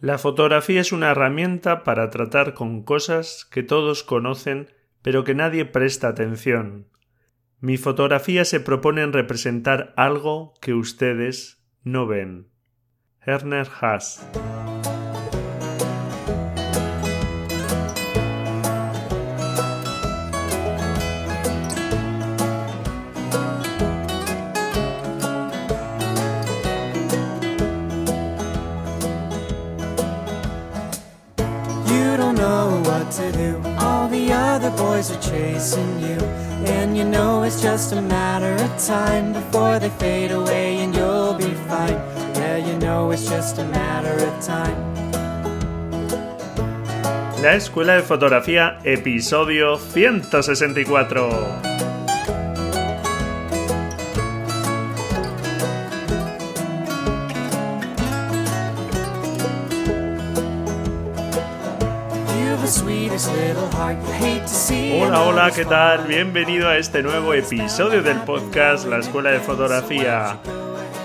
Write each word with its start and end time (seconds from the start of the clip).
La 0.00 0.16
fotografía 0.16 0.80
es 0.80 0.92
una 0.92 1.10
herramienta 1.10 1.84
para 1.84 2.08
tratar 2.08 2.54
con 2.54 2.82
cosas 2.82 3.46
que 3.50 3.62
todos 3.62 4.02
conocen 4.02 4.70
pero 5.02 5.24
que 5.24 5.34
nadie 5.34 5.64
presta 5.64 6.08
atención. 6.08 6.88
Mi 7.60 7.76
fotografía 7.76 8.44
se 8.44 8.60
propone 8.60 9.02
en 9.02 9.12
representar 9.12 9.92
algo 9.96 10.54
que 10.60 10.72
ustedes 10.72 11.62
no 11.82 12.06
ven. 12.06 12.48
Herner 13.20 13.68
Haas 13.80 14.26
And 35.60 36.96
you 36.96 37.04
know 37.04 37.42
it's 37.42 37.60
just 37.60 37.92
a 37.92 38.00
matter 38.00 38.54
of 38.64 38.86
time 38.86 39.34
before 39.34 39.78
they 39.78 39.90
fade 39.90 40.30
away 40.30 40.78
and 40.78 40.94
you'll 40.94 41.34
be 41.34 41.52
fine. 41.68 42.00
La 47.42 47.54
Escuela 47.54 47.94
de 47.96 48.02
Fotografía, 48.02 48.78
episodio 48.84 49.78
164. 49.78 51.69
¿Qué 65.54 65.64
tal? 65.64 66.06
Bienvenido 66.06 66.68
a 66.68 66.76
este 66.76 67.02
nuevo 67.02 67.34
episodio 67.34 68.02
del 68.02 68.18
podcast 68.18 68.86
La 68.86 68.98
Escuela 68.98 69.30
de 69.30 69.40
Fotografía. 69.40 70.36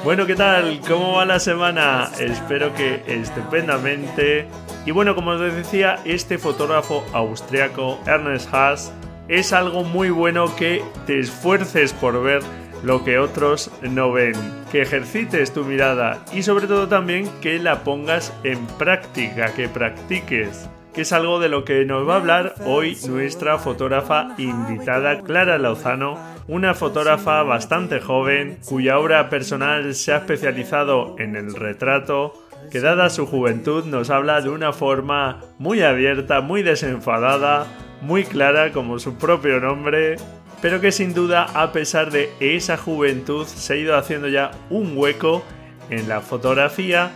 Bueno, 0.04 0.28
¿qué 0.28 0.36
tal? 0.36 0.82
¿Cómo 0.88 1.14
va 1.14 1.26
la 1.26 1.40
semana? 1.40 2.12
Espero 2.20 2.72
que 2.76 3.02
estupendamente. 3.08 4.46
Y 4.86 4.92
bueno, 4.92 5.16
como 5.16 5.32
os 5.32 5.40
decía, 5.40 5.98
este 6.06 6.38
fotógrafo 6.38 7.04
austriaco, 7.12 8.00
Ernest 8.06 8.54
Haas, 8.54 8.94
es 9.30 9.52
algo 9.52 9.84
muy 9.84 10.12
bueno 10.12 10.56
que 10.56 10.84
te 11.08 11.20
esfuerces 11.20 11.94
por 11.94 12.22
ver 12.22 12.44
lo 12.84 13.04
que 13.04 13.18
otros 13.18 13.72
no 13.82 14.12
ven, 14.12 14.36
que 14.72 14.84
ejercites 14.84 15.54
tu 15.54 15.64
mirada 15.64 16.24
y 16.32 16.44
sobre 16.44 16.68
todo 16.68 16.88
también 16.88 17.32
que 17.42 17.58
la 17.58 17.84
pongas 17.84 18.32
en 18.44 18.64
práctica, 18.68 19.52
que 19.56 19.68
practiques 19.70 20.70
que 20.96 21.02
es 21.02 21.12
algo 21.12 21.40
de 21.40 21.50
lo 21.50 21.66
que 21.66 21.84
nos 21.84 22.08
va 22.08 22.14
a 22.14 22.18
hablar 22.18 22.56
hoy 22.66 22.98
nuestra 23.10 23.58
fotógrafa 23.58 24.30
invitada 24.38 25.22
Clara 25.24 25.58
Lozano, 25.58 26.18
una 26.48 26.74
fotógrafa 26.74 27.44
bastante 27.44 28.00
joven 28.00 28.60
cuya 28.66 28.98
obra 28.98 29.30
personal 29.30 29.94
se 29.94 30.14
ha 30.14 30.18
especializado 30.18 31.18
en 31.20 31.36
el 31.36 31.54
retrato, 31.54 32.34
que 32.72 32.80
dada 32.80 33.10
su 33.10 33.26
juventud 33.26 33.84
nos 33.84 34.10
habla 34.10 34.40
de 34.40 34.50
una 34.50 34.72
forma 34.72 35.42
muy 35.60 35.82
abierta, 35.82 36.40
muy 36.40 36.64
desenfadada, 36.64 37.68
muy 38.02 38.24
clara 38.24 38.72
como 38.72 38.98
su 38.98 39.18
propio 39.18 39.59
nombre, 39.59 40.16
pero 40.62 40.80
que 40.80 40.94
sin 40.94 41.14
duda 41.14 41.44
a 41.56 41.74
pesar 41.74 42.09
de 42.09 42.30
esa 42.40 42.78
juventud 42.78 43.46
se 43.46 43.74
ha 43.74 43.76
ido 43.76 43.98
haciendo 43.98 44.30
ya 44.30 44.52
un 44.70 44.98
hueco 44.98 45.44
en 45.90 46.08
la 46.08 46.22
fotografía 46.22 47.12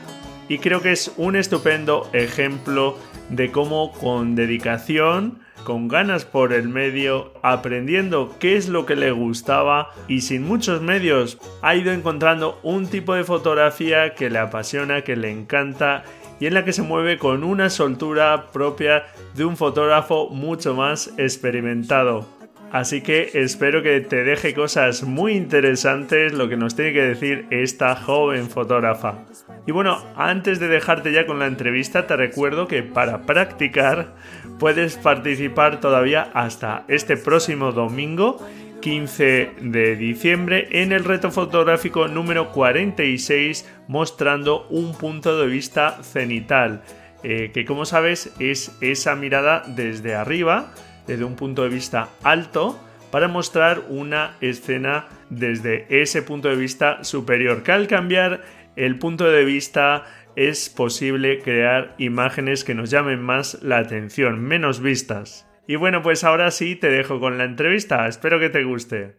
y 0.49 0.57
creo 0.57 0.81
que 0.81 0.91
es 0.91 1.13
un 1.15 1.37
estupendo 1.37 2.09
ejemplo 2.11 2.97
de 3.29 3.51
cómo 3.51 3.91
con 3.91 4.35
dedicación, 4.35 5.39
con 5.63 5.87
ganas 5.87 6.25
por 6.25 6.53
el 6.53 6.69
medio, 6.69 7.33
aprendiendo 7.43 8.35
qué 8.39 8.57
es 8.57 8.69
lo 8.69 8.85
que 8.85 8.95
le 8.95 9.11
gustaba 9.11 9.91
y 10.07 10.21
sin 10.21 10.43
muchos 10.43 10.81
medios 10.81 11.37
ha 11.61 11.75
ido 11.75 11.91
encontrando 11.91 12.59
un 12.63 12.87
tipo 12.87 13.13
de 13.13 13.23
fotografía 13.23 14.15
que 14.15 14.29
le 14.29 14.39
apasiona, 14.39 15.03
que 15.03 15.15
le 15.15 15.31
encanta 15.31 16.03
y 16.39 16.45
en 16.45 16.53
la 16.53 16.63
que 16.63 16.73
se 16.73 16.81
mueve 16.81 17.17
con 17.17 17.43
una 17.43 17.69
soltura 17.69 18.47
propia 18.51 19.05
de 19.35 19.45
un 19.45 19.57
fotógrafo 19.57 20.29
mucho 20.29 20.73
más 20.73 21.13
experimentado. 21.17 22.38
Así 22.71 23.01
que 23.01 23.31
espero 23.33 23.81
que 23.81 23.99
te 24.01 24.23
deje 24.23 24.53
cosas 24.53 25.03
muy 25.03 25.33
interesantes 25.33 26.33
lo 26.33 26.49
que 26.49 26.57
nos 26.57 26.75
tiene 26.75 26.93
que 26.93 27.01
decir 27.01 27.47
esta 27.49 27.95
joven 27.95 28.47
fotógrafa. 28.47 29.25
Y 29.65 29.71
bueno, 29.71 30.03
antes 30.15 30.59
de 30.59 30.67
dejarte 30.67 31.11
ya 31.11 31.25
con 31.25 31.39
la 31.39 31.47
entrevista, 31.47 32.05
te 32.05 32.15
recuerdo 32.15 32.67
que 32.67 32.83
para 32.83 33.23
practicar 33.23 34.13
puedes 34.59 34.97
participar 34.97 35.79
todavía 35.79 36.29
hasta 36.33 36.85
este 36.87 37.17
próximo 37.17 37.71
domingo 37.71 38.39
15 38.81 39.51
de 39.61 39.95
diciembre 39.95 40.67
en 40.71 40.91
el 40.91 41.03
reto 41.03 41.31
fotográfico 41.31 42.07
número 42.07 42.51
46 42.51 43.67
mostrando 43.87 44.67
un 44.69 44.95
punto 44.95 45.39
de 45.39 45.47
vista 45.47 46.01
cenital, 46.03 46.83
eh, 47.23 47.51
que 47.53 47.65
como 47.65 47.85
sabes 47.85 48.33
es 48.39 48.77
esa 48.79 49.15
mirada 49.15 49.63
desde 49.67 50.15
arriba 50.15 50.71
desde 51.09 51.25
un 51.25 51.35
punto 51.35 51.63
de 51.63 51.69
vista 51.69 52.09
alto 52.23 52.79
para 53.11 53.27
mostrar 53.27 53.81
una 53.89 54.35
escena 54.41 55.07
desde 55.31 55.87
ese 55.89 56.21
punto 56.21 56.49
de 56.49 56.55
vista 56.55 57.03
superior. 57.03 57.63
Que 57.63 57.71
al 57.71 57.87
cambiar 57.87 58.43
el 58.75 58.99
punto 58.99 59.25
de 59.25 59.43
vista 59.43 60.05
es 60.35 60.69
posible 60.69 61.39
crear 61.39 61.95
imágenes 61.97 62.63
que 62.63 62.75
nos 62.75 62.91
llamen 62.91 63.21
más 63.21 63.61
la 63.63 63.79
atención, 63.79 64.39
menos 64.39 64.81
vistas. 64.81 65.47
Y 65.67 65.75
bueno, 65.75 66.03
pues 66.03 66.23
ahora 66.23 66.51
sí 66.51 66.75
te 66.75 66.89
dejo 66.89 67.19
con 67.19 67.39
la 67.39 67.45
entrevista, 67.45 68.07
espero 68.07 68.39
que 68.39 68.49
te 68.49 68.63
guste. 68.63 69.17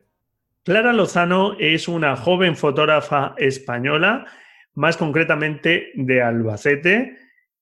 Clara 0.65 0.93
Lozano 0.93 1.57
es 1.59 1.89
una 1.89 2.17
joven 2.17 2.55
fotógrafa 2.57 3.34
española, 3.37 4.27
más 4.75 4.97
concretamente 4.97 5.91
de 5.95 6.22
Albacete, 6.22 7.19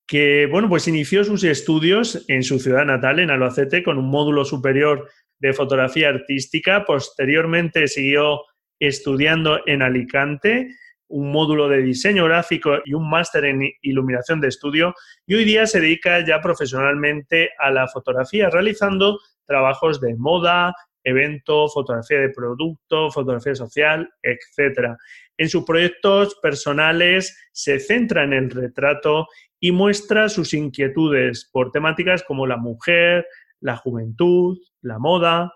que 0.08 0.46
bueno, 0.46 0.70
pues 0.70 0.88
inició 0.88 1.22
sus 1.22 1.44
estudios 1.44 2.24
en 2.28 2.42
su 2.42 2.58
ciudad 2.58 2.86
natal, 2.86 3.20
en 3.20 3.30
Albacete, 3.30 3.82
con 3.82 3.98
un 3.98 4.10
módulo 4.10 4.44
superior 4.46 5.06
de 5.38 5.52
fotografía 5.52 6.08
artística. 6.08 6.86
Posteriormente 6.86 7.86
siguió 7.86 8.40
estudiando 8.80 9.60
en 9.66 9.82
Alicante 9.82 10.74
un 11.08 11.30
módulo 11.30 11.68
de 11.68 11.82
diseño 11.82 12.24
gráfico 12.24 12.78
y 12.84 12.94
un 12.94 13.08
máster 13.08 13.44
en 13.44 13.70
iluminación 13.82 14.40
de 14.40 14.48
estudio 14.48 14.94
y 15.26 15.34
hoy 15.34 15.44
día 15.44 15.66
se 15.66 15.80
dedica 15.80 16.24
ya 16.24 16.40
profesionalmente 16.40 17.50
a 17.58 17.70
la 17.70 17.86
fotografía, 17.88 18.50
realizando 18.50 19.18
trabajos 19.46 20.00
de 20.00 20.14
moda, 20.16 20.74
evento, 21.04 21.68
fotografía 21.68 22.20
de 22.20 22.30
producto, 22.30 23.10
fotografía 23.10 23.54
social, 23.54 24.10
etc. 24.22 24.96
En 25.36 25.48
sus 25.48 25.64
proyectos 25.64 26.34
personales 26.42 27.36
se 27.52 27.78
centra 27.78 28.24
en 28.24 28.32
el 28.34 28.50
retrato 28.50 29.28
y 29.60 29.72
muestra 29.72 30.28
sus 30.28 30.54
inquietudes 30.54 31.48
por 31.52 31.70
temáticas 31.70 32.22
como 32.22 32.46
la 32.46 32.56
mujer, 32.56 33.26
la 33.60 33.76
juventud, 33.76 34.58
la 34.82 34.98
moda. 34.98 35.52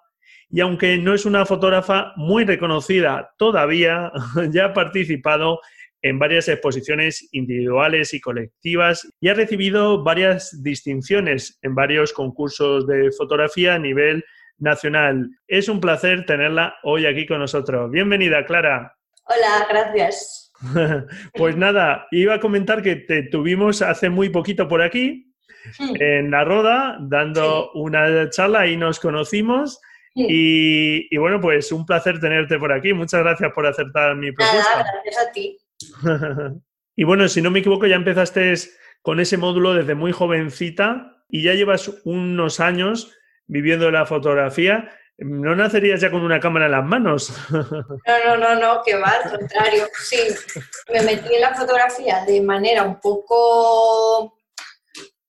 Y 0.50 0.60
aunque 0.60 0.98
no 0.98 1.14
es 1.14 1.24
una 1.24 1.46
fotógrafa 1.46 2.12
muy 2.16 2.44
reconocida 2.44 3.30
todavía, 3.38 4.10
ya 4.50 4.66
ha 4.66 4.72
participado 4.74 5.60
en 6.02 6.18
varias 6.18 6.48
exposiciones 6.48 7.28
individuales 7.32 8.12
y 8.12 8.20
colectivas 8.20 9.08
y 9.20 9.28
ha 9.28 9.34
recibido 9.34 10.02
varias 10.02 10.62
distinciones 10.62 11.58
en 11.62 11.74
varios 11.74 12.12
concursos 12.12 12.86
de 12.88 13.12
fotografía 13.12 13.74
a 13.74 13.78
nivel 13.78 14.24
nacional. 14.58 15.30
Es 15.46 15.68
un 15.68 15.80
placer 15.80 16.26
tenerla 16.26 16.74
hoy 16.82 17.06
aquí 17.06 17.26
con 17.26 17.38
nosotros. 17.38 17.90
Bienvenida, 17.90 18.44
Clara. 18.44 18.96
Hola, 19.24 19.66
gracias. 19.70 20.51
pues 21.34 21.56
nada, 21.56 22.06
iba 22.10 22.34
a 22.34 22.40
comentar 22.40 22.82
que 22.82 22.96
te 22.96 23.24
tuvimos 23.24 23.82
hace 23.82 24.10
muy 24.10 24.28
poquito 24.28 24.68
por 24.68 24.82
aquí, 24.82 25.32
en 25.78 26.30
la 26.30 26.44
Roda, 26.44 26.98
dando 27.00 27.70
una 27.72 28.28
charla 28.30 28.66
y 28.66 28.76
nos 28.76 28.98
conocimos. 28.98 29.80
Y, 30.14 31.16
bueno, 31.16 31.40
pues 31.40 31.72
un 31.72 31.86
placer 31.86 32.20
tenerte 32.20 32.58
por 32.58 32.72
aquí. 32.72 32.92
Muchas 32.92 33.22
gracias 33.22 33.52
por 33.52 33.66
aceptar 33.66 34.16
mi 34.16 34.32
propuesta. 34.32 34.84
gracias 35.04 35.26
a 35.26 35.32
ti. 35.32 35.58
y 36.96 37.04
bueno, 37.04 37.28
si 37.28 37.40
no 37.40 37.50
me 37.50 37.60
equivoco, 37.60 37.86
ya 37.86 37.96
empezaste 37.96 38.54
con 39.02 39.20
ese 39.20 39.36
módulo 39.36 39.74
desde 39.74 39.94
muy 39.94 40.12
jovencita 40.12 41.24
y 41.28 41.42
ya 41.42 41.54
llevas 41.54 41.92
unos 42.04 42.60
años 42.60 43.16
viviendo 43.46 43.90
la 43.90 44.06
fotografía. 44.06 44.90
¿No 45.24 45.54
nacerías 45.54 46.00
ya 46.00 46.10
con 46.10 46.22
una 46.22 46.40
cámara 46.40 46.66
en 46.66 46.72
las 46.72 46.84
manos? 46.84 47.32
No, 47.50 48.24
no, 48.24 48.36
no, 48.36 48.54
no, 48.54 48.82
que 48.82 48.96
va, 48.96 49.10
al 49.10 49.38
contrario. 49.38 49.86
Sí, 49.94 50.18
me 50.92 51.02
metí 51.02 51.34
en 51.34 51.40
la 51.40 51.54
fotografía 51.54 52.24
de 52.24 52.40
manera 52.40 52.82
un 52.82 53.00
poco 53.00 54.38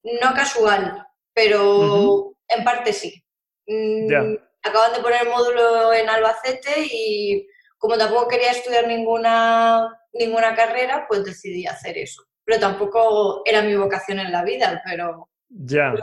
no 0.03 0.33
casual, 0.33 1.05
pero 1.33 2.35
en 2.47 2.63
parte 2.63 2.93
sí. 2.93 3.23
Mm, 3.67 4.35
acaban 4.63 4.93
de 4.93 4.99
poner 4.99 5.23
el 5.23 5.29
módulo 5.29 5.93
en 5.93 6.09
Albacete 6.09 6.87
y 6.91 7.47
como 7.77 7.97
tampoco 7.97 8.27
quería 8.27 8.51
estudiar 8.51 8.87
ninguna, 8.87 9.87
ninguna 10.13 10.55
carrera, 10.55 11.05
pues 11.07 11.23
decidí 11.23 11.65
hacer 11.65 11.97
eso. 11.97 12.23
pero 12.45 12.59
tampoco 12.59 13.41
era 13.45 13.61
mi 13.61 13.75
vocación 13.75 14.19
en 14.19 14.31
la 14.31 14.43
vida, 14.43 14.81
pero 14.85 15.29
ya. 15.49 15.93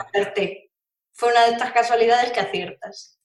Fue 1.12 1.30
una 1.30 1.44
de 1.44 1.52
estas 1.52 1.72
casualidades 1.72 2.32
que 2.32 2.40
aciertas. 2.40 3.19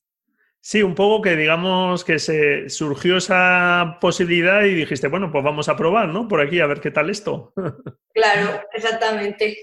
Sí, 0.68 0.82
un 0.82 0.96
poco 0.96 1.22
que 1.22 1.36
digamos 1.36 2.04
que 2.04 2.18
se 2.18 2.72
surgió 2.72 3.18
esa 3.18 4.00
posibilidad 4.02 4.64
y 4.64 4.74
dijiste, 4.74 5.08
bueno, 5.10 5.32
pues 5.32 5.44
vamos 5.44 5.70
a 5.70 5.78
probar, 5.78 6.08
¿no? 6.08 6.28
Por 6.28 6.42
aquí 6.42 6.60
a 6.60 6.66
ver 6.66 6.80
qué 6.80 6.90
tal 6.90 7.12
esto. 7.12 7.54
Claro, 8.16 8.62
exactamente. 8.74 9.58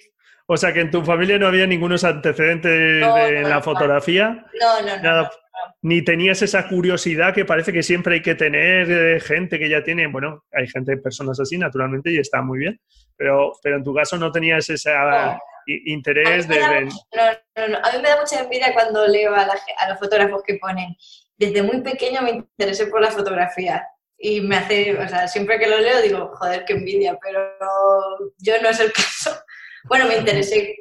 O 0.46 0.56
sea 0.58 0.72
que 0.72 0.80
en 0.82 0.90
tu 0.90 1.02
familia 1.02 1.38
no 1.38 1.46
había 1.46 1.66
ningunos 1.66 2.04
antecedentes 2.04 2.70
de 2.70 3.42
la 3.42 3.62
fotografía. 3.62 4.44
No, 4.60 4.82
no, 4.82 5.02
no, 5.02 5.30
Ni 5.80 6.02
tenías 6.02 6.42
esa 6.42 6.68
curiosidad 6.68 7.34
que 7.34 7.46
parece 7.46 7.72
que 7.72 7.82
siempre 7.82 8.16
hay 8.16 8.22
que 8.22 8.34
tener 8.34 8.86
de 8.86 9.20
gente 9.20 9.58
que 9.58 9.70
ya 9.70 9.82
tiene, 9.82 10.06
bueno, 10.06 10.44
hay 10.52 10.68
gente, 10.68 10.98
personas 10.98 11.40
así, 11.40 11.58
naturalmente, 11.58 12.12
y 12.12 12.18
está 12.18 12.42
muy 12.42 12.58
bien, 12.58 12.78
pero, 13.16 13.52
pero 13.60 13.76
en 13.78 13.82
tu 13.82 13.92
caso 13.94 14.18
no 14.18 14.30
tenías 14.30 14.68
esa 14.68 15.40
interés 15.66 16.48
de, 16.48 16.60
No, 16.60 16.90
no, 17.56 17.68
no, 17.68 17.78
a 17.78 17.92
mí 17.92 18.02
me 18.02 18.08
da 18.08 18.20
mucha 18.20 18.40
envidia 18.40 18.72
cuando 18.72 19.06
leo 19.06 19.34
a, 19.34 19.42
a 19.78 19.88
los 19.88 19.98
fotógrafos 19.98 20.42
que 20.42 20.54
ponen, 20.54 20.96
desde 21.36 21.62
muy 21.62 21.80
pequeño 21.80 22.22
me 22.22 22.30
interesé 22.30 22.86
por 22.86 23.00
la 23.00 23.10
fotografía 23.10 23.86
y 24.18 24.40
me 24.40 24.56
hace, 24.56 24.96
o 24.96 25.08
sea, 25.08 25.26
siempre 25.26 25.58
que 25.58 25.66
lo 25.66 25.78
leo 25.78 26.00
digo, 26.00 26.30
joder, 26.34 26.64
qué 26.64 26.74
envidia, 26.74 27.18
pero 27.20 27.56
yo 28.38 28.60
no 28.62 28.68
es 28.68 28.80
el 28.80 28.92
caso. 28.92 29.36
Bueno, 29.84 30.06
me 30.06 30.16
interesé 30.16 30.76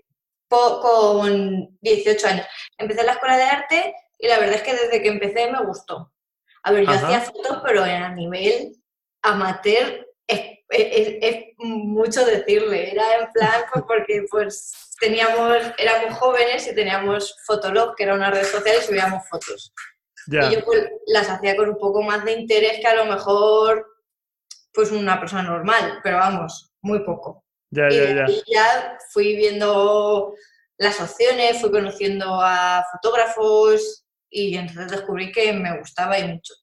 con 0.48 1.78
18 1.82 2.28
años. 2.28 2.46
Empecé 2.78 3.04
la 3.04 3.14
escuela 3.14 3.38
de 3.38 3.44
arte 3.44 3.96
y 4.20 4.28
la 4.28 4.38
verdad 4.38 4.56
es 4.56 4.64
que 4.64 4.74
desde 4.74 5.02
que 5.02 5.10
empecé 5.10 5.50
me 5.50 5.64
gustó. 5.66 6.12
A 6.64 6.72
ver, 6.72 6.86
yo 6.86 6.92
hacía 6.92 7.22
fotos, 7.22 7.62
pero 7.66 7.84
a 7.84 8.10
nivel 8.10 8.76
amateur 9.24 10.06
es, 10.72 11.46
mucho 11.58 12.26
decirle. 12.26 12.92
Era 12.92 13.20
en 13.20 13.32
plan, 13.32 13.62
pues 13.72 13.86
porque 13.88 14.26
pues 14.30 14.74
teníamos, 15.00 15.58
éramos 15.78 16.18
jóvenes 16.18 16.68
y 16.68 16.76
teníamos 16.76 17.36
Fotolog, 17.46 17.96
que 17.96 18.04
era 18.04 18.16
una 18.16 18.32
red 18.32 18.46
social, 18.46 18.78
y 18.80 18.86
subíamos 18.86 19.28
fotos. 19.30 19.74
Y 20.28 20.54
yo 20.56 20.64
pues, 20.64 20.90
las 21.08 21.30
hacía 21.30 21.56
con 21.56 21.70
un 21.70 21.78
poco 21.78 22.02
más 22.04 22.24
de 22.24 22.34
interés 22.34 22.80
que 22.80 22.88
a 22.88 22.96
lo 22.96 23.06
mejor 23.06 23.88
pues 24.74 24.92
una 24.92 25.20
persona 25.20 25.44
normal, 25.44 26.00
pero 26.04 26.18
vamos, 26.18 26.72
muy 26.82 27.00
poco. 27.04 27.44
Y, 27.72 27.78
ya. 27.78 28.26
ya 28.48 28.98
fui 29.12 29.36
viendo 29.36 30.34
las 30.78 31.00
opciones, 31.00 31.60
fui 31.60 31.72
conociendo 31.72 32.40
a 32.42 32.86
fotógrafos 32.92 34.06
y 34.30 34.56
entonces 34.56 34.92
descubrí 34.92 35.32
que 35.32 35.54
me 35.54 35.78
gustaba 35.78 36.18
y 36.20 36.28
mucho. 36.28 36.54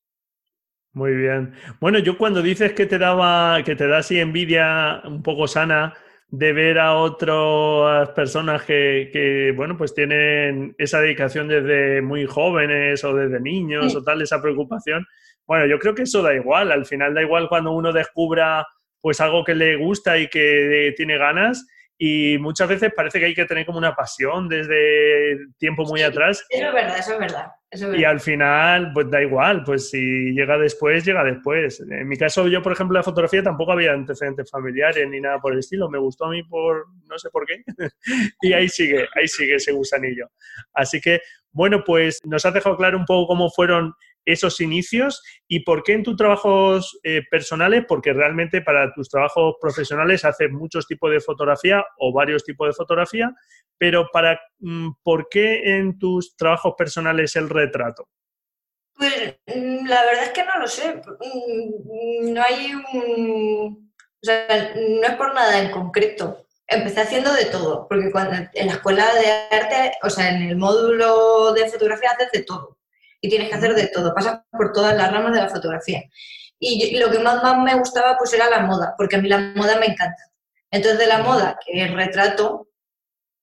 Muy 0.98 1.14
bien. 1.14 1.52
Bueno, 1.78 2.00
yo 2.00 2.18
cuando 2.18 2.42
dices 2.42 2.72
que 2.72 2.84
te 2.84 2.98
daba, 2.98 3.62
que 3.62 3.76
te 3.76 3.86
da 3.86 3.98
así 3.98 4.18
envidia 4.18 5.00
un 5.04 5.22
poco 5.22 5.46
sana 5.46 5.94
de 6.26 6.52
ver 6.52 6.80
a 6.80 6.96
otras 6.96 8.08
personas 8.10 8.64
que, 8.64 9.08
que 9.12 9.52
bueno, 9.54 9.76
pues 9.76 9.94
tienen 9.94 10.74
esa 10.76 11.00
dedicación 11.00 11.46
desde 11.46 12.02
muy 12.02 12.26
jóvenes 12.26 13.04
o 13.04 13.14
desde 13.14 13.38
niños 13.38 13.94
o 13.94 14.02
tal, 14.02 14.22
esa 14.22 14.42
preocupación. 14.42 15.06
Bueno, 15.46 15.66
yo 15.66 15.78
creo 15.78 15.94
que 15.94 16.02
eso 16.02 16.20
da 16.20 16.34
igual. 16.34 16.72
Al 16.72 16.84
final 16.84 17.14
da 17.14 17.22
igual 17.22 17.48
cuando 17.48 17.70
uno 17.70 17.92
descubra 17.92 18.66
pues 19.00 19.20
algo 19.20 19.44
que 19.44 19.54
le 19.54 19.76
gusta 19.76 20.18
y 20.18 20.26
que 20.26 20.92
tiene 20.96 21.16
ganas 21.16 21.64
y 21.98 22.38
muchas 22.38 22.68
veces 22.68 22.92
parece 22.94 23.18
que 23.18 23.26
hay 23.26 23.34
que 23.34 23.44
tener 23.44 23.66
como 23.66 23.78
una 23.78 23.94
pasión 23.94 24.48
desde 24.48 25.36
tiempo 25.58 25.84
muy 25.84 26.00
atrás. 26.02 26.46
Eso 26.48 26.68
es 26.68 26.72
verdad, 26.72 26.98
eso 26.98 27.12
es 27.12 27.18
verdad. 27.18 27.52
Y 27.70 28.04
al 28.04 28.20
final, 28.20 28.92
pues 28.94 29.10
da 29.10 29.20
igual, 29.20 29.64
pues 29.64 29.90
si 29.90 30.32
llega 30.32 30.56
después, 30.56 31.04
llega 31.04 31.24
después. 31.24 31.80
En 31.80 32.08
mi 32.08 32.16
caso, 32.16 32.46
yo, 32.46 32.62
por 32.62 32.72
ejemplo, 32.72 32.96
la 32.96 33.02
fotografía 33.02 33.42
tampoco 33.42 33.72
había 33.72 33.92
antecedentes 33.92 34.48
familiares 34.48 35.06
ni 35.08 35.20
nada 35.20 35.38
por 35.40 35.52
el 35.52 35.58
estilo. 35.58 35.90
Me 35.90 35.98
gustó 35.98 36.26
a 36.26 36.30
mí 36.30 36.42
por 36.44 36.86
no 37.08 37.18
sé 37.18 37.30
por 37.30 37.44
qué. 37.44 37.62
y 38.42 38.52
ahí 38.52 38.68
sigue, 38.68 39.06
ahí 39.14 39.26
sigue 39.26 39.56
ese 39.56 39.72
gusanillo. 39.72 40.30
Así 40.72 41.00
que, 41.00 41.20
bueno, 41.50 41.82
pues 41.84 42.20
nos 42.24 42.46
has 42.46 42.54
dejado 42.54 42.76
claro 42.76 42.96
un 42.96 43.04
poco 43.04 43.26
cómo 43.26 43.50
fueron 43.50 43.92
esos 44.24 44.60
inicios 44.60 45.22
y 45.48 45.60
por 45.60 45.82
qué 45.82 45.94
en 45.94 46.02
tus 46.02 46.16
trabajos 46.16 46.98
eh, 47.02 47.22
personales, 47.30 47.84
porque 47.88 48.12
realmente 48.12 48.60
para 48.60 48.92
tus 48.92 49.08
trabajos 49.08 49.56
profesionales 49.60 50.24
haces 50.24 50.50
muchos 50.50 50.86
tipos 50.86 51.10
de 51.10 51.20
fotografía 51.20 51.84
o 51.98 52.12
varios 52.12 52.44
tipos 52.44 52.68
de 52.68 52.74
fotografía, 52.74 53.32
pero 53.78 54.08
para 54.12 54.38
mm, 54.58 54.90
¿por 55.02 55.28
qué 55.28 55.76
en 55.76 55.98
tus 55.98 56.36
trabajos 56.36 56.74
personales 56.76 57.36
el 57.36 57.48
retrato? 57.48 58.08
Pues 58.94 59.38
mm, 59.46 59.86
la 59.86 60.04
verdad 60.04 60.24
es 60.24 60.30
que 60.30 60.44
no 60.44 60.58
lo 60.58 60.66
sé. 60.66 60.94
Mm, 60.96 62.32
no 62.32 62.42
hay 62.42 62.72
un... 62.74 63.92
O 64.20 64.26
sea, 64.26 64.74
no 64.74 65.06
es 65.06 65.14
por 65.14 65.32
nada 65.32 65.60
en 65.60 65.70
concreto. 65.70 66.44
Empecé 66.66 67.00
haciendo 67.00 67.32
de 67.32 67.46
todo, 67.46 67.86
porque 67.88 68.10
cuando 68.10 68.36
en 68.52 68.66
la 68.66 68.74
escuela 68.74 69.06
de 69.14 69.56
arte, 69.56 69.92
o 70.02 70.10
sea, 70.10 70.30
en 70.36 70.42
el 70.42 70.56
módulo 70.56 71.54
de 71.54 71.70
fotografía 71.70 72.10
haces 72.10 72.30
de 72.32 72.42
todo 72.42 72.77
y 73.20 73.28
tienes 73.28 73.48
que 73.48 73.56
hacer 73.56 73.74
de 73.74 73.88
todo, 73.88 74.14
pasas 74.14 74.40
por 74.50 74.72
todas 74.72 74.96
las 74.96 75.10
ramas 75.10 75.32
de 75.34 75.40
la 75.40 75.48
fotografía. 75.48 76.02
Y 76.60 76.96
lo 76.98 77.10
que 77.10 77.20
más, 77.20 77.42
más 77.42 77.58
me 77.58 77.74
gustaba 77.76 78.16
pues 78.18 78.32
era 78.32 78.50
la 78.50 78.60
moda, 78.60 78.94
porque 78.96 79.16
a 79.16 79.20
mí 79.20 79.28
la 79.28 79.38
moda 79.54 79.78
me 79.78 79.86
encanta. 79.86 80.22
Entonces 80.70 80.98
de 80.98 81.06
la 81.06 81.18
moda, 81.18 81.58
que 81.64 81.84
es 81.84 81.92
retrato, 81.92 82.68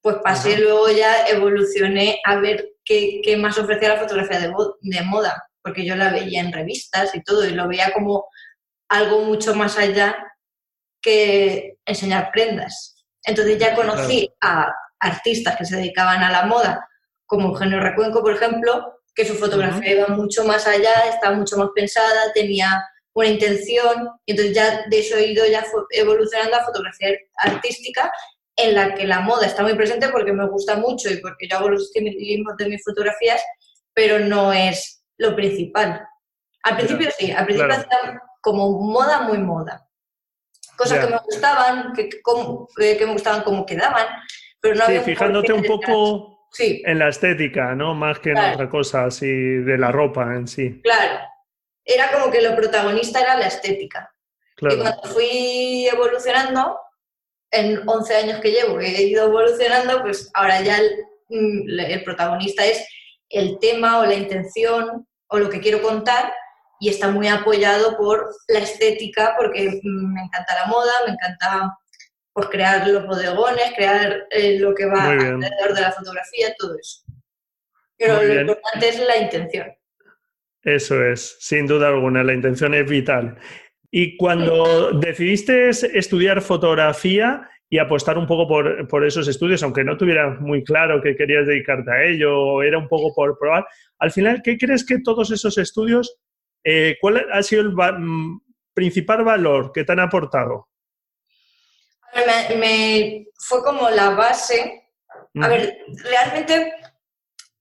pues 0.02 0.18
pasé 0.24 0.58
luego 0.58 0.90
ya, 0.90 1.26
evolucioné 1.28 2.20
a 2.26 2.36
ver 2.36 2.74
qué, 2.84 3.22
qué 3.24 3.38
más 3.38 3.58
ofrecía 3.58 3.90
la 3.90 4.00
fotografía 4.00 4.40
de, 4.40 4.54
de 4.82 5.02
moda, 5.02 5.50
porque 5.64 5.86
yo 5.86 5.96
la 5.96 6.12
veía 6.12 6.42
en 6.42 6.54
revistas 6.54 7.16
y 7.16 7.24
todo, 7.24 7.46
y 7.46 7.52
lo 7.52 7.68
veía 7.68 7.92
como 7.92 8.28
algo 8.90 9.22
mucho 9.22 9.56
más 9.56 9.78
allá 9.78 10.16
que 11.02 11.78
enseñar 11.86 12.32
prendas. 12.32 13.04
Entonces 13.24 13.58
ya 13.58 13.76
conocí 13.76 14.32
a 14.42 14.72
artistas 15.00 15.56
que 15.58 15.66
se 15.66 15.78
dedicaban 15.78 16.22
a 16.22 16.32
la 16.32 16.46
moda, 16.46 16.88
como 17.26 17.50
Eugenio 17.50 17.80
Recuenco, 17.80 18.22
por 18.22 18.34
ejemplo, 18.34 19.00
que 19.16 19.26
su 19.26 19.36
fotografía 19.36 19.94
iba 19.94 20.08
mucho 20.08 20.44
más 20.44 20.68
allá, 20.68 21.08
estaba 21.10 21.36
mucho 21.36 21.58
más 21.58 21.70
pensada, 21.74 22.34
tenía 22.34 22.84
una 23.14 23.30
intención, 23.30 24.10
y 24.26 24.32
entonces 24.32 24.54
ya 24.54 24.86
de 24.90 25.00
eso 25.00 25.16
he 25.16 25.28
ido 25.28 25.46
ya 25.46 25.66
evolucionando 25.92 26.58
a 26.58 26.66
fotografía 26.66 27.18
artística, 27.38 28.12
en 28.58 28.76
la 28.76 28.94
que 28.94 29.06
la 29.06 29.22
moda 29.22 29.46
está 29.46 29.64
muy 29.64 29.74
presente 29.74 30.10
porque 30.10 30.34
me 30.34 30.48
gusta 30.48 30.76
mucho 30.76 31.10
y 31.10 31.18
porque 31.18 31.48
yo 31.50 31.58
hago 31.58 31.70
los 31.70 31.84
estilismos 31.84 32.56
de 32.58 32.70
mis 32.70 32.84
fotografías, 32.84 33.42
pero 33.94 34.20
no 34.20 34.54
es 34.54 35.04
lo 35.18 35.36
principal. 35.36 36.06
Al 36.64 36.78
principio 36.78 37.10
sí, 37.18 37.32
al 37.32 37.46
principio 37.46 37.74
hacía 37.74 38.22
como 38.42 38.82
moda 38.82 39.22
muy 39.22 39.38
moda. 39.38 39.88
Cosas 40.78 41.06
que 41.06 41.12
me 41.12 41.18
gustaban, 41.20 41.94
que, 41.94 42.10
eh, 42.82 42.98
que, 42.98 43.06
me 43.06 43.14
gustaban 43.14 43.44
cómo 43.44 43.66
quedaban, 43.66 44.08
pero 44.60 44.76
no 44.76 44.86
sí, 44.88 45.00
fijándote 45.00 45.54
un 45.54 45.64
poco 45.64 46.35
en 46.60 47.00
la 47.00 47.10
estética, 47.10 47.76
¿no? 47.76 47.94
Más 47.94 48.20
que 48.20 48.32
en 48.32 48.38
otra 48.38 48.70
cosa 48.70 49.06
así 49.06 49.28
de 49.28 49.78
la 49.78 49.92
ropa 49.92 50.36
en 50.36 50.48
sí. 50.48 50.82
Claro. 50.82 51.20
Era 51.84 52.12
como 52.12 52.32
que 52.32 52.42
lo 52.42 52.56
protagonista 52.56 53.22
era 53.22 53.38
la 53.38 53.48
estética. 53.48 54.12
Y 54.58 54.76
cuando 54.78 55.04
fui 55.14 55.88
evolucionando, 55.92 56.80
en 57.52 57.88
11 57.88 58.16
años 58.16 58.40
que 58.40 58.52
llevo, 58.52 58.80
he 58.80 59.04
ido 59.04 59.26
evolucionando, 59.26 60.02
pues 60.02 60.30
ahora 60.34 60.62
ya 60.62 60.78
el, 60.78 60.92
mm, 61.30 61.80
el 61.80 62.04
protagonista 62.04 62.66
es 62.66 62.86
el 63.30 63.60
tema 63.60 64.00
o 64.00 64.06
la 64.06 64.16
intención 64.16 65.08
o 65.28 65.40
lo 65.40 65.50
que 65.50 65.60
quiero 65.60 65.82
contar 65.82 66.34
y 66.80 66.90
está 66.90 67.10
muy 67.10 67.28
apoyado 67.28 67.98
por 67.98 68.34
la 68.48 68.60
estética 68.60 69.36
porque 69.38 69.80
mm, 69.84 70.14
me 70.14 70.22
encanta 70.22 70.56
la 70.56 70.66
moda, 70.68 70.92
me 71.06 71.14
encanta 71.14 71.78
pues 72.36 72.50
crear 72.50 72.86
los 72.86 73.08
bodegones, 73.08 73.72
crear 73.78 74.28
eh, 74.30 74.60
lo 74.60 74.76
que 74.76 74.86
va 74.86 75.12
alrededor 75.12 75.74
de 75.74 75.82
la 75.82 75.94
fotografía, 75.94 76.54
todo 76.60 76.78
eso. 76.78 77.06
Pero 77.98 78.22
lo 78.22 78.42
importante 78.42 78.90
es 78.90 79.00
la 79.00 79.18
intención. 79.18 79.68
Eso 80.62 81.02
es, 81.02 81.38
sin 81.40 81.66
duda 81.66 81.88
alguna, 81.88 82.26
la 82.26 82.34
intención 82.34 82.74
es 82.74 82.90
vital. 82.90 83.38
Y 83.90 84.18
cuando 84.18 84.92
decidiste 85.00 85.70
estudiar 85.70 86.42
fotografía 86.42 87.50
y 87.70 87.78
apostar 87.78 88.18
un 88.18 88.28
poco 88.28 88.50
por, 88.50 89.06
esos 89.06 89.30
estudios, 89.30 89.64
aunque 89.64 89.86
no 89.86 89.96
tuvieras 89.96 90.42
muy 90.42 90.62
claro 90.62 91.02
que 91.02 91.16
querías 91.16 91.48
dedicarte 91.48 91.90
a 91.90 92.04
ello, 92.04 92.62
era 92.62 92.78
un 92.78 92.90
poco 92.90 93.16
por 93.16 93.40
probar, 93.40 93.66
al 94.00 94.12
final, 94.12 94.42
¿qué 94.44 94.58
crees 94.58 94.86
que 94.86 95.00
todos 95.00 95.32
esos 95.32 95.58
estudios, 95.58 96.18
eh, 96.66 96.98
cuál 97.00 97.26
ha 97.32 97.42
sido 97.44 97.62
el 97.62 97.72
mm, 97.72 98.42
principal 98.74 99.24
valor 99.24 99.72
que 99.74 99.86
te 99.86 99.94
han 99.94 100.02
aportado? 100.02 100.68
Me, 102.58 103.28
fue 103.38 103.64
como 103.64 103.90
la 103.90 104.12
base. 104.12 104.84
A 105.42 105.48
ver, 105.50 105.80
realmente 106.04 106.74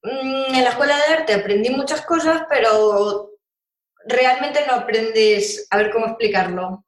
mm, 0.03 0.55
en 0.55 0.65
la 0.65 0.71
escuela 0.71 0.97
de 0.97 1.15
arte 1.15 1.35
aprendí 1.35 1.71
muchas 1.71 2.03
cosas, 2.03 2.43
pero 2.49 3.33
realmente 4.07 4.65
no 4.67 4.75
aprendes, 4.75 5.67
a 5.71 5.79
ver 5.79 5.91
cómo 5.91 6.07
explicarlo, 6.07 6.85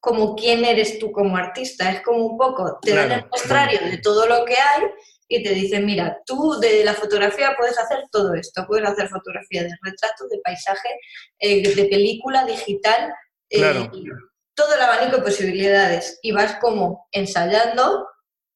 como 0.00 0.34
quién 0.34 0.64
eres 0.64 0.98
tú 0.98 1.12
como 1.12 1.36
artista. 1.36 1.90
Es 1.90 2.02
como 2.02 2.26
un 2.26 2.38
poco, 2.38 2.78
te 2.82 2.94
dan 2.94 3.12
el 3.12 3.26
muestrario 3.28 3.80
de 3.80 3.98
todo 3.98 4.26
lo 4.26 4.44
que 4.44 4.54
hay 4.56 4.82
y 5.28 5.42
te 5.42 5.50
dicen, 5.50 5.84
mira, 5.84 6.20
tú 6.24 6.58
de 6.60 6.84
la 6.84 6.94
fotografía 6.94 7.54
puedes 7.56 7.78
hacer 7.78 8.04
todo 8.10 8.34
esto, 8.34 8.64
puedes 8.66 8.88
hacer 8.88 9.08
fotografía 9.08 9.62
de 9.64 9.76
retrato, 9.82 10.28
de 10.28 10.38
paisaje, 10.38 10.88
eh, 11.38 11.74
de 11.74 11.84
película, 11.86 12.44
digital. 12.44 13.12
Eh, 13.50 13.90
todo 14.56 14.74
el 14.74 14.80
abanico 14.80 15.18
de 15.18 15.22
posibilidades 15.22 16.18
y 16.22 16.32
vas 16.32 16.56
como 16.56 17.06
ensayando 17.12 18.08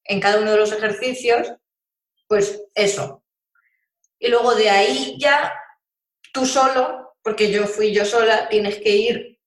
en 0.03 0.19
cada 0.19 0.39
uno 0.39 0.51
de 0.51 0.57
los 0.57 0.71
ejercicios, 0.73 1.53
pues 2.27 2.63
eso. 2.75 3.23
Y 4.19 4.27
luego 4.27 4.55
de 4.55 4.69
ahí 4.69 5.15
ya 5.19 5.53
tú 6.33 6.45
solo, 6.45 7.15
porque 7.21 7.51
yo 7.51 7.67
fui 7.67 7.93
yo 7.93 8.03
sola, 8.03 8.49
tienes 8.49 8.77
que 8.79 8.89
ir 8.89 9.39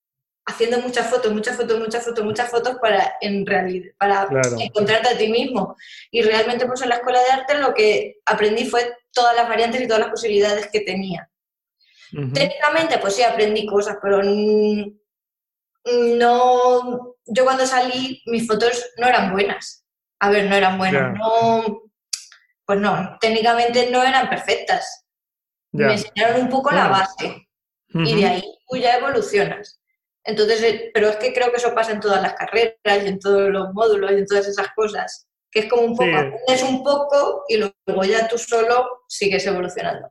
haciendo 0.47 0.79
muchas 0.79 1.09
fotos, 1.09 1.33
muchas 1.33 1.57
fotos, 1.57 1.79
muchas 1.81 2.05
fotos, 2.05 2.25
muchas 2.25 2.51
fotos 2.51 2.77
para 2.81 3.17
en 3.21 3.45
realidad, 3.45 3.91
para 3.99 4.29
encontrarte 4.61 5.09
a 5.09 5.19
ti 5.19 5.29
mismo. 5.29 5.77
Y 6.11 6.23
realmente 6.23 6.67
pues 6.67 6.83
en 6.83 6.91
la 6.91 6.97
escuela 6.97 7.21
de 7.21 7.31
arte 7.31 7.59
lo 7.59 7.75
que 7.75 8.21
aprendí 8.27 8.67
fue 8.67 8.97
todas 9.13 9.35
las 9.35 9.49
variantes 9.49 9.81
y 9.81 9.87
todas 9.87 10.01
las 10.01 10.11
posibilidades 10.11 10.69
que 10.69 10.81
tenía. 10.81 11.29
Técnicamente 12.33 12.99
pues 12.99 13.17
sí 13.17 13.23
aprendí 13.23 13.67
cosas, 13.67 13.97
pero 14.01 14.23
no 15.85 17.17
yo 17.27 17.45
cuando 17.45 17.67
salí 17.67 18.23
mis 18.27 18.47
fotos 18.47 18.85
no 18.99 19.07
eran 19.07 19.33
buenas. 19.33 19.85
A 20.21 20.31
ver, 20.31 20.49
no 20.49 20.57
eran 20.57 20.79
buenas, 20.79 21.17
no 21.19 21.85
pues 22.67 22.81
no, 22.81 23.19
técnicamente 23.21 23.91
no 23.91 24.03
eran 24.03 24.29
perfectas. 24.29 25.05
Me 25.73 25.93
enseñaron 25.93 26.43
un 26.43 26.49
poco 26.49 26.71
la 26.71 26.89
base 26.89 27.49
y 27.89 28.17
de 28.17 28.27
ahí 28.27 28.43
tú 28.69 28.77
ya 28.77 28.97
evolucionas. 28.97 29.81
Entonces, 30.25 30.63
eh, 30.63 30.91
pero 30.95 31.09
es 31.09 31.17
que 31.17 31.35
creo 31.35 31.51
que 31.51 31.59
eso 31.59 31.75
pasa 31.75 31.93
en 31.93 32.01
todas 32.01 32.23
las 32.23 32.35
carreras 32.35 33.05
y 33.05 33.09
en 33.09 33.19
todos 33.19 33.51
los 33.51 33.75
módulos 33.75 34.11
y 34.13 34.15
en 34.15 34.27
todas 34.27 34.47
esas 34.47 34.69
cosas, 34.75 35.29
que 35.51 35.61
es 35.61 35.67
como 35.69 35.83
un 35.83 35.97
poco, 35.97 36.17
aprendes 36.17 36.63
un 36.63 36.83
poco 36.83 37.45
y 37.49 37.59
luego 37.59 38.05
ya 38.05 38.27
tú 38.27 38.39
solo 38.39 39.03
sigues 39.07 39.47
evolucionando. 39.47 40.11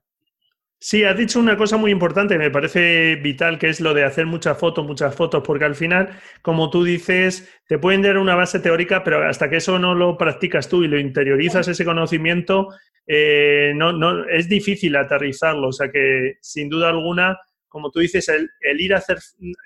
Sí, 0.86 1.06
has 1.06 1.16
dicho 1.16 1.40
una 1.40 1.56
cosa 1.56 1.78
muy 1.78 1.92
importante, 1.92 2.38
me 2.38 2.52
parece 2.52 3.16
vital, 3.16 3.58
que 3.58 3.70
es 3.70 3.80
lo 3.80 3.94
de 3.94 4.04
hacer 4.04 4.26
muchas 4.26 4.58
fotos, 4.58 4.86
muchas 4.86 5.16
fotos, 5.16 5.42
porque 5.42 5.64
al 5.64 5.76
final, 5.76 6.10
como 6.42 6.70
tú 6.70 6.84
dices, 6.84 7.50
te 7.70 7.80
pueden 7.80 8.02
dar 8.02 8.18
una 8.18 8.36
base 8.36 8.60
teórica, 8.60 9.02
pero 9.02 9.26
hasta 9.26 9.50
que 9.50 9.56
eso 9.56 9.80
no 9.80 9.96
lo 9.96 10.18
practicas 10.18 10.68
tú 10.68 10.84
y 10.84 10.90
lo 10.90 11.00
interiorizas 11.00 11.70
ese 11.70 11.86
conocimiento, 11.86 12.68
eh, 13.08 13.72
no, 13.78 13.94
no, 13.94 14.26
es 14.26 14.50
difícil 14.50 14.98
aterrizarlo. 14.98 15.70
O 15.70 15.72
sea 15.72 15.90
que, 15.90 16.34
sin 16.42 16.68
duda 16.68 16.90
alguna, 16.90 17.40
como 17.70 17.90
tú 17.90 18.02
dices, 18.02 18.28
el, 18.28 18.50
ir, 18.82 18.94
a 18.94 18.98
hacer, 18.98 19.20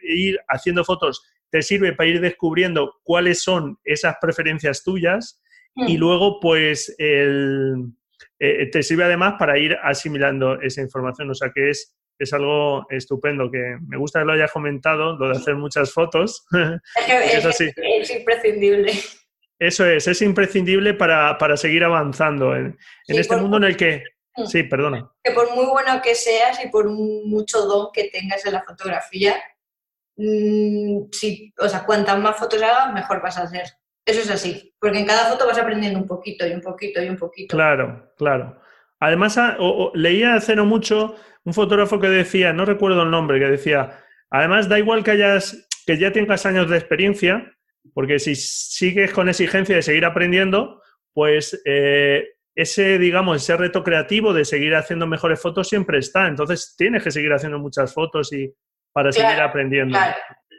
ir 0.03 0.39
haciendo 0.47 0.85
fotos 0.85 1.23
te 1.49 1.63
sirve 1.63 1.93
para 1.93 2.09
ir 2.11 2.21
descubriendo 2.21 2.93
cuáles 3.01 3.41
son 3.41 3.79
esas 3.83 4.17
preferencias 4.21 4.83
tuyas 4.83 5.41
y 5.75 5.97
mm. 5.97 5.99
luego, 5.99 6.39
pues, 6.39 6.93
el, 6.99 7.91
eh, 8.39 8.69
te 8.71 8.83
sirve 8.83 9.03
además 9.03 9.35
para 9.39 9.57
ir 9.57 9.77
asimilando 9.83 10.59
esa 10.61 10.81
información. 10.81 11.29
O 11.29 11.33
sea 11.33 11.51
que 11.53 11.69
es, 11.69 11.95
es 12.19 12.33
algo 12.33 12.85
estupendo, 12.89 13.51
que 13.51 13.77
me 13.87 13.97
gusta 13.97 14.19
que 14.19 14.25
lo 14.25 14.33
hayas 14.33 14.51
comentado, 14.51 15.17
lo 15.17 15.29
de 15.29 15.37
hacer 15.37 15.55
muchas 15.55 15.91
fotos. 15.93 16.45
Es, 17.07 17.61
es 17.61 18.11
imprescindible. 18.11 18.93
Eso 19.59 19.85
es, 19.85 20.07
es 20.07 20.21
imprescindible 20.21 20.93
para, 20.93 21.37
para 21.37 21.57
seguir 21.57 21.83
avanzando 21.83 22.55
en, 22.55 22.77
en 23.07 23.19
este 23.19 23.35
mundo 23.37 23.57
en 23.57 23.63
el 23.63 23.77
que 23.77 24.03
Mm. 24.37 24.45
Sí, 24.45 24.63
perdona. 24.63 25.11
Que 25.23 25.31
por 25.31 25.53
muy 25.55 25.65
bueno 25.65 25.99
que 26.01 26.15
seas 26.15 26.63
y 26.63 26.69
por 26.69 26.89
mucho 26.89 27.65
don 27.65 27.89
que 27.91 28.09
tengas 28.09 28.45
en 28.45 28.53
la 28.53 28.63
fotografía, 28.63 29.35
mm, 30.15 31.05
o 31.57 31.69
sea, 31.69 31.85
cuantas 31.85 32.19
más 32.19 32.37
fotos 32.37 32.61
hagas, 32.61 32.93
mejor 32.93 33.21
vas 33.21 33.37
a 33.37 33.43
hacer. 33.43 33.65
Eso 34.07 34.21
es 34.21 34.31
así, 34.31 34.73
porque 34.79 34.99
en 34.99 35.05
cada 35.05 35.29
foto 35.29 35.45
vas 35.45 35.59
aprendiendo 35.59 35.99
un 35.99 36.07
poquito 36.07 36.47
y 36.47 36.53
un 36.53 36.61
poquito 36.61 37.03
y 37.03 37.09
un 37.09 37.17
poquito. 37.17 37.53
Claro, 37.53 38.13
claro. 38.15 38.57
Además, 39.01 39.37
ah, 39.37 39.57
leía 39.93 40.35
hace 40.35 40.55
no 40.55 40.65
mucho 40.65 41.15
un 41.43 41.53
fotógrafo 41.53 41.99
que 41.99 42.07
decía, 42.07 42.53
no 42.53 42.63
recuerdo 42.63 43.03
el 43.03 43.11
nombre, 43.11 43.37
que 43.37 43.47
decía, 43.47 43.99
además 44.29 44.69
da 44.69 44.79
igual 44.79 45.03
que 45.03 45.11
hayas, 45.11 45.67
que 45.85 45.97
ya 45.97 46.13
tengas 46.13 46.45
años 46.45 46.69
de 46.69 46.77
experiencia, 46.77 47.53
porque 47.93 48.17
si 48.19 48.35
sigues 48.35 49.11
con 49.11 49.27
exigencia 49.27 49.75
de 49.75 49.81
seguir 49.81 50.05
aprendiendo, 50.05 50.81
pues 51.13 51.61
eh, 51.65 52.29
ese, 52.55 52.97
digamos, 52.97 53.43
ese 53.43 53.57
reto 53.57 53.83
creativo 53.83 54.33
de 54.33 54.45
seguir 54.45 54.73
haciendo 54.75 55.05
mejores 55.05 55.41
fotos 55.41 55.67
siempre 55.67 55.99
está. 55.99 56.27
Entonces 56.27 56.75
tienes 56.77 57.03
que 57.03 57.11
seguir 57.11 57.33
haciendo 57.33 57.59
muchas 57.59 57.93
fotos 57.93 58.31
y 58.31 58.53
para 58.93 59.11
seguir 59.11 59.41
aprendiendo. 59.41 59.99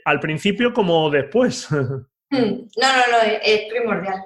Al 0.04 0.20
principio 0.20 0.74
como 0.74 1.08
después. 1.08 1.66
Hmm. 2.30 2.68
No, 2.76 2.96
no, 2.96 3.02
no, 3.10 3.18
es 3.42 3.68
primordial. 3.70 4.24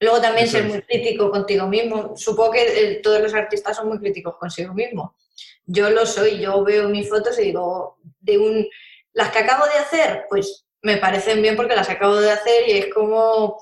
Luego 0.00 0.20
también 0.20 0.46
ser 0.46 0.64
muy 0.64 0.82
crítico 0.82 1.30
contigo 1.30 1.66
mismo. 1.66 2.16
Supongo 2.16 2.52
que 2.52 2.62
eh, 2.62 3.00
todos 3.02 3.20
los 3.20 3.34
artistas 3.34 3.76
son 3.76 3.88
muy 3.88 3.98
críticos 3.98 4.36
consigo 4.36 4.74
mismo. 4.74 5.16
Yo 5.64 5.90
lo 5.90 6.04
soy, 6.04 6.38
yo 6.38 6.62
veo 6.62 6.88
mis 6.88 7.08
fotos 7.08 7.38
y 7.38 7.44
digo, 7.44 7.98
de 8.20 8.38
un, 8.38 8.68
las 9.12 9.30
que 9.30 9.38
acabo 9.38 9.64
de 9.64 9.78
hacer, 9.78 10.26
pues 10.28 10.66
me 10.82 10.98
parecen 10.98 11.42
bien 11.42 11.56
porque 11.56 11.74
las 11.74 11.88
acabo 11.88 12.16
de 12.16 12.30
hacer 12.30 12.68
y 12.68 12.72
es 12.72 12.94
como 12.94 13.58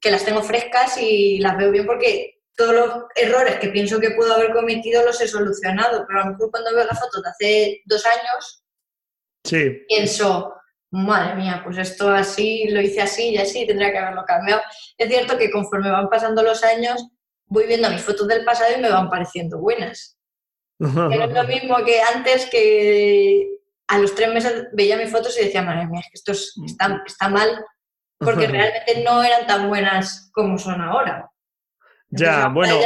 que 0.00 0.10
las 0.10 0.24
tengo 0.24 0.42
frescas 0.42 0.96
y 0.98 1.38
las 1.38 1.56
veo 1.56 1.70
bien 1.72 1.84
porque 1.86 2.38
todos 2.56 2.74
los 2.74 3.04
errores 3.14 3.56
que 3.58 3.68
pienso 3.68 4.00
que 4.00 4.12
puedo 4.12 4.34
haber 4.34 4.52
cometido 4.52 5.04
los 5.04 5.20
he 5.20 5.28
solucionado, 5.28 6.04
pero 6.06 6.20
a 6.20 6.24
lo 6.24 6.32
mejor 6.32 6.50
cuando 6.50 6.74
veo 6.74 6.84
la 6.84 6.94
foto 6.94 7.20
de 7.20 7.28
hace 7.28 7.82
dos 7.84 8.04
años, 8.06 8.64
pienso, 9.86 10.54
madre 10.90 11.34
mía, 11.34 11.60
pues 11.64 11.78
esto 11.78 12.10
así, 12.10 12.68
lo 12.70 12.80
hice 12.80 13.02
así 13.02 13.30
y 13.30 13.38
así, 13.38 13.66
tendría 13.66 13.92
que 13.92 13.98
haberlo 13.98 14.24
cambiado. 14.24 14.62
Es 14.96 15.08
cierto 15.08 15.36
que 15.36 15.50
conforme 15.50 15.90
van 15.90 16.08
pasando 16.08 16.42
los 16.42 16.64
años, 16.64 17.08
voy 17.46 17.66
viendo 17.66 17.90
mis 17.90 18.02
fotos 18.02 18.26
del 18.28 18.44
pasado 18.44 18.72
y 18.76 18.80
me 18.80 18.90
van 18.90 19.10
pareciendo 19.10 19.58
buenas. 19.58 20.18
Pero 20.78 21.24
es 21.24 21.32
lo 21.32 21.44
mismo 21.44 21.76
que 21.84 22.00
antes 22.00 22.46
que 22.50 23.48
a 23.88 23.98
los 23.98 24.14
tres 24.14 24.32
meses 24.32 24.68
veía 24.72 24.96
mis 24.96 25.10
fotos 25.10 25.38
y 25.38 25.44
decía, 25.44 25.62
madre 25.62 25.86
mía, 25.86 26.00
es 26.00 26.06
que 26.06 26.32
esto 26.32 26.64
está, 26.64 27.02
está 27.06 27.28
mal, 27.28 27.64
porque 28.18 28.46
realmente 28.48 29.02
no 29.02 29.22
eran 29.22 29.46
tan 29.46 29.68
buenas 29.68 30.30
como 30.32 30.58
son 30.58 30.80
ahora. 30.80 31.30
Ya, 32.10 32.48
bueno. 32.48 32.78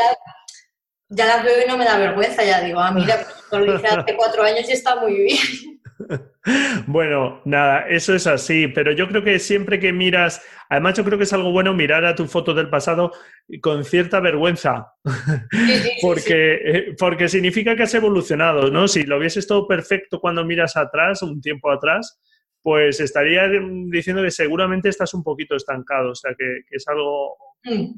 Ya, 1.08 1.26
las 1.26 1.44
veo 1.44 1.64
y 1.64 1.68
no 1.68 1.76
me 1.76 1.84
da 1.84 1.98
vergüenza, 1.98 2.42
ya 2.42 2.60
digo, 2.60 2.80
ah, 2.80 2.90
mira, 2.90 3.26
pues 3.50 3.66
lo 3.66 3.76
hice 3.76 3.86
hace 3.86 4.16
cuatro 4.16 4.42
años 4.42 4.68
y 4.68 4.72
está 4.72 4.96
muy 4.96 5.14
bien. 5.14 5.71
Bueno, 6.86 7.40
nada, 7.44 7.86
eso 7.88 8.14
es 8.14 8.26
así, 8.26 8.66
pero 8.66 8.90
yo 8.92 9.06
creo 9.06 9.22
que 9.22 9.38
siempre 9.38 9.78
que 9.78 9.92
miras, 9.92 10.44
además 10.68 10.96
yo 10.96 11.04
creo 11.04 11.16
que 11.16 11.24
es 11.24 11.32
algo 11.32 11.52
bueno 11.52 11.72
mirar 11.72 12.04
a 12.04 12.16
tu 12.16 12.26
foto 12.26 12.52
del 12.52 12.68
pasado 12.68 13.12
con 13.60 13.84
cierta 13.84 14.18
vergüenza, 14.18 14.94
porque, 16.02 16.54
eh, 16.54 16.96
porque 16.98 17.28
significa 17.28 17.76
que 17.76 17.84
has 17.84 17.94
evolucionado, 17.94 18.70
¿no? 18.70 18.88
Si 18.88 19.04
lo 19.04 19.18
hubieses 19.18 19.46
todo 19.46 19.68
perfecto 19.68 20.18
cuando 20.18 20.44
miras 20.44 20.76
atrás, 20.76 21.22
un 21.22 21.40
tiempo 21.40 21.70
atrás, 21.70 22.20
pues 22.60 22.98
estaría 22.98 23.48
diciendo 23.86 24.22
que 24.22 24.32
seguramente 24.32 24.88
estás 24.88 25.14
un 25.14 25.22
poquito 25.22 25.54
estancado, 25.54 26.10
o 26.10 26.14
sea 26.16 26.34
que, 26.36 26.62
es 26.70 26.88
algo 26.88 27.36
mm 27.64 27.92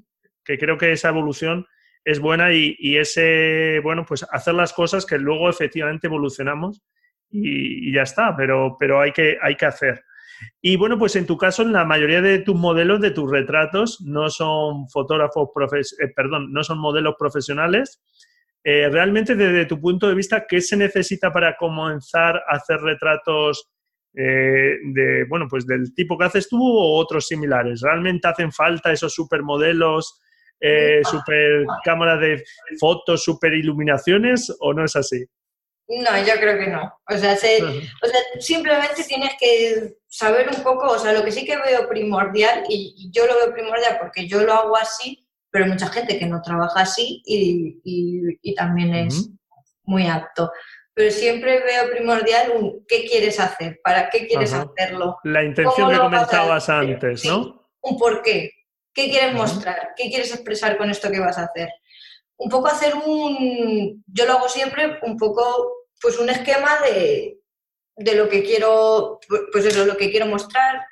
que 0.44 0.58
creo 0.58 0.78
que 0.78 0.92
esa 0.92 1.08
evolución 1.08 1.66
es 2.04 2.20
buena 2.20 2.52
y, 2.52 2.98
ese, 2.98 3.80
bueno, 3.82 4.04
pues 4.06 4.26
hacer 4.30 4.54
las 4.54 4.74
cosas 4.74 5.06
que 5.06 5.16
luego 5.16 5.48
efectivamente 5.48 6.06
evolucionamos 6.06 6.82
y, 7.34 7.92
ya 7.92 8.02
está, 8.02 8.34
pero, 8.36 8.76
pero 8.78 9.00
hay, 9.00 9.12
que, 9.12 9.36
hay 9.42 9.56
que 9.56 9.66
hacer. 9.66 10.04
Y 10.60 10.76
bueno, 10.76 10.98
pues 10.98 11.16
en 11.16 11.26
tu 11.26 11.36
caso, 11.36 11.62
en 11.62 11.72
la 11.72 11.84
mayoría 11.84 12.20
de 12.20 12.40
tus 12.40 12.54
modelos, 12.54 13.00
de 13.00 13.10
tus 13.10 13.30
retratos, 13.30 14.00
no 14.02 14.30
son 14.30 14.88
fotógrafos, 14.88 15.50
eh, 16.00 16.08
perdón, 16.14 16.52
no 16.52 16.62
son 16.62 16.78
modelos 16.78 17.14
profesionales. 17.18 18.02
Eh, 18.62 18.88
realmente, 18.88 19.34
desde 19.34 19.66
tu 19.66 19.80
punto 19.80 20.08
de 20.08 20.14
vista, 20.14 20.46
¿qué 20.48 20.60
se 20.60 20.76
necesita 20.76 21.32
para 21.32 21.56
comenzar 21.56 22.36
a 22.36 22.56
hacer 22.56 22.80
retratos 22.80 23.70
eh, 24.14 24.76
de, 24.84 25.24
bueno, 25.28 25.46
pues 25.50 25.66
del 25.66 25.92
tipo 25.94 26.16
que 26.16 26.24
haces 26.24 26.48
tú 26.48 26.58
o 26.62 26.98
otros 26.98 27.26
similares? 27.26 27.80
¿Realmente 27.82 28.28
hacen 28.28 28.52
falta 28.52 28.92
esos 28.92 29.12
supermodelos 29.14 30.20
super 31.02 31.66
cámaras 31.84 32.20
de 32.20 32.42
fotos, 32.80 33.22
super 33.22 33.52
iluminaciones 33.52 34.56
o 34.60 34.72
no 34.72 34.84
es 34.84 34.96
así? 34.96 35.26
No, 35.88 36.18
yo 36.18 36.34
creo 36.40 36.58
que 36.58 36.68
no. 36.68 36.92
O 37.10 37.16
sea, 37.16 37.36
simplemente 38.40 39.04
tienes 39.04 39.34
que 39.38 39.96
saber 40.08 40.48
un 40.48 40.62
poco, 40.62 40.92
o 40.92 40.98
sea, 40.98 41.12
lo 41.12 41.24
que 41.24 41.32
sí 41.32 41.44
que 41.44 41.56
veo 41.56 41.88
primordial, 41.88 42.64
y, 42.68 43.10
yo 43.12 43.26
lo 43.26 43.34
veo 43.36 43.52
primordial 43.52 43.98
porque 44.00 44.26
yo 44.26 44.42
lo 44.42 44.54
hago 44.54 44.76
así, 44.76 45.28
pero 45.50 45.64
hay 45.64 45.70
mucha 45.70 45.88
gente 45.88 46.18
que 46.18 46.26
no 46.26 46.40
trabaja 46.42 46.80
así 46.80 47.22
y, 47.26 48.54
también 48.54 48.94
es 48.94 49.28
muy 49.82 50.06
apto. 50.06 50.50
Pero 50.94 51.10
siempre 51.10 51.60
veo 51.60 51.90
primordial 51.90 52.52
un 52.56 52.84
qué 52.86 53.04
quieres 53.04 53.40
hacer, 53.40 53.80
para 53.82 54.08
qué 54.08 54.26
quieres 54.26 54.52
hacerlo. 54.52 55.18
La 55.24 55.42
intención 55.42 55.90
que 55.90 55.98
comentabas 55.98 56.68
antes, 56.68 57.24
¿no? 57.24 57.64
un 57.84 57.98
por 57.98 58.22
qué. 58.22 58.50
¿Qué 58.92 59.10
quieres 59.10 59.34
mostrar? 59.34 59.92
¿Qué 59.96 60.08
quieres 60.08 60.32
expresar 60.32 60.76
con 60.76 60.88
esto 60.88 61.10
que 61.10 61.20
vas 61.20 61.36
a 61.36 61.44
hacer? 61.44 61.68
Un 62.36 62.50
poco 62.50 62.66
hacer 62.68 62.94
un, 62.94 64.04
yo 64.06 64.26
lo 64.26 64.34
hago 64.34 64.48
siempre, 64.48 64.98
un 65.02 65.16
poco, 65.16 65.86
pues 66.00 66.18
un 66.18 66.28
esquema 66.28 66.78
de, 66.80 67.38
lo 68.14 68.28
que 68.28 68.42
quiero, 68.42 69.20
pues 69.52 69.64
eso, 69.66 69.84
lo 69.84 69.96
que 69.96 70.10
quiero 70.10 70.26
mostrar, 70.26 70.84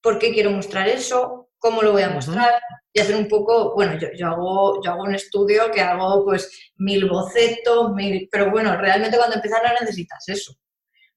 por 0.00 0.18
qué 0.18 0.32
quiero 0.32 0.50
mostrar 0.50 0.88
eso, 0.88 1.48
cómo 1.58 1.82
lo 1.82 1.92
voy 1.92 2.02
a 2.02 2.10
mostrar 2.10 2.60
y 2.92 3.00
hacer 3.00 3.16
un 3.16 3.26
poco, 3.26 3.74
bueno, 3.74 3.98
yo, 3.98 4.08
yo, 4.14 4.28
hago, 4.28 4.80
yo 4.82 4.92
hago 4.92 5.02
un 5.02 5.14
estudio 5.16 5.70
que 5.72 5.80
hago 5.80 6.24
pues 6.24 6.72
mil 6.76 7.08
bocetos, 7.08 7.92
mil, 7.92 8.28
pero 8.30 8.52
bueno, 8.52 8.76
realmente 8.76 9.16
cuando 9.16 9.36
empiezas 9.36 9.62
no 9.64 9.72
necesitas 9.80 10.28
eso. 10.28 10.54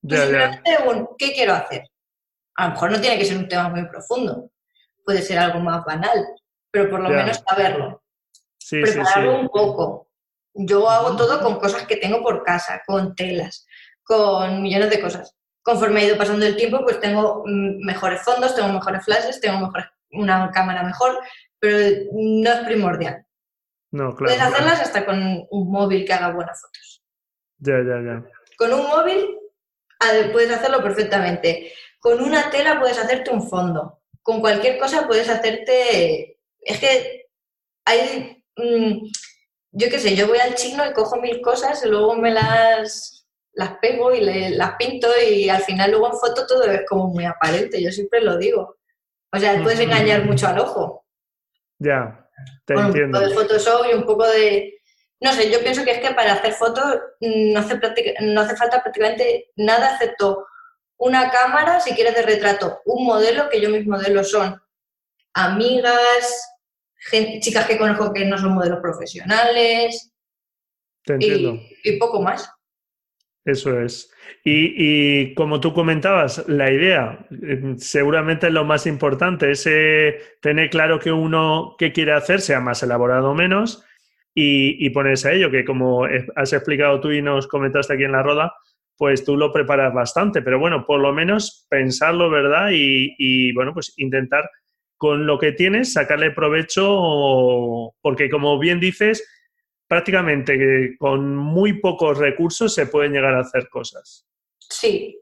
simplemente 0.02 0.78
un, 0.88 1.10
¿qué 1.18 1.34
quiero 1.34 1.54
hacer? 1.54 1.84
A 2.56 2.66
lo 2.66 2.74
mejor 2.74 2.92
no 2.92 3.00
tiene 3.00 3.20
que 3.20 3.26
ser 3.26 3.38
un 3.38 3.48
tema 3.48 3.70
muy 3.70 3.88
profundo, 3.88 4.50
puede 5.06 5.22
ser 5.22 5.38
algo 5.38 5.60
más 5.60 5.86
banal, 5.86 6.26
pero 6.72 6.90
por 6.90 7.02
lo 7.02 7.10
menos 7.10 7.44
saberlo. 7.48 8.02
Sí, 8.68 8.82
Prepararlo 8.82 9.40
un 9.40 9.48
poco. 9.48 10.10
Yo 10.54 10.90
hago 10.90 11.16
todo 11.16 11.42
con 11.42 11.58
cosas 11.58 11.88
que 11.88 11.96
tengo 11.96 12.22
por 12.22 12.44
casa, 12.44 12.82
con 12.86 13.16
telas, 13.16 13.66
con 14.04 14.62
millones 14.62 14.90
de 14.90 15.00
cosas. 15.00 15.38
Conforme 15.62 16.02
ha 16.02 16.04
ido 16.04 16.18
pasando 16.18 16.46
el 16.46 16.58
tiempo, 16.58 16.84
pues 16.84 17.00
tengo 17.00 17.44
mm, 17.46 17.86
mejores 17.86 18.22
fondos, 18.24 18.56
tengo 18.56 18.68
mejores 18.68 19.06
flashes, 19.06 19.40
tengo 19.40 19.60
mejores, 19.60 19.86
una 20.12 20.52
cámara 20.52 20.84
mejor, 20.84 21.18
pero 21.60 21.78
no 22.12 22.52
es 22.52 22.60
primordial. 22.66 23.26
No, 23.92 24.14
claro. 24.14 24.36
Puedes 24.36 24.42
hacerlas 24.42 24.82
hasta 24.82 25.06
con 25.06 25.48
un 25.50 25.72
móvil 25.72 26.04
que 26.04 26.12
haga 26.12 26.34
buenas 26.34 26.62
fotos. 26.62 27.02
Ya, 27.60 27.78
ya, 27.78 28.02
ya. 28.02 28.24
Con 28.58 28.74
un 28.74 28.86
móvil 28.86 29.34
puedes 30.34 30.52
hacerlo 30.52 30.84
perfectamente. 30.84 31.72
Con 32.00 32.22
una 32.22 32.50
tela 32.50 32.82
puedes 32.82 33.00
hacerte 33.00 33.32
un 33.32 33.48
fondo. 33.48 34.02
Con 34.22 34.42
cualquier 34.42 34.78
cosa 34.78 35.08
puedes 35.08 35.30
hacerte... 35.30 36.38
Es 36.60 36.80
que 36.82 37.30
hay... 37.86 38.37
Mm, 38.58 39.08
yo 39.72 39.90
qué 39.90 40.00
sé, 40.00 40.16
yo 40.16 40.28
voy 40.28 40.40
al 40.40 40.56
chino 40.56 40.86
y 40.86 40.94
cojo 40.94 41.18
mil 41.18 41.42
cosas 41.42 41.84
y 41.86 41.90
luego 41.90 42.16
me 42.16 42.32
las, 42.32 43.28
las 43.54 43.78
pego 43.78 44.14
y 44.14 44.22
las 44.22 44.76
pinto 44.76 45.08
y 45.30 45.50
al 45.50 45.62
final 45.62 45.92
luego 45.92 46.08
en 46.08 46.20
foto 46.20 46.46
todo 46.48 46.64
es 46.64 46.82
como 46.88 47.08
muy 47.08 47.26
aparente, 47.26 47.82
yo 47.82 47.92
siempre 47.92 48.22
lo 48.22 48.38
digo. 48.38 48.78
O 49.32 49.40
sea, 49.40 49.62
puedes 49.62 49.80
engañar 49.80 50.26
mucho 50.26 50.48
al 50.48 50.60
ojo. 50.60 51.06
Ya, 51.80 52.28
te 52.66 52.74
entiendo. 52.74 53.20
Un 53.20 53.26
poco 53.26 53.30
de 53.30 53.36
Photoshop 53.36 53.86
y 53.92 53.94
un 53.94 54.06
poco 54.06 54.28
de... 54.28 54.74
No 55.20 55.34
sé, 55.34 55.52
yo 55.52 55.60
pienso 55.60 55.84
que 55.84 55.92
es 55.92 56.00
que 56.00 56.14
para 56.14 56.34
hacer 56.34 56.54
fotos 56.54 56.86
no 57.22 57.60
hace, 57.60 57.80
no 58.22 58.42
hace 58.42 58.56
falta 58.56 58.82
prácticamente 58.82 59.52
nada 59.56 59.94
excepto 59.94 60.46
una 60.98 61.30
cámara, 61.30 61.80
si 61.80 61.94
quieres, 61.94 62.16
de 62.16 62.24
retrato, 62.24 62.82
un 62.86 63.06
modelo, 63.06 63.50
que 63.50 63.62
yo 63.62 63.70
mis 63.70 63.86
modelos 63.86 64.32
son 64.32 64.62
amigas, 65.34 66.57
chicas 67.40 67.66
que 67.68 67.78
conozco 67.78 68.14
que 68.14 68.26
no 68.26 68.38
son 68.38 68.54
modelos 68.54 68.80
profesionales. 68.82 70.14
Te 71.04 71.14
entiendo. 71.14 71.60
Y, 71.84 71.98
poco 71.98 72.22
más. 72.22 72.52
Eso 73.46 73.80
es. 73.80 74.12
Y, 74.44 75.34
como 75.36 75.62
tú 75.62 75.74
comentabas, 75.74 76.48
la 76.48 76.72
idea 76.72 77.26
eh, 77.32 77.76
seguramente 77.78 78.48
es 78.48 78.54
lo 78.54 78.66
más 78.66 78.86
importante, 78.88 79.52
es 79.52 79.64
tener 80.42 80.70
claro 80.70 81.00
que 81.00 81.12
uno 81.12 81.76
qué 81.78 81.94
quiere 81.94 82.12
hacer, 82.12 82.42
sea 82.42 82.60
más 82.60 82.84
elaborado 82.84 83.30
o 83.32 83.36
menos, 83.36 83.86
y, 84.36 84.86
y, 84.86 84.90
ponerse 84.90 85.30
a 85.30 85.34
ello, 85.34 85.50
que 85.50 85.64
como 85.64 86.06
has 86.36 86.54
explicado 86.54 87.00
tú 87.00 87.12
y 87.12 87.22
nos 87.22 87.48
comentaste 87.48 87.94
aquí 87.94 88.04
en 88.04 88.12
la 88.12 88.22
roda, 88.22 88.54
pues 88.98 89.24
tú 89.24 89.38
lo 89.38 89.54
preparas 89.54 89.94
bastante, 89.94 90.42
pero 90.42 90.60
bueno, 90.60 90.86
por 90.86 91.00
lo 91.00 91.14
menos 91.14 91.68
pensarlo, 91.70 92.30
¿verdad? 92.30 92.72
Y, 92.74 93.16
y 93.18 93.54
bueno, 93.54 93.74
pues 93.74 93.94
intentar 93.98 94.50
con 94.98 95.26
lo 95.26 95.38
que 95.38 95.52
tienes 95.52 95.94
sacarle 95.94 96.32
provecho, 96.32 97.94
porque 98.02 98.30
como 98.30 98.58
bien 98.60 98.80
dices, 98.80 99.28
prácticamente 99.88 100.96
con 100.98 101.36
muy 101.36 101.74
pocos 101.80 102.18
recursos 102.18 102.74
se 102.74 102.88
pueden 102.88 103.14
llegar 103.14 103.36
a 103.36 103.42
hacer 103.42 103.70
cosas. 103.70 104.28
Sí, 104.60 105.20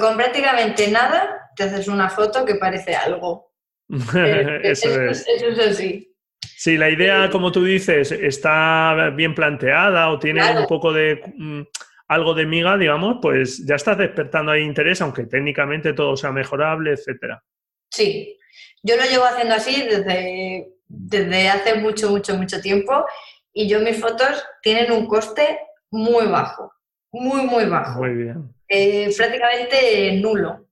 con 0.00 0.16
prácticamente 0.16 0.88
nada 0.90 1.50
te 1.54 1.64
haces 1.64 1.88
una 1.88 2.08
foto 2.08 2.44
que 2.44 2.56
parece 2.56 2.94
algo. 2.94 3.52
eso, 3.88 5.02
es. 5.02 5.26
Eso 5.28 5.48
es 5.48 5.58
así. 5.58 6.06
Si 6.42 6.76
la 6.76 6.90
idea, 6.90 7.30
como 7.30 7.52
tú 7.52 7.64
dices, 7.64 8.12
está 8.12 9.10
bien 9.16 9.34
planteada 9.34 10.10
o 10.10 10.18
tiene 10.18 10.58
un 10.58 10.66
poco 10.66 10.92
de 10.92 11.22
mm, 11.34 11.62
algo 12.08 12.34
de 12.34 12.46
miga, 12.46 12.76
digamos, 12.76 13.18
pues 13.22 13.64
ya 13.66 13.76
estás 13.76 13.96
despertando 13.96 14.52
ahí 14.52 14.62
interés, 14.62 15.00
aunque 15.00 15.26
técnicamente 15.26 15.92
todo 15.92 16.16
sea 16.16 16.32
mejorable, 16.32 16.92
etcétera. 16.92 17.42
Sí, 17.90 18.36
yo 18.82 18.96
lo 18.96 19.04
llevo 19.04 19.24
haciendo 19.24 19.54
así 19.54 19.82
desde, 19.82 20.72
desde 20.88 21.48
hace 21.48 21.74
mucho, 21.74 22.10
mucho, 22.10 22.34
mucho 22.36 22.60
tiempo 22.60 23.04
y 23.52 23.68
yo 23.68 23.80
mis 23.80 24.00
fotos 24.00 24.44
tienen 24.62 24.92
un 24.92 25.06
coste 25.06 25.58
muy 25.90 26.26
bajo, 26.26 26.72
muy, 27.12 27.42
muy 27.42 27.64
bajo. 27.66 28.00
Muy 28.00 28.14
bien. 28.14 28.54
Eh, 28.68 29.12
prácticamente 29.16 30.12
nulo. 30.20 30.66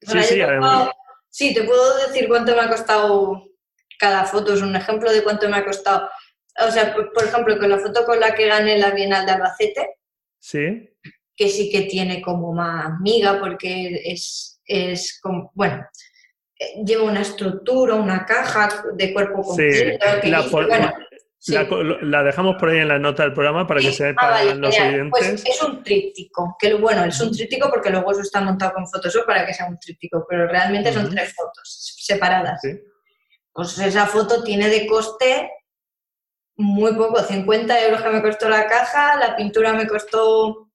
Sí, 0.00 0.22
sí, 0.22 0.40
sí, 1.30 1.54
te 1.54 1.62
puedo 1.62 2.06
decir 2.06 2.28
cuánto 2.28 2.54
me 2.54 2.62
ha 2.62 2.68
costado 2.68 3.44
cada 3.98 4.24
foto, 4.24 4.54
es 4.54 4.62
un 4.62 4.74
ejemplo 4.76 5.12
de 5.12 5.22
cuánto 5.22 5.48
me 5.48 5.58
ha 5.58 5.64
costado. 5.64 6.08
O 6.66 6.70
sea, 6.70 6.94
por, 6.94 7.24
ejemplo, 7.24 7.58
con 7.58 7.70
la 7.70 7.78
foto 7.78 8.04
con 8.04 8.20
la 8.20 8.34
que 8.34 8.46
gané 8.46 8.78
la 8.78 8.90
Bienal 8.90 9.26
de 9.26 9.32
Albacete, 9.32 9.96
sí. 10.38 10.90
que 11.36 11.48
sí 11.48 11.70
que 11.70 11.82
tiene 11.82 12.22
como 12.22 12.52
más 12.52 13.00
miga 13.00 13.40
porque 13.40 14.00
es, 14.04 14.60
es 14.66 15.18
como, 15.20 15.50
bueno, 15.54 15.86
lleva 16.84 17.04
una 17.04 17.20
estructura, 17.20 17.94
una 17.94 18.24
caja 18.24 18.84
de 18.94 19.12
cuerpo 19.12 19.42
completo. 19.42 20.04
la, 22.02 22.22
dejamos 22.22 22.56
por 22.56 22.70
ahí 22.70 22.78
en 22.78 22.88
la 22.88 22.98
nota 22.98 23.24
del 23.24 23.32
programa 23.32 23.66
para 23.66 23.80
que 23.80 23.92
sepan 23.92 24.48
ah, 24.48 24.54
los 24.54 24.78
oyentes. 24.78 25.10
Pues 25.10 25.44
es 25.44 25.62
un 25.62 25.82
tríptico, 25.82 26.56
que 26.58 26.74
bueno, 26.74 27.04
es 27.04 27.20
un 27.20 27.32
tríptico 27.32 27.68
porque 27.70 27.90
luego 27.90 28.12
eso 28.12 28.22
está 28.22 28.40
montado 28.40 28.74
con 28.74 28.86
Photoshop 28.86 29.26
para 29.26 29.44
que 29.44 29.54
sea 29.54 29.66
un 29.66 29.78
tríptico, 29.78 30.26
pero 30.28 30.46
realmente 30.46 30.92
son 30.92 31.10
tres 31.10 31.34
fotos 31.34 31.96
separadas. 31.98 32.60
Pues 33.52 33.78
esa 33.78 34.06
foto 34.06 34.42
tiene 34.42 34.68
de 34.68 34.86
coste 34.86 35.50
muy 36.56 36.94
poco, 36.94 37.20
50 37.20 37.84
euros 37.84 38.02
que 38.02 38.10
me 38.10 38.22
costó 38.22 38.48
la 38.48 38.66
caja, 38.66 39.16
la 39.16 39.36
pintura 39.36 39.72
me 39.72 39.86
costó 39.86 40.70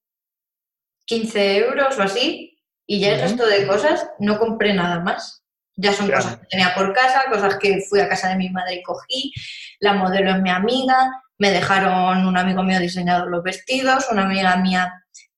15 1.06 1.56
euros 1.56 1.98
o 1.98 2.02
así, 2.02 2.58
y 2.86 3.00
ya 3.00 3.14
el 3.14 3.20
resto 3.20 3.46
de 3.46 3.66
cosas 3.66 4.10
no 4.18 4.38
compré 4.38 4.74
nada 4.74 5.00
más. 5.00 5.39
Ya 5.80 5.92
son 5.94 6.10
cosas 6.10 6.36
que 6.36 6.46
tenía 6.46 6.74
por 6.74 6.92
casa, 6.92 7.24
cosas 7.30 7.56
que 7.56 7.80
fui 7.88 8.00
a 8.00 8.08
casa 8.08 8.28
de 8.28 8.36
mi 8.36 8.50
madre 8.50 8.76
y 8.76 8.82
cogí. 8.82 9.32
La 9.80 9.94
modelo 9.94 10.30
es 10.30 10.42
mi 10.42 10.50
amiga, 10.50 11.10
me 11.38 11.50
dejaron 11.50 12.26
un 12.26 12.36
amigo 12.36 12.62
mío 12.62 12.78
diseñado 12.78 13.26
los 13.26 13.42
vestidos, 13.42 14.08
una 14.10 14.24
amiga 14.24 14.56
mía 14.56 14.92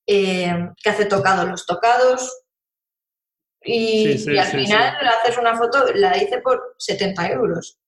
eh, 0.05 0.69
que 0.83 0.89
hace 0.89 1.05
tocados 1.05 1.47
los 1.47 1.65
tocados. 1.65 2.43
Y, 3.63 4.37
al 4.37 4.47
final 4.47 4.97
haces 5.07 5.37
una 5.37 5.55
foto, 5.55 5.85
la 5.95 6.17
hice 6.17 6.39
por 6.39 6.75
70 6.77 7.29
euros. 7.29 7.79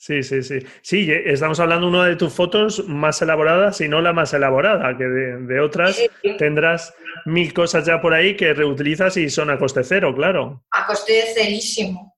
Sí, 0.00 0.22
sí, 0.22 0.42
sí. 0.42 0.60
Sí, 0.80 1.12
estamos 1.26 1.60
hablando 1.60 1.86
de 1.86 1.92
una 1.92 2.06
de 2.06 2.16
tus 2.16 2.32
fotos 2.32 2.88
más 2.88 3.20
elaboradas 3.20 3.82
y 3.82 3.88
no 3.88 4.00
la 4.00 4.14
más 4.14 4.32
elaborada, 4.32 4.96
que 4.96 5.04
de, 5.04 5.60
otras 5.60 6.00
tendrás 6.38 6.94
mil 7.26 7.52
cosas 7.52 7.84
ya 7.84 8.00
por 8.00 8.14
ahí 8.14 8.34
que 8.34 8.54
reutilizas 8.54 9.18
y 9.18 9.28
son 9.28 9.50
a 9.50 9.58
coste 9.58 9.84
cero, 9.84 10.14
claro. 10.14 10.64
A 10.70 10.86
coste 10.86 11.34
cerísimo. 11.34 12.16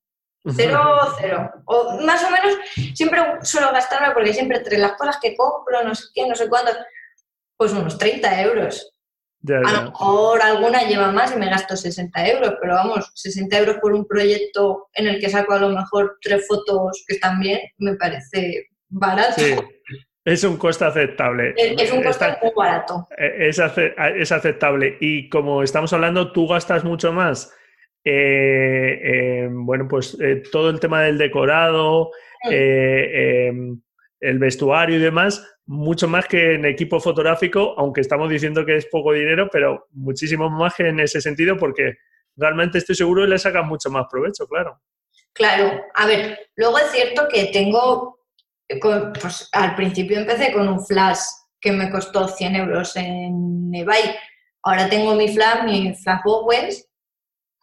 Cero, 0.55 0.81
cero. 1.19 1.51
O 1.65 2.01
más 2.03 2.23
o 2.23 2.31
menos 2.31 2.57
siempre 2.95 3.21
suelo 3.43 3.73
gastarme 3.73 4.15
porque 4.15 4.33
siempre 4.33 4.59
entre 4.59 4.79
las 4.79 4.93
cosas 4.93 5.19
que 5.21 5.37
compro, 5.37 5.83
no 5.83 5.93
sé 5.97 6.05
qué, 6.15 6.25
no 6.29 6.37
sé 6.37 6.49
cuándo, 6.49 6.71
pues 7.57 7.73
unos 7.73 7.99
30 7.99 8.43
euros. 8.43 8.92
A 9.49 9.73
lo 9.73 9.91
mejor 9.91 10.43
alguna 10.43 10.83
lleva 10.85 11.11
más 11.11 11.35
y 11.35 11.39
me 11.39 11.51
gasto 11.51 11.77
60 11.77 12.29
euros, 12.29 12.55
pero 12.61 12.75
vamos, 12.75 13.11
60 13.15 13.59
euros 13.59 13.77
por 13.79 13.93
un 13.93 14.07
proyecto 14.07 14.89
en 14.95 15.09
el 15.09 15.21
que 15.21 15.31
saco 15.31 15.55
a 15.55 15.59
lo 15.59 15.71
mejor 15.71 16.19
tres 16.21 16.47
fotos 16.47 17.05
que 17.07 17.15
están 17.15 17.41
bien, 17.41 17.61
me 17.79 17.97
parece 17.97 18.69
barato. 18.89 19.41
Sí. 19.41 19.55
Es 20.25 20.45
un 20.45 20.57
coste 20.57 20.85
aceptable. 20.85 21.53
Es, 21.57 21.93
un 21.93 22.03
coste 22.03 22.27
muy 22.41 22.53
barato. 22.55 23.09
E, 23.19 23.49
es, 23.49 23.59
es, 23.59 24.33
aceptable. 24.33 24.97
Y 25.01 25.29
como 25.29 25.65
estamos 25.65 25.93
hablando, 25.93 26.31
tú 26.31 26.47
gastas 26.47 26.85
mucho 26.85 27.13
más. 27.13 27.53
Eh, 28.05 29.49
bueno, 29.51 29.89
pues 29.89 30.17
eh, 30.21 30.43
todo 30.53 30.71
el 30.71 30.79
tema 30.79 31.03
del 31.03 31.19
decorado, 31.19 32.11
mm. 32.45 33.73
El 34.23 34.39
vestuario 34.39 34.97
y 34.97 35.01
demás, 35.01 35.45
mucho 35.67 36.07
más 36.07 36.27
que 36.27 36.55
en 36.55 36.65
equipo 36.65 37.01
fotográfico, 37.01 37.75
aunque 37.77 38.01
estamos 38.01 38.31
diciendo 38.31 38.65
que 38.65 38.77
es 38.77 38.87
poco 38.87 39.13
dinero, 39.13 39.49
pero 39.51 39.89
muchísimo 39.91 40.49
más 40.49 40.75
que 40.75 40.89
en 40.89 41.01
ese 41.01 41.21
sentido, 41.21 41.57
porque 41.57 41.97
realmente 42.37 42.79
estoy 42.79 42.95
seguro 42.95 43.23
que 43.23 43.31
le 43.31 43.39
sacas 43.39 43.67
mucho 43.67 43.91
más 43.91 44.07
provecho, 44.09 44.47
claro. 44.47 44.81
Claro, 45.33 45.83
a 45.95 46.07
ver, 46.07 46.39
luego 46.55 46.79
es 46.79 46.93
cierto 46.93 47.27
que 47.29 47.47
tengo, 47.47 48.21
pues 49.21 49.49
al 49.53 49.75
principio 49.75 50.21
empecé 50.21 50.53
con 50.53 50.69
un 50.69 50.85
flash 50.85 51.19
que 51.61 51.73
me 51.73 51.91
costó 51.91 52.29
100 52.29 52.57
euros 52.57 52.95
en 52.97 53.75
eBay. 53.75 54.15
Ahora 54.63 54.89
tengo 54.89 55.15
mi 55.17 55.29
flash, 55.35 55.65
mi 55.65 55.95
flash 55.97 56.21
Bowens, 56.25 56.89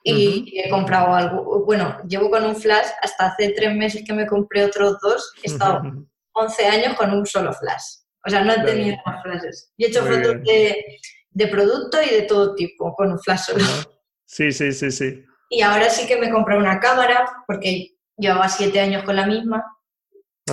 y 0.04 0.60
he 0.60 0.70
comprado 0.70 1.14
algo. 1.14 1.64
Bueno, 1.66 1.98
llevo 2.08 2.30
con 2.30 2.44
un 2.44 2.56
flash 2.56 2.88
hasta 3.02 3.28
hace 3.28 3.50
tres 3.50 3.74
meses 3.76 4.04
que 4.06 4.14
me 4.14 4.28
compré 4.28 4.66
otros 4.66 4.98
dos. 5.02 5.34
He 5.44 5.48
estado 5.48 5.84
11 6.34 6.66
años 6.66 6.94
con 6.96 7.12
un 7.12 7.26
solo 7.26 7.54
flash. 7.54 8.00
O 8.26 8.30
sea, 8.30 8.44
no 8.44 8.54
he 8.54 8.64
tenido 8.64 8.98
más 9.06 9.22
flashes. 9.24 9.72
Y 9.78 9.86
he 9.86 9.88
hecho 9.88 10.06
fotos 10.06 10.44
de, 10.44 10.86
de, 11.30 11.48
producto 11.48 11.98
y 12.02 12.10
de 12.10 12.22
todo 12.24 12.56
tipo 12.56 12.94
con 12.96 13.12
un 13.12 13.20
flash 13.20 13.40
solo. 13.40 13.64
Sí, 14.26 14.52
sí, 14.52 14.72
sí, 14.72 14.92
sí. 14.92 15.26
Y 15.50 15.62
ahora 15.62 15.90
sí 15.90 16.06
que 16.06 16.18
me 16.18 16.30
compré 16.30 16.58
una 16.58 16.80
cámara 16.80 17.44
porque 17.48 17.96
llevaba 18.18 18.48
siete 18.50 18.80
años 18.80 19.04
con 19.04 19.16
la 19.16 19.26
misma. 19.26 19.64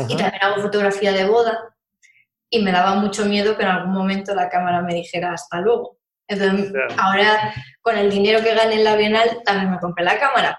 Y 0.09 0.17
también 0.17 0.43
hago 0.43 0.63
fotografía 0.63 1.13
de 1.13 1.27
boda. 1.27 1.75
Y 2.49 2.63
me 2.63 2.71
daba 2.71 2.95
mucho 2.95 3.25
miedo 3.27 3.57
que 3.57 3.65
en 3.65 3.69
algún 3.69 3.93
momento 3.93 4.35
la 4.35 4.49
cámara 4.49 4.83
me 4.83 4.95
dijera 4.95 5.33
hasta 5.33 5.61
luego. 5.61 5.99
Entonces, 6.29 6.73
ahora 6.97 7.53
con 7.83 7.97
el 7.97 8.11
dinero 8.11 8.43
que 8.43 8.55
gané 8.55 8.77
en 8.77 8.85
la 8.85 8.97
Bienal 8.97 9.43
también 9.45 9.71
me 9.71 9.79
compré 9.79 10.05
la 10.05 10.19
cámara. 10.19 10.59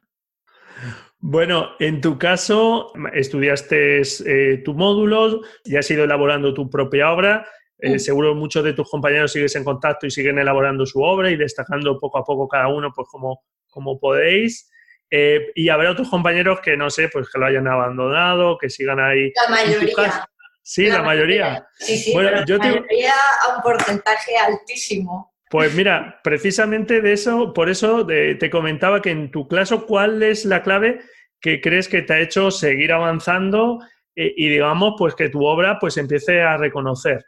Bueno, 1.19 1.71
en 1.79 1.99
tu 1.99 2.17
caso, 2.19 2.93
estudiaste 3.13 4.01
eh, 4.01 4.57
tu 4.63 4.73
módulo 4.75 5.41
y 5.65 5.75
has 5.75 5.89
ido 5.89 6.03
elaborando 6.03 6.53
tu 6.53 6.69
propia 6.69 7.11
obra. 7.11 7.47
Eh, 7.79 7.99
seguro 7.99 8.33
muchos 8.33 8.63
de 8.63 8.73
tus 8.73 8.89
compañeros 8.89 9.31
sigues 9.31 9.55
en 9.55 9.63
contacto 9.63 10.07
y 10.07 10.11
siguen 10.11 10.39
elaborando 10.39 10.85
su 10.85 11.01
obra 11.01 11.29
y 11.29 11.35
destacando 11.35 11.99
poco 11.99 12.19
a 12.19 12.23
poco 12.23 12.47
cada 12.47 12.67
uno, 12.67 12.91
pues 12.95 13.07
como, 13.09 13.43
como 13.67 13.99
podéis. 13.99 14.69
Eh, 15.09 15.51
y 15.55 15.69
habrá 15.69 15.91
otros 15.91 16.09
compañeros 16.09 16.59
que 16.61 16.75
no 16.75 16.89
sé, 16.89 17.09
pues 17.09 17.29
que 17.29 17.39
lo 17.39 17.45
hayan 17.45 17.67
abandonado, 17.67 18.57
que 18.57 18.69
sigan 18.69 18.99
ahí. 18.99 19.31
La 19.35 19.49
mayoría. 19.49 20.29
Sí, 20.61 20.87
la, 20.87 21.01
mayoría. 21.01 21.67
Sí, 21.79 21.97
sí, 21.97 22.13
bueno, 22.13 22.43
yo 22.45 22.57
la 22.57 22.65
mayoría 22.65 23.13
a 23.41 23.55
un 23.55 23.61
porcentaje 23.61 24.35
altísimo. 24.37 25.33
Pues 25.49 25.73
mira, 25.73 26.19
precisamente 26.23 27.01
de 27.01 27.13
eso, 27.13 27.53
por 27.53 27.69
eso 27.69 28.05
te 28.05 28.49
comentaba 28.49 29.01
que 29.01 29.11
en 29.11 29.31
tu 29.31 29.47
clase, 29.47 29.77
¿cuál 29.87 30.21
es 30.21 30.43
la 30.43 30.61
clave 30.61 30.99
que 31.39 31.61
crees 31.61 31.87
que 31.87 32.01
te 32.01 32.13
ha 32.13 32.19
hecho 32.19 32.51
seguir 32.51 32.91
avanzando 32.91 33.79
eh, 34.15 34.33
y, 34.35 34.49
digamos, 34.49 34.95
pues 34.97 35.15
que 35.15 35.29
tu 35.29 35.45
obra 35.45 35.77
pues 35.79 35.97
empiece 35.97 36.41
a 36.41 36.57
reconocer? 36.57 37.23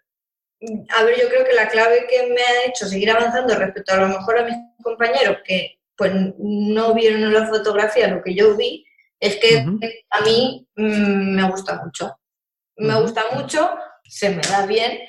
A 0.90 1.04
ver, 1.04 1.16
yo 1.22 1.30
creo 1.30 1.46
que 1.46 1.54
la 1.54 1.70
clave 1.70 2.06
que 2.10 2.28
me 2.28 2.42
ha 2.42 2.68
hecho 2.68 2.86
seguir 2.86 3.12
avanzando 3.12 3.56
respecto 3.56 3.94
a 3.94 3.98
lo 4.02 4.08
mejor 4.10 4.40
a 4.40 4.44
mis 4.44 4.56
compañeros 4.84 5.38
que 5.46 5.80
pues 5.96 6.12
no 6.38 6.94
vieron 6.94 7.24
en 7.24 7.34
la 7.34 7.48
fotografía 7.48 8.08
lo 8.08 8.22
que 8.22 8.34
yo 8.34 8.56
vi, 8.56 8.86
es 9.20 9.36
que 9.38 9.66
a 10.10 10.22
mí 10.22 10.68
mm, 10.76 11.36
me 11.36 11.50
gusta 11.50 11.82
mucho. 11.84 12.18
Me 12.78 13.00
gusta 13.02 13.24
mucho, 13.34 13.70
se 14.04 14.30
me 14.30 14.42
da 14.42 14.66
bien 14.66 15.00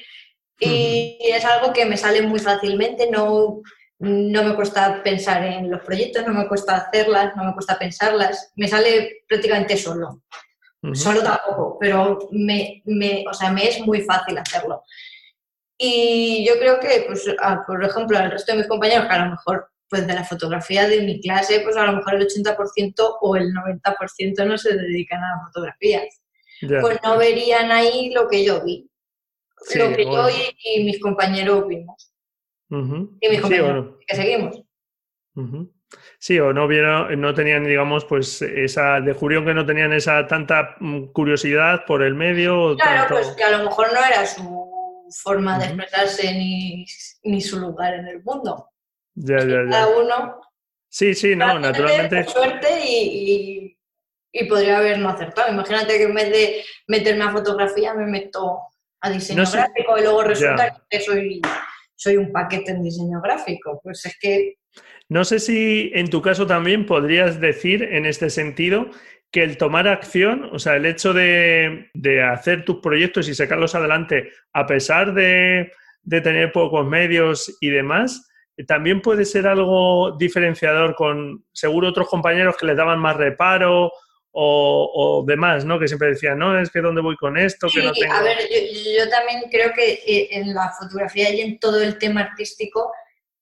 y 0.60 1.18
es 1.22 1.44
algo 1.44 1.72
que 1.72 1.86
me 1.86 1.96
sale 1.96 2.22
muy 2.22 2.38
fácilmente, 2.38 3.10
no, 3.10 3.62
no 3.98 4.44
me 4.44 4.54
cuesta 4.54 5.02
pensar 5.02 5.44
en 5.44 5.70
los 5.70 5.82
proyectos, 5.82 6.26
no 6.26 6.34
me 6.34 6.48
cuesta 6.48 6.76
hacerlas, 6.76 7.34
no 7.36 7.44
me 7.44 7.52
cuesta 7.52 7.78
pensarlas, 7.78 8.52
me 8.56 8.68
sale 8.68 9.24
prácticamente 9.28 9.76
solo. 9.76 10.22
Solo 10.94 11.22
tampoco, 11.22 11.76
pero 11.78 12.18
me, 12.30 12.80
me, 12.86 13.22
o 13.28 13.34
sea, 13.34 13.52
me 13.52 13.68
es 13.68 13.80
muy 13.80 14.00
fácil 14.00 14.38
hacerlo. 14.38 14.82
Y 15.76 16.46
yo 16.46 16.58
creo 16.58 16.80
que, 16.80 17.04
pues, 17.06 17.26
por 17.66 17.84
ejemplo, 17.84 18.16
al 18.16 18.30
resto 18.30 18.52
de 18.52 18.58
mis 18.58 18.66
compañeros, 18.66 19.06
que 19.06 19.12
a 19.12 19.24
lo 19.26 19.30
mejor 19.32 19.70
pues 19.90 20.06
de 20.06 20.14
la 20.14 20.24
fotografía 20.24 20.88
de 20.88 21.02
mi 21.02 21.20
clase, 21.20 21.60
pues 21.60 21.76
a 21.76 21.84
lo 21.84 21.94
mejor 21.94 22.14
el 22.14 22.26
80% 22.26 23.18
o 23.20 23.36
el 23.36 23.52
90% 23.52 24.46
no 24.46 24.56
se 24.56 24.74
dedican 24.74 25.22
a 25.22 25.36
la 25.36 25.42
fotografía. 25.46 26.02
Pues 26.80 26.98
no 27.02 27.18
verían 27.18 27.72
ahí 27.72 28.10
lo 28.14 28.28
que 28.28 28.44
yo 28.44 28.62
vi 28.62 28.89
lo 29.74 29.96
que 29.96 30.04
yo 30.04 30.28
y, 30.64 30.84
mis 30.84 31.00
compañeros 31.00 31.66
vimos. 31.66 32.12
Y 32.68 33.28
mis 33.28 33.40
compañeros, 33.40 33.96
que 34.06 34.16
seguimos. 34.16 34.62
Sí, 36.18 36.38
o 36.38 36.52
no 36.52 36.68
vieron, 36.68 37.20
no 37.20 37.34
tenían, 37.34 37.64
digamos, 37.64 38.04
pues 38.04 38.42
esa, 38.42 39.00
de 39.00 39.12
Jurión 39.12 39.44
que 39.44 39.54
no 39.54 39.66
tenían 39.66 39.92
esa 39.92 40.26
tanta 40.26 40.76
mm, 40.78 41.06
curiosidad 41.06 41.84
por 41.86 42.02
el 42.02 42.14
medio. 42.14 42.76
Claro, 42.76 43.16
pues 43.16 43.28
que 43.30 43.42
a 43.42 43.58
lo 43.58 43.64
mejor 43.64 43.92
no 43.92 44.04
era 44.04 44.26
su 44.26 45.10
forma 45.22 45.58
de 45.58 45.66
expresarse 45.66 46.32
ni, 46.34 46.86
ni, 47.24 47.40
su 47.40 47.58
lugar 47.58 47.94
en 47.94 48.06
el 48.06 48.22
mundo. 48.22 48.68
Ya, 49.14 49.38
ya, 49.38 49.64
ya. 49.64 49.70
Cada 49.70 49.98
uno. 49.98 50.40
Sí, 50.88 51.14
sí, 51.14 51.34
no, 51.34 51.58
naturalmente. 51.58 52.24
Suerte 52.24 52.68
y, 52.84 53.76
y, 54.32 54.44
podría 54.44 54.78
haber 54.78 54.98
no 54.98 55.08
acertado. 55.08 55.52
Imagínate 55.52 55.96
que 55.98 56.04
en 56.04 56.14
vez 56.14 56.30
de 56.30 56.64
meterme 56.86 57.24
a 57.24 57.32
fotografía 57.32 57.94
me 57.94 58.06
meto 58.06 58.60
a 59.00 59.10
diseño 59.10 59.44
gráfico 59.50 59.98
y 59.98 60.02
luego 60.02 60.22
resulta 60.22 60.82
que 60.88 61.00
soy, 61.00 61.40
soy 61.94 62.16
un 62.16 62.32
paquete 62.32 62.72
en 62.72 62.82
diseño 62.82 63.20
gráfico. 63.20 63.80
Pues 63.82 64.04
es 64.06 64.16
que... 64.20 64.54
No 65.08 65.24
sé 65.24 65.40
si 65.40 65.90
en 65.94 66.08
tu 66.08 66.22
caso 66.22 66.46
también 66.46 66.86
podrías 66.86 67.40
decir 67.40 67.82
en 67.82 68.06
este 68.06 68.30
sentido 68.30 68.90
que 69.32 69.42
el 69.42 69.56
tomar 69.56 69.88
acción, 69.88 70.48
o 70.52 70.58
sea, 70.58 70.76
el 70.76 70.86
hecho 70.86 71.12
de, 71.12 71.90
hacer 72.32 72.64
tus 72.64 72.76
proyectos 72.80 73.28
y 73.28 73.34
sacarlos 73.34 73.74
adelante 73.74 74.30
a 74.52 74.66
pesar 74.66 75.14
de, 75.14 75.72
de 76.02 76.20
tener 76.20 76.52
pocos 76.52 76.86
medios 76.86 77.56
y 77.60 77.70
demás, 77.70 78.28
también 78.66 79.00
puede 79.00 79.24
ser 79.24 79.46
algo 79.46 80.16
diferenciador 80.18 80.94
con 80.94 81.44
seguro 81.52 81.88
otros 81.88 82.08
compañeros 82.08 82.56
que 82.56 82.66
les 82.66 82.76
daban 82.76 82.98
más 82.98 83.16
reparo 83.16 83.92
o, 84.32 85.24
demás, 85.26 85.64
¿no? 85.64 85.78
Que 85.78 85.88
siempre 85.88 86.08
decían, 86.08 86.38
no, 86.38 86.58
es 86.58 86.70
que 86.70 86.80
dónde 86.80 87.00
voy 87.00 87.16
con 87.16 87.36
esto, 87.36 87.68
que 87.72 87.82
no 87.82 87.92
tengo... 87.92 88.14
A 88.14 88.22
ver, 88.22 88.38
yo, 88.48 89.08
también 89.08 89.42
creo 89.50 89.72
que 89.72 89.92
eh, 90.06 90.28
en 90.32 90.54
la 90.54 90.72
fotografía 90.78 91.30
y 91.30 91.40
en 91.40 91.58
todo 91.58 91.80
el 91.80 91.98
tema 91.98 92.22
artístico, 92.22 92.92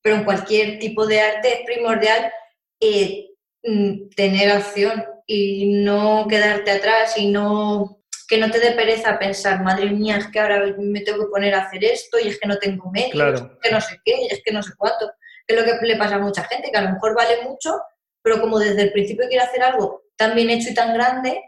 pero 0.01 0.17
en 0.17 0.25
cualquier 0.25 0.79
tipo 0.79 1.07
de 1.07 1.21
arte 1.21 1.53
es 1.53 1.61
primordial 1.67 2.33
eh, 2.81 3.31
mm, 3.63 4.11
tener 4.17 4.51
acción 4.51 5.05
y 5.27 5.83
no 5.83 6.27
quedarte 6.29 6.71
atrás 6.71 7.19
y 7.19 7.31
no 7.31 7.99
que 8.29 8.37
no 8.37 8.51
te 8.51 8.61
dé 8.61 8.73
pereza 8.73 9.19
pensar, 9.19 9.63
madre 9.63 9.89
mía, 9.91 10.19
es 10.19 10.27
que 10.27 10.39
ahora 10.39 10.63
me 10.79 11.01
tengo 11.01 11.21
que 11.21 11.31
poner 11.31 11.55
a 11.55 11.63
hacer 11.63 11.83
esto 11.83 12.19
y 12.19 12.29
es 12.29 12.39
que 12.39 12.47
no 12.47 12.59
tengo 12.59 12.91
medios, 12.91 13.41
es 13.41 13.59
que 13.63 13.71
no 13.71 13.81
sé 13.81 13.99
qué, 14.05 14.27
es 14.31 14.43
que 14.45 14.53
no 14.53 14.63
sé 14.63 14.73
cuánto. 14.77 15.11
Es 15.47 15.57
lo 15.57 15.65
que 15.65 15.87
le 15.87 15.97
pasa 15.97 16.17
a 16.17 16.19
mucha 16.19 16.45
gente, 16.45 16.71
que 16.71 16.77
a 16.77 16.83
lo 16.83 16.91
mejor 16.91 17.15
vale 17.15 17.43
mucho, 17.43 17.81
pero 18.29 18.43
como 18.43 18.59
desde 18.59 18.83
el 18.83 18.93
principio 18.93 19.27
quiere 19.27 19.43
hacer 19.43 19.63
algo 19.63 20.03
tan 20.17 20.35
bien 20.35 20.51
hecho 20.51 20.69
y 20.69 20.75
tan 20.75 20.93
grande, 20.93 21.43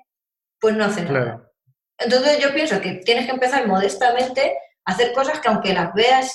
pues 0.58 0.74
no 0.74 0.84
hace 0.84 1.02
nada. 1.02 1.52
Entonces 1.98 2.38
yo 2.38 2.54
pienso 2.54 2.80
que 2.80 3.02
tienes 3.04 3.26
que 3.26 3.32
empezar 3.32 3.66
modestamente 3.66 4.56
a 4.86 4.92
hacer 4.92 5.12
cosas 5.12 5.40
que 5.40 5.48
aunque 5.48 5.74
las 5.74 5.92
veas 5.92 6.34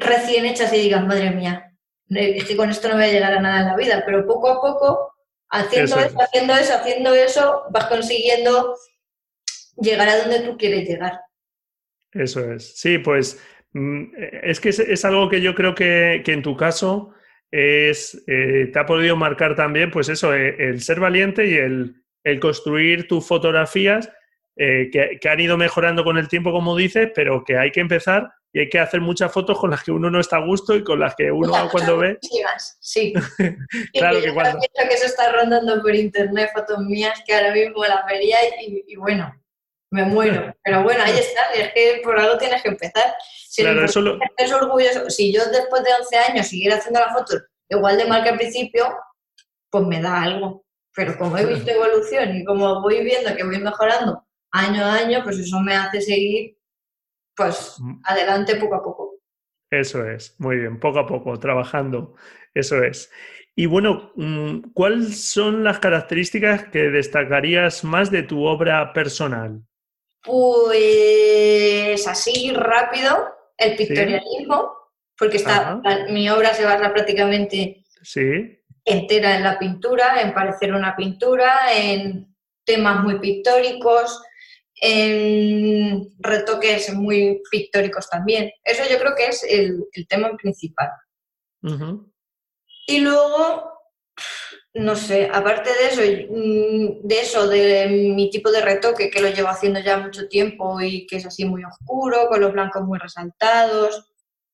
recién 0.00 0.46
hechas 0.46 0.72
y 0.72 0.78
digas, 0.78 1.04
madre 1.04 1.30
mía, 1.30 1.76
es 2.08 2.44
que 2.44 2.56
con 2.56 2.70
esto 2.70 2.88
no 2.88 2.94
voy 2.94 3.04
a 3.04 3.12
llegar 3.12 3.34
a 3.34 3.40
nada 3.40 3.60
en 3.60 3.66
la 3.66 3.76
vida, 3.76 4.02
pero 4.06 4.26
poco 4.26 4.48
a 4.48 4.60
poco, 4.62 5.12
haciendo 5.50 5.98
eso, 5.98 6.18
haciendo 6.22 6.54
eso, 6.54 6.74
haciendo 6.74 7.14
eso, 7.14 7.62
vas 7.70 7.86
consiguiendo 7.86 8.74
llegar 9.76 10.08
a 10.08 10.18
donde 10.20 10.40
tú 10.40 10.56
quieres 10.56 10.88
llegar. 10.88 11.20
Eso 12.12 12.50
es. 12.50 12.78
Sí, 12.80 12.96
pues 12.96 13.42
mm, 13.74 14.04
es 14.42 14.58
que 14.58 14.70
es, 14.70 15.04
algo 15.04 15.28
que 15.28 15.42
yo 15.42 15.54
creo 15.54 15.74
que, 15.74 16.22
que 16.24 16.32
en 16.32 16.42
tu 16.42 16.56
caso 16.56 17.12
es, 17.50 18.22
eh, 18.26 18.70
te 18.72 18.78
ha 18.78 18.86
podido 18.86 19.16
marcar 19.16 19.54
también, 19.54 19.90
pues 19.90 20.08
eso, 20.08 20.34
eh, 20.34 20.56
el 20.58 20.80
ser 20.82 21.00
valiente 21.00 21.46
y 21.46 21.54
el, 21.54 22.02
construir 22.40 23.06
tus 23.06 23.24
fotografías 23.24 24.10
eh, 24.56 24.90
que, 24.90 25.28
han 25.28 25.38
ido 25.38 25.56
mejorando 25.56 26.02
con 26.02 26.18
el 26.18 26.26
tiempo, 26.26 26.50
como 26.50 26.74
dices, 26.74 27.10
pero 27.14 27.44
que 27.44 27.56
hay 27.56 27.70
que 27.70 27.78
empezar 27.78 28.28
y 28.52 28.60
hay 28.60 28.68
que 28.68 28.80
hacer 28.80 29.00
muchas 29.00 29.30
fotos 29.30 29.56
con 29.60 29.70
las 29.70 29.84
que 29.84 29.92
uno 29.92 30.10
no 30.10 30.18
está 30.18 30.38
a 30.38 30.44
gusto 30.44 30.74
y 30.74 30.82
con 30.82 30.98
las 30.98 31.14
que 31.14 31.30
uno 31.30 31.52
cuando 31.70 31.98
ve... 31.98 32.18
Sí, 32.80 33.12
claro 33.92 34.20
que, 34.20 34.34
cuando... 34.34 34.58
que 34.58 34.96
se 34.96 35.06
está 35.06 35.30
rondando 35.30 35.80
por 35.80 35.94
internet 35.94 36.50
fotos 36.52 36.80
mías 36.80 37.22
que 37.24 37.34
ahora 37.34 37.52
mismo 37.52 37.84
las 37.84 38.04
vería 38.06 38.38
y 38.60 38.96
bueno, 38.96 39.32
me 39.96 40.04
muero. 40.04 40.54
Pero 40.64 40.82
bueno, 40.82 41.02
ahí 41.02 41.18
está, 41.18 41.50
es 41.54 41.72
que 41.72 42.00
por 42.04 42.18
algo 42.18 42.38
tienes 42.38 42.62
que 42.62 42.68
empezar. 42.68 43.14
Si 43.48 43.62
claro, 43.62 43.84
es 43.84 44.52
orgulloso, 44.52 45.10
si 45.10 45.32
yo 45.32 45.42
después 45.50 45.82
de 45.82 45.90
11 46.00 46.16
años 46.18 46.46
siguiera 46.46 46.76
haciendo 46.76 47.00
la 47.00 47.12
foto 47.12 47.34
igual 47.68 47.96
de 47.96 48.06
mal 48.06 48.22
que 48.22 48.30
al 48.30 48.36
principio, 48.36 48.84
pues 49.70 49.84
me 49.86 50.00
da 50.00 50.22
algo. 50.22 50.64
Pero 50.94 51.16
como 51.18 51.36
he 51.36 51.44
visto 51.44 51.70
evolución 51.70 52.36
y 52.36 52.44
como 52.44 52.80
voy 52.80 53.02
viendo 53.02 53.34
que 53.34 53.44
voy 53.44 53.58
mejorando 53.58 54.26
año 54.52 54.84
a 54.84 54.94
año, 54.94 55.20
pues 55.24 55.38
eso 55.38 55.60
me 55.60 55.74
hace 55.74 56.00
seguir 56.00 56.56
pues 57.34 57.76
mm. 57.78 58.00
adelante 58.04 58.56
poco 58.56 58.74
a 58.76 58.82
poco. 58.82 59.20
Eso 59.70 60.08
es, 60.08 60.34
muy 60.38 60.56
bien, 60.56 60.78
poco 60.78 61.00
a 61.00 61.06
poco, 61.06 61.38
trabajando, 61.38 62.14
eso 62.54 62.82
es. 62.82 63.10
Y 63.54 63.66
bueno, 63.66 64.12
mm, 64.16 64.72
¿cuáles 64.74 65.24
son 65.30 65.64
las 65.64 65.78
características 65.80 66.68
que 66.68 66.90
destacarías 66.90 67.84
más 67.84 68.10
de 68.10 68.22
tu 68.22 68.44
obra 68.44 68.92
personal? 68.92 69.62
Pues 70.26 72.06
así 72.06 72.52
rápido, 72.52 73.32
el 73.56 73.76
pictorialismo, 73.76 74.72
porque 75.16 75.36
está, 75.36 75.80
mi 76.08 76.28
obra 76.28 76.52
se 76.52 76.64
basa 76.64 76.92
prácticamente 76.92 77.84
entera 78.84 79.36
en 79.36 79.44
la 79.44 79.58
pintura, 79.58 80.20
en 80.20 80.34
parecer 80.34 80.74
una 80.74 80.96
pintura, 80.96 81.72
en 81.74 82.34
temas 82.64 83.02
muy 83.02 83.20
pictóricos, 83.20 84.20
en 84.74 86.10
retoques 86.18 86.92
muy 86.92 87.40
pictóricos 87.50 88.08
también. 88.10 88.50
Eso 88.64 88.82
yo 88.90 88.98
creo 88.98 89.14
que 89.14 89.26
es 89.26 89.44
el, 89.44 89.84
tema 90.08 90.36
principal. 90.36 90.90
Y 92.86 93.00
luego 93.00 93.72
no 94.76 94.94
sé, 94.94 95.30
aparte 95.32 95.70
de 95.70 95.86
eso, 95.86 96.02
mm, 96.02 97.06
de 97.06 97.20
eso, 97.20 97.48
de 97.48 97.86
mi 97.88 98.30
tipo 98.30 98.50
de 98.50 98.60
retoque 98.60 99.10
que 99.10 99.22
lo 99.22 99.30
llevo 99.30 99.48
haciendo 99.48 99.80
ya 99.80 99.96
mucho 99.96 100.28
tiempo 100.28 100.80
y 100.80 101.06
que 101.06 101.16
es 101.16 101.26
así 101.26 101.44
muy 101.46 101.64
oscuro, 101.64 102.28
con 102.28 102.40
los 102.40 102.52
blancos 102.52 102.82
muy 102.82 102.98
resaltados, 102.98 104.12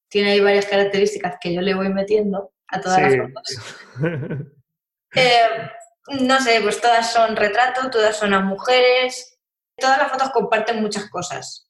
tiene 0.09 0.33
ahí 0.33 0.41
varias 0.41 0.67
características 0.67 1.37
que 1.41 1.53
yo 1.53 1.61
le 1.61 1.75
voy 1.75 1.89
metiendo 1.89 2.53
a 2.69 2.81
todas 2.81 3.03
las 3.03 3.17
fotos. 3.17 3.59
Eh, 5.15 5.43
no 6.21 6.41
sé, 6.41 6.61
pues 6.63 6.81
todas 6.81 7.13
son 7.13 7.37
retratos, 7.37 7.91
todas 7.91 8.17
son 8.17 8.33
a 8.33 8.41
mujeres, 8.41 9.39
todas 9.77 9.99
las 9.99 10.11
fotos 10.11 10.31
comparten 10.31 10.81
muchas 10.81 11.11
cosas, 11.11 11.69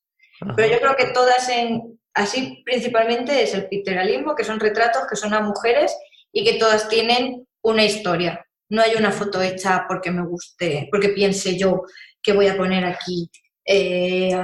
pero 0.55 0.69
yo 0.69 0.79
creo 0.79 0.95
que 0.95 1.07
todas 1.07 1.49
en, 1.49 1.99
así 2.15 2.63
principalmente 2.65 3.43
es 3.43 3.53
el 3.55 3.69
pictorialismo, 3.69 4.37
que 4.37 4.45
son 4.45 4.61
retratos 4.61 5.09
que 5.11 5.17
son 5.17 5.35
a 5.35 5.41
mujeres 5.41 5.93
y 6.31 6.45
que 6.45 6.57
todas 6.57 6.89
tienen 6.89 7.49
una 7.63 7.85
historia. 7.85 8.45
No 8.69 8.83
hay 8.83 8.95
una 8.95 9.13
foto 9.13 9.41
hecha 9.43 9.85
porque 9.89 10.11
me 10.11 10.27
guste, 10.27 10.89
porque 10.91 11.11
piense 11.11 11.59
yo 11.59 11.83
que 12.23 12.33
voy 12.33 12.49
a 12.49 12.57
poner 12.57 12.85
aquí. 12.85 13.31
Eh, 13.65 14.35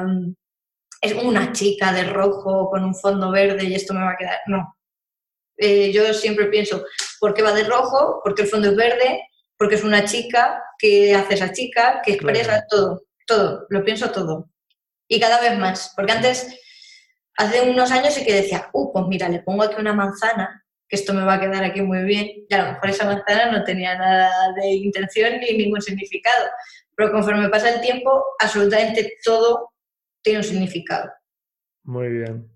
es 1.00 1.14
una 1.14 1.52
chica 1.52 1.92
de 1.92 2.04
rojo 2.04 2.68
con 2.70 2.84
un 2.84 2.94
fondo 2.94 3.30
verde 3.30 3.64
y 3.64 3.74
esto 3.74 3.94
me 3.94 4.00
va 4.00 4.12
a 4.12 4.16
quedar. 4.16 4.38
No. 4.46 4.76
Eh, 5.56 5.92
yo 5.92 6.12
siempre 6.14 6.46
pienso, 6.46 6.84
¿por 7.18 7.34
qué 7.34 7.42
va 7.42 7.52
de 7.52 7.64
rojo? 7.64 8.20
Porque 8.22 8.42
el 8.42 8.48
fondo 8.48 8.68
es 8.68 8.76
verde, 8.76 9.22
porque 9.56 9.74
es 9.74 9.84
una 9.84 10.04
chica, 10.04 10.62
que 10.78 11.14
hace 11.14 11.34
esa 11.34 11.52
chica, 11.52 12.00
que 12.04 12.12
expresa 12.12 12.64
todo, 12.68 13.02
todo, 13.26 13.66
lo 13.68 13.84
pienso 13.84 14.10
todo. 14.10 14.50
Y 15.08 15.18
cada 15.18 15.40
vez 15.40 15.58
más, 15.58 15.92
porque 15.96 16.12
antes, 16.12 16.60
hace 17.36 17.62
unos 17.62 17.90
años 17.90 18.14
sí 18.14 18.24
que 18.24 18.34
decía, 18.34 18.70
uh, 18.72 18.92
pues 18.92 19.06
mira, 19.08 19.28
le 19.28 19.40
pongo 19.40 19.64
aquí 19.64 19.74
una 19.78 19.92
manzana, 19.92 20.64
que 20.88 20.96
esto 20.96 21.12
me 21.12 21.24
va 21.24 21.34
a 21.34 21.40
quedar 21.40 21.62
aquí 21.64 21.82
muy 21.82 22.02
bien, 22.04 22.26
y 22.48 22.54
a 22.54 22.64
lo 22.64 22.72
mejor 22.72 22.90
esa 22.90 23.04
manzana 23.04 23.52
no 23.52 23.64
tenía 23.64 23.96
nada 23.96 24.30
de 24.54 24.68
intención 24.68 25.38
ni 25.40 25.56
ningún 25.56 25.82
significado. 25.82 26.46
Pero 26.96 27.12
conforme 27.12 27.48
pasa 27.48 27.74
el 27.74 27.80
tiempo, 27.80 28.24
absolutamente 28.40 29.18
todo 29.22 29.72
tiene 30.22 30.38
un 30.38 30.44
significado. 30.44 31.10
Muy 31.84 32.08
bien. 32.08 32.48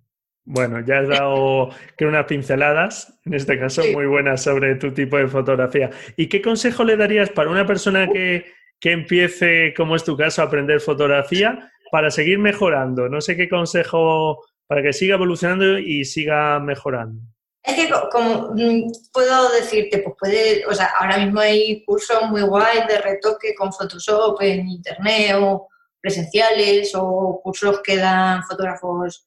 Bueno, 0.45 0.81
ya 0.81 1.01
has 1.01 1.09
dado 1.09 1.71
que 1.97 2.07
unas 2.07 2.27
pinceladas, 2.27 3.21
en 3.25 3.35
este 3.35 3.59
caso 3.59 3.83
muy 3.93 4.07
buenas, 4.07 4.43
sobre 4.43 4.75
tu 4.77 4.93
tipo 4.93 5.17
de 5.19 5.29
fotografía. 5.29 5.91
¿Y 6.17 6.29
qué 6.29 6.43
consejo 6.43 6.85
le 6.85 6.97
darías 6.97 7.31
para 7.31 7.51
una 7.51 7.67
persona 7.67 8.09
que, 8.09 8.47
que 8.81 8.93
empiece, 8.93 9.75
como 9.77 9.95
es 9.95 10.05
tu 10.05 10.17
caso, 10.17 10.43
a 10.43 10.47
aprender 10.47 10.81
fotografía 10.81 11.71
para 11.91 12.11
seguir 12.11 12.39
mejorando? 12.39 13.09
No 13.09 13.21
sé 13.21 13.37
qué 13.37 13.49
consejo 13.49 14.45
para 14.67 14.83
que 14.83 14.93
siga 14.93 15.15
evolucionando 15.15 15.79
y 15.79 16.05
siga 16.05 16.59
mejorando. 16.59 17.21
Es 17.63 17.77
que 17.77 17.91
como 18.11 18.55
mm, 18.55 18.91
puedo 19.13 19.51
decirte, 19.51 19.99
pues 19.99 20.17
puede, 20.19 20.67
o 20.67 20.75
sea, 20.75 20.93
ahora 20.99 21.19
mismo 21.19 21.41
hay 21.41 21.85
cursos 21.85 22.23
muy 22.29 22.43
guays 22.43 22.87
de 22.89 22.99
retoque 22.99 23.55
con 23.55 23.73
Photoshop 23.73 24.41
en 24.41 24.69
internet 24.69 25.37
o 25.41 25.69
presenciales 26.01 26.93
o 26.95 27.41
cursos 27.43 27.81
que 27.83 27.97
dan 27.97 28.43
fotógrafos 28.45 29.27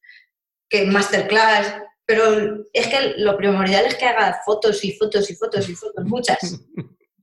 que 0.69 0.85
masterclass, 0.85 1.75
pero 2.05 2.65
es 2.73 2.87
que 2.87 3.13
lo 3.17 3.37
primordial 3.37 3.85
es 3.85 3.95
que 3.95 4.05
hagas 4.05 4.43
fotos 4.45 4.83
y 4.83 4.91
fotos 4.91 5.29
y 5.29 5.35
fotos 5.35 5.69
y 5.69 5.75
fotos, 5.75 6.05
muchas. 6.05 6.39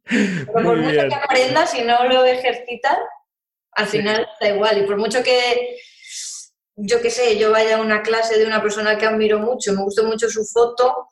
Pero 0.04 0.52
por 0.52 0.76
mucho 0.76 1.08
que 1.08 1.14
aprendas 1.14 1.74
y 1.74 1.82
no 1.82 2.04
lo 2.08 2.24
ejercitas, 2.24 2.98
al 3.72 3.86
final 3.86 4.26
da 4.40 4.48
igual. 4.48 4.78
Y 4.78 4.86
por 4.86 4.96
mucho 4.96 5.22
que, 5.22 5.78
yo 6.84 7.00
qué 7.00 7.10
sé, 7.10 7.38
yo 7.38 7.50
vaya 7.52 7.76
a 7.76 7.80
una 7.80 8.02
clase 8.02 8.38
de 8.38 8.46
una 8.46 8.60
persona 8.60 8.98
que 8.98 9.06
admiro 9.06 9.38
mucho, 9.38 9.72
me 9.72 9.82
gusta 9.82 10.02
mucho 10.02 10.28
su 10.28 10.44
foto, 10.44 11.08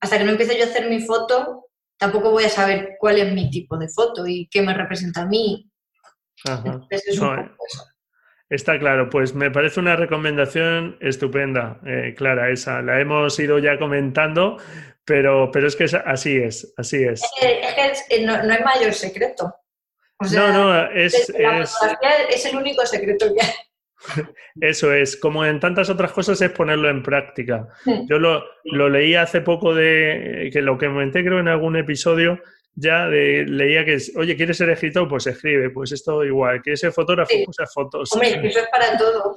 hasta 0.00 0.18
que 0.18 0.24
no 0.24 0.30
empiece 0.30 0.56
yo 0.56 0.64
a 0.64 0.68
hacer 0.68 0.88
mi 0.88 1.00
foto, 1.00 1.66
tampoco 1.98 2.30
voy 2.30 2.44
a 2.44 2.48
saber 2.48 2.96
cuál 2.98 3.18
es 3.18 3.32
mi 3.32 3.50
tipo 3.50 3.76
de 3.76 3.88
foto 3.88 4.26
y 4.26 4.48
qué 4.50 4.62
me 4.62 4.74
representa 4.74 5.22
a 5.22 5.26
mí. 5.26 5.70
Está 8.48 8.78
claro, 8.78 9.10
pues 9.10 9.34
me 9.34 9.50
parece 9.50 9.80
una 9.80 9.96
recomendación 9.96 10.96
estupenda, 11.00 11.80
eh, 11.84 12.14
Clara, 12.16 12.50
esa. 12.50 12.80
La 12.80 13.00
hemos 13.00 13.38
ido 13.38 13.58
ya 13.58 13.78
comentando, 13.78 14.56
pero, 15.04 15.50
pero 15.50 15.66
es 15.66 15.76
que 15.76 15.84
así 15.84 16.36
es, 16.36 16.72
así 16.76 17.02
es. 17.02 17.22
Es 17.42 18.04
que, 18.08 18.24
no, 18.24 18.34
hay 18.34 18.62
mayor 18.62 18.94
secreto. 18.94 19.52
no, 20.32 20.52
no, 20.52 20.90
es, 20.92 21.28
es... 21.28 22.44
el 22.46 22.56
único 22.56 22.86
secreto 22.86 23.26
que 23.34 23.44
hay. 23.44 23.65
Eso 24.60 24.92
es, 24.92 25.16
como 25.16 25.44
en 25.44 25.60
tantas 25.60 25.90
otras 25.90 26.12
cosas 26.12 26.40
es 26.40 26.50
ponerlo 26.50 26.88
en 26.88 27.02
práctica. 27.02 27.68
Yo 28.08 28.18
lo, 28.18 28.44
lo, 28.64 28.88
leí 28.88 29.14
hace 29.14 29.40
poco 29.40 29.74
de, 29.74 30.50
que 30.52 30.62
lo 30.62 30.78
que 30.78 30.86
comenté 30.86 31.24
creo 31.24 31.40
en 31.40 31.48
algún 31.48 31.76
episodio, 31.76 32.40
ya 32.74 33.06
leía 33.06 33.84
que, 33.84 33.98
oye, 34.16 34.36
¿quieres 34.36 34.58
ser 34.58 34.70
escritor? 34.70 35.08
Pues 35.08 35.26
escribe, 35.26 35.70
pues 35.70 35.92
esto 35.92 36.24
igual. 36.24 36.60
¿Quieres 36.62 36.80
ser 36.80 36.92
fotógrafo? 36.92 37.32
Pues 37.44 37.58
haz 37.58 37.72
fotos. 37.72 38.12
Hombre, 38.12 38.40
eso 38.46 38.60
es 38.60 38.68
para 38.70 38.98
todo. 38.98 39.34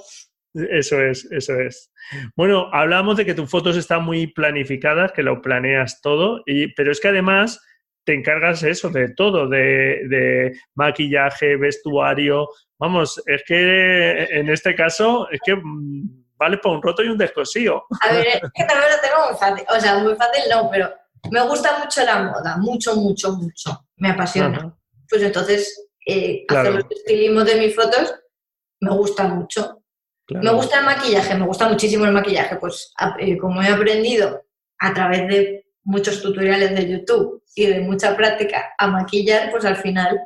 Eso 0.54 1.02
es, 1.02 1.26
eso 1.32 1.60
es. 1.60 1.92
Bueno, 2.36 2.70
hablábamos 2.74 3.18
de 3.18 3.26
que 3.26 3.36
tus 3.36 3.50
fotos 3.50 3.78
están 3.78 4.04
muy 4.04 4.28
planificadas, 4.28 5.12
que 5.12 5.24
lo 5.24 5.42
planeas 5.42 6.02
todo, 6.02 6.42
y, 6.46 6.74
pero 6.74 6.92
es 6.92 7.00
que 7.00 7.10
además 7.10 7.62
te 8.10 8.16
encargas 8.16 8.64
eso, 8.64 8.90
de 8.90 9.10
todo, 9.10 9.48
de, 9.48 10.02
de 10.10 10.60
maquillaje, 10.74 11.58
vestuario. 11.58 12.50
Vamos, 12.80 13.22
es 13.28 13.44
que 13.46 14.24
en 14.32 14.50
este 14.50 14.74
caso, 14.74 15.30
es 15.30 15.40
que 15.46 15.56
mm, 15.56 16.26
vale 16.36 16.58
para 16.58 16.74
un 16.74 16.82
roto 16.82 17.04
y 17.04 17.10
un 17.10 17.20
descosío. 17.20 17.84
A 18.02 18.12
ver, 18.12 18.26
es 18.28 18.52
que 18.56 18.64
también 18.64 18.92
lo 18.92 19.00
tengo 19.00 19.30
muy 19.30 19.38
fácil. 19.38 19.66
O 19.70 19.80
sea, 19.80 20.00
muy 20.00 20.16
fácil 20.16 20.44
no, 20.50 20.72
pero 20.72 20.92
me 21.30 21.48
gusta 21.48 21.78
mucho 21.78 22.04
la 22.04 22.24
moda, 22.24 22.58
mucho, 22.58 22.96
mucho, 22.96 23.34
mucho. 23.34 23.86
Me 23.98 24.10
apasiona. 24.10 24.76
Pues 25.08 25.22
entonces, 25.22 25.92
eh, 26.04 26.46
hacer 26.48 26.74
los 26.74 26.86
estilismos 26.90 27.46
de 27.46 27.56
mis 27.60 27.76
fotos 27.76 28.16
me 28.80 28.90
gusta 28.90 29.28
mucho. 29.28 29.84
Me 30.30 30.52
gusta 30.52 30.80
el 30.80 30.86
maquillaje, 30.86 31.36
me 31.36 31.46
gusta 31.46 31.70
muchísimo 31.70 32.06
el 32.06 32.14
maquillaje. 32.14 32.56
Pues 32.56 32.92
eh, 33.20 33.38
como 33.38 33.62
he 33.62 33.68
aprendido 33.68 34.42
a 34.80 34.94
través 34.96 35.28
de 35.28 35.69
muchos 35.84 36.22
tutoriales 36.22 36.76
de 36.76 36.90
YouTube 36.90 37.44
y 37.56 37.66
de 37.66 37.80
mucha 37.80 38.16
práctica 38.16 38.74
a 38.78 38.88
maquillar, 38.88 39.52
pues 39.52 39.66
al 39.66 39.78
final 39.78 40.20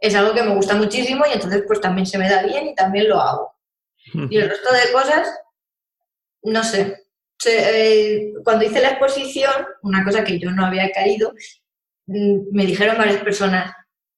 es 0.00 0.14
algo 0.14 0.34
que 0.34 0.42
me 0.42 0.54
gusta 0.54 0.74
muchísimo 0.74 1.24
y 1.26 1.34
entonces 1.34 1.64
pues 1.66 1.80
también 1.80 2.06
se 2.06 2.18
me 2.18 2.28
da 2.28 2.42
bien 2.42 2.68
y 2.68 2.74
también 2.74 3.08
lo 3.08 3.20
hago. 3.20 3.54
Y 4.30 4.38
el 4.38 4.48
resto 4.48 4.72
de 4.72 4.92
cosas, 4.92 5.28
no 6.42 6.62
sé, 6.62 7.08
eh, 7.46 8.32
cuando 8.44 8.64
hice 8.64 8.80
la 8.80 8.90
exposición, 8.90 9.52
una 9.82 10.04
cosa 10.04 10.24
que 10.24 10.38
yo 10.38 10.50
no 10.50 10.64
había 10.64 10.90
caído, 10.90 11.32
mm, 12.06 12.52
me 12.52 12.66
dijeron 12.66 12.98
varias 12.98 13.22
personas, 13.22 13.72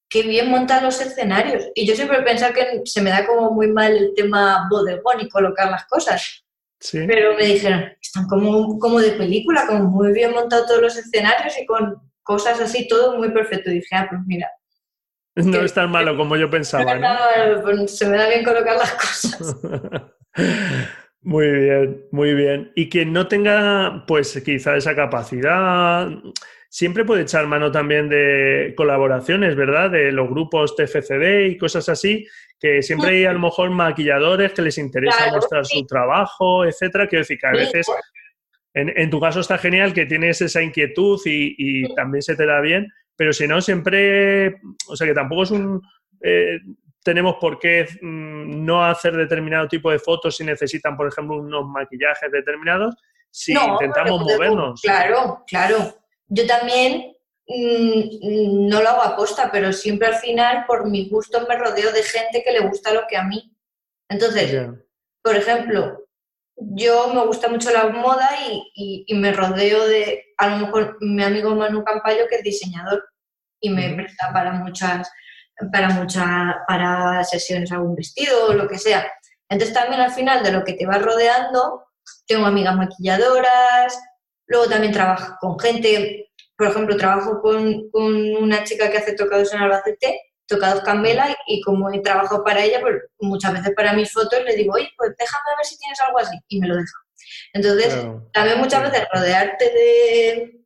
qué 0.09 0.23
bien 0.23 0.49
montar 0.49 0.83
los 0.83 0.99
escenarios. 0.99 1.65
Y 1.73 1.87
yo 1.87 1.95
siempre 1.95 2.19
he 2.19 2.23
pensado 2.23 2.53
que 2.53 2.81
se 2.85 3.01
me 3.01 3.09
da 3.09 3.25
como 3.25 3.51
muy 3.51 3.67
mal 3.67 3.95
el 3.95 4.13
tema 4.13 4.67
bodegón 4.69 5.21
y 5.21 5.29
colocar 5.29 5.69
las 5.71 5.85
cosas. 5.85 6.43
Pero 6.91 7.35
me 7.35 7.45
dijeron, 7.45 7.85
están 8.01 8.27
como, 8.27 8.79
como 8.79 8.99
de 8.99 9.11
película, 9.11 9.65
como 9.67 9.83
muy 9.85 10.13
bien 10.13 10.31
montados 10.31 10.67
todos 10.67 10.81
los 10.81 10.97
escenarios 10.97 11.53
y 11.59 11.65
con 11.65 11.95
cosas 12.23 12.59
así, 12.59 12.87
todo 12.87 13.17
muy 13.17 13.31
perfecto. 13.31 13.69
Y 13.69 13.75
dije, 13.75 13.95
ah, 13.95 14.07
pues 14.09 14.21
mira. 14.25 14.49
No 15.35 15.61
es 15.61 15.73
tan 15.73 15.89
malo 15.91 16.17
como 16.17 16.35
yo 16.35 16.49
pensaba. 16.49 16.99
Pues 17.63 17.97
se 17.97 18.07
me 18.07 18.17
da 18.17 18.27
bien 18.27 18.43
colocar 18.43 18.75
las 18.77 18.93
cosas. 18.93 19.55
Muy 21.23 21.51
bien, 21.51 22.07
muy 22.11 22.33
bien. 22.33 22.71
Y 22.73 22.89
quien 22.89 23.13
no 23.13 23.27
tenga, 23.27 24.05
pues 24.07 24.41
quizá 24.43 24.75
esa 24.75 24.95
capacidad, 24.95 26.09
siempre 26.67 27.05
puede 27.05 27.21
echar 27.21 27.45
mano 27.45 27.71
también 27.71 28.09
de 28.09 28.73
colaboraciones, 28.75 29.55
¿verdad? 29.55 29.91
De 29.91 30.11
los 30.11 30.27
grupos 30.29 30.75
TFCD 30.75 31.45
y 31.49 31.57
cosas 31.59 31.89
así, 31.89 32.25
que 32.61 32.83
siempre 32.83 33.09
hay 33.09 33.25
a 33.25 33.33
lo 33.33 33.39
mejor 33.39 33.71
maquilladores 33.71 34.53
que 34.53 34.61
les 34.61 34.77
interesa 34.77 35.31
mostrar 35.31 35.65
su 35.65 35.83
trabajo, 35.87 36.63
etcétera. 36.63 37.07
Quiero 37.07 37.21
decir 37.23 37.39
que 37.39 37.47
a 37.47 37.51
veces, 37.51 37.87
en, 38.75 39.09
tu 39.09 39.19
caso 39.19 39.39
está 39.39 39.57
genial 39.57 39.93
que 39.93 40.05
tienes 40.05 40.41
esa 40.41 40.61
inquietud 40.61 41.19
y, 41.25 41.91
también 41.95 42.21
se 42.21 42.35
te 42.35 42.45
da 42.45 42.61
bien, 42.61 42.87
pero 43.15 43.33
si 43.33 43.47
no, 43.47 43.61
siempre, 43.61 44.59
o 44.87 44.95
sea 44.95 45.07
que 45.07 45.13
tampoco 45.13 45.43
es 45.43 45.51
un... 45.51 45.81
Eh, 46.21 46.59
tenemos 47.03 47.37
por 47.41 47.57
qué 47.57 47.87
mm, 47.99 48.63
no 48.63 48.85
hacer 48.85 49.15
determinado 49.15 49.67
tipo 49.67 49.89
de 49.89 49.97
fotos 49.97 50.37
si 50.37 50.43
necesitan, 50.43 50.95
por 50.95 51.07
ejemplo, 51.07 51.37
unos 51.37 51.65
maquillajes 51.65 52.31
determinados, 52.31 52.93
si 53.31 53.53
intentamos 53.53 54.21
movernos. 54.21 54.81
Claro, 54.83 55.43
claro. 55.47 55.95
Yo 56.27 56.45
también 56.45 57.15
mm, 57.47 58.67
no 58.67 58.81
lo 58.81 58.89
hago 58.89 59.01
a 59.03 59.15
costa, 59.15 59.49
pero 59.51 59.73
siempre 59.73 60.07
al 60.07 60.15
final, 60.15 60.65
por 60.65 60.89
mi 60.89 61.09
gusto, 61.09 61.45
me 61.47 61.57
rodeo 61.57 61.91
de 61.91 62.03
gente 62.03 62.43
que 62.43 62.51
le 62.51 62.67
gusta 62.67 62.93
lo 62.93 63.05
que 63.07 63.17
a 63.17 63.23
mí. 63.23 63.55
Entonces, 64.09 64.69
por 65.23 65.35
ejemplo, 65.35 66.05
yo 66.57 67.13
me 67.13 67.25
gusta 67.25 67.49
mucho 67.49 67.71
la 67.71 67.87
moda 67.87 68.29
y, 68.75 69.13
me 69.15 69.31
rodeo 69.33 69.85
de, 69.87 70.33
a 70.37 70.47
lo 70.49 70.65
mejor, 70.65 70.97
mi 71.01 71.23
amigo 71.23 71.55
Manu 71.55 71.83
Campayo, 71.83 72.27
que 72.29 72.35
es 72.35 72.43
diseñador 72.43 73.03
y 73.59 73.69
me 73.69 73.93
presta 73.93 74.31
para 74.33 74.53
muchas 74.53 75.09
para 75.71 75.89
muchas 75.89 76.55
para 76.67 77.23
sesiones 77.23 77.71
algún 77.71 77.95
vestido 77.95 78.47
o 78.47 78.53
lo 78.53 78.67
que 78.67 78.77
sea. 78.77 79.11
Entonces 79.49 79.75
también 79.75 80.01
al 80.01 80.11
final 80.11 80.43
de 80.43 80.51
lo 80.51 80.63
que 80.63 80.73
te 80.73 80.85
va 80.85 80.97
rodeando, 80.97 81.85
tengo 82.25 82.45
amigas 82.45 82.75
maquilladoras, 82.75 83.99
luego 84.47 84.67
también 84.67 84.93
trabajo 84.93 85.35
con 85.39 85.59
gente, 85.59 86.30
por 86.61 86.69
ejemplo, 86.69 86.95
trabajo 86.95 87.41
con, 87.41 87.89
con 87.89 88.13
una 88.35 88.63
chica 88.63 88.91
que 88.91 88.99
hace 88.99 89.13
tocados 89.13 89.51
en 89.51 89.61
Albacete, 89.61 90.21
tocados 90.45 90.83
Cambela, 90.83 91.35
y 91.47 91.59
como 91.61 91.91
he 91.91 92.01
trabajado 92.01 92.43
para 92.43 92.63
ella, 92.63 92.79
pues 92.81 92.97
muchas 93.19 93.53
veces 93.53 93.73
para 93.75 93.93
mis 93.93 94.13
fotos 94.13 94.43
le 94.45 94.55
digo, 94.55 94.75
oye, 94.75 94.87
pues 94.95 95.09
déjame 95.17 95.55
ver 95.57 95.65
si 95.65 95.79
tienes 95.79 95.99
algo 96.01 96.19
así, 96.19 96.37
y 96.49 96.59
me 96.59 96.67
lo 96.67 96.75
deja. 96.75 96.93
Entonces, 97.53 97.97
también 98.31 98.59
muchas 98.59 98.83
veces 98.83 99.07
rodearte 99.11 99.65
de, 99.65 100.61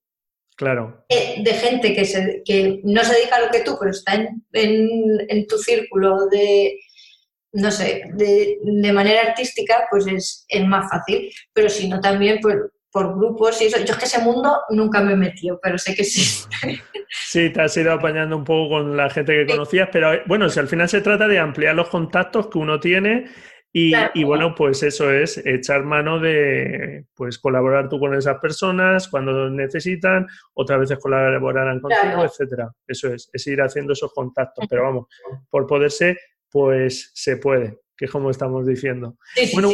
Claro. 0.58 1.06
Eh, 1.08 1.42
de 1.46 1.54
gente 1.54 1.96
que, 1.96 2.04
se, 2.04 2.42
que 2.44 2.82
no 2.84 3.02
se 3.06 3.14
dedica 3.14 3.38
a 3.38 3.46
lo 3.46 3.50
que 3.50 3.62
tú, 3.62 3.78
pero 3.80 3.92
está 3.92 4.16
en, 4.16 4.44
en, 4.52 5.48
tu 5.48 5.58
círculo 5.58 6.28
de, 6.28 6.78
no 7.54 7.72
sé, 7.72 8.04
de, 8.16 8.58
de, 8.62 8.92
manera 8.92 9.30
artística, 9.30 9.88
pues 9.90 10.08
es, 10.08 10.46
es 10.50 10.68
más 10.68 10.90
fácil. 10.90 11.32
Pero 11.54 11.70
si 11.70 11.88
no, 11.88 12.02
también, 12.02 12.40
pues, 12.42 12.58
por 12.96 13.14
grupos 13.14 13.62
y 13.62 13.66
eso. 13.66 13.78
Yo 13.80 13.92
es 13.92 13.98
que 13.98 14.06
ese 14.06 14.22
mundo 14.22 14.62
nunca 14.70 15.02
me 15.02 15.12
he 15.12 15.18
metido, 15.18 15.60
pero 15.62 15.78
sé 15.78 15.94
que 15.94 16.06
sí. 16.06 16.48
Sí, 17.28 17.50
te 17.50 17.62
has 17.62 17.76
ido 17.76 17.92
apañando 17.92 18.38
un 18.38 18.46
poco 18.46 18.76
con 18.76 18.96
la 18.96 19.10
gente 19.10 19.34
que 19.34 19.46
conocías, 19.46 19.90
pero 19.92 20.12
bueno, 20.28 20.48
si 20.48 20.62
al 20.62 20.70
final 20.70 20.88
se 20.88 21.02
trata 21.02 21.28
de 21.28 21.38
ampliar 21.38 21.76
los 21.76 21.90
contactos 21.90 22.48
que 22.48 22.58
uno 22.58 22.80
tiene 22.80 23.26
y, 23.74 24.24
bueno, 24.24 24.56
pues 24.56 24.82
eso 24.84 25.12
es 25.12 25.38
echar 25.46 25.84
mano 25.84 26.18
de 26.22 27.04
pues 27.14 27.38
colaborar 27.38 27.90
tú 27.90 28.00
con 28.00 28.16
esas 28.16 28.40
personas 28.40 29.10
cuando 29.10 29.50
necesitan, 29.50 30.26
otras 30.54 30.80
veces 30.80 30.98
colaborarán 30.98 31.82
contigo, 31.82 32.24
etcétera. 32.24 32.72
Eso 32.88 33.14
es, 33.14 33.30
es 33.34 33.48
ir 33.48 33.62
haciendo 33.62 33.92
esos 33.92 34.14
contactos. 34.14 34.66
Pero 34.70 34.84
vamos, 34.84 35.08
por 35.50 35.68
poderse, 35.68 36.18
pues 36.50 37.12
se 37.14 37.36
puede, 37.36 37.82
que 37.98 38.06
es 38.06 38.12
como 38.12 38.30
estamos 38.30 38.66
diciendo. 38.66 39.18
bueno, 39.54 39.70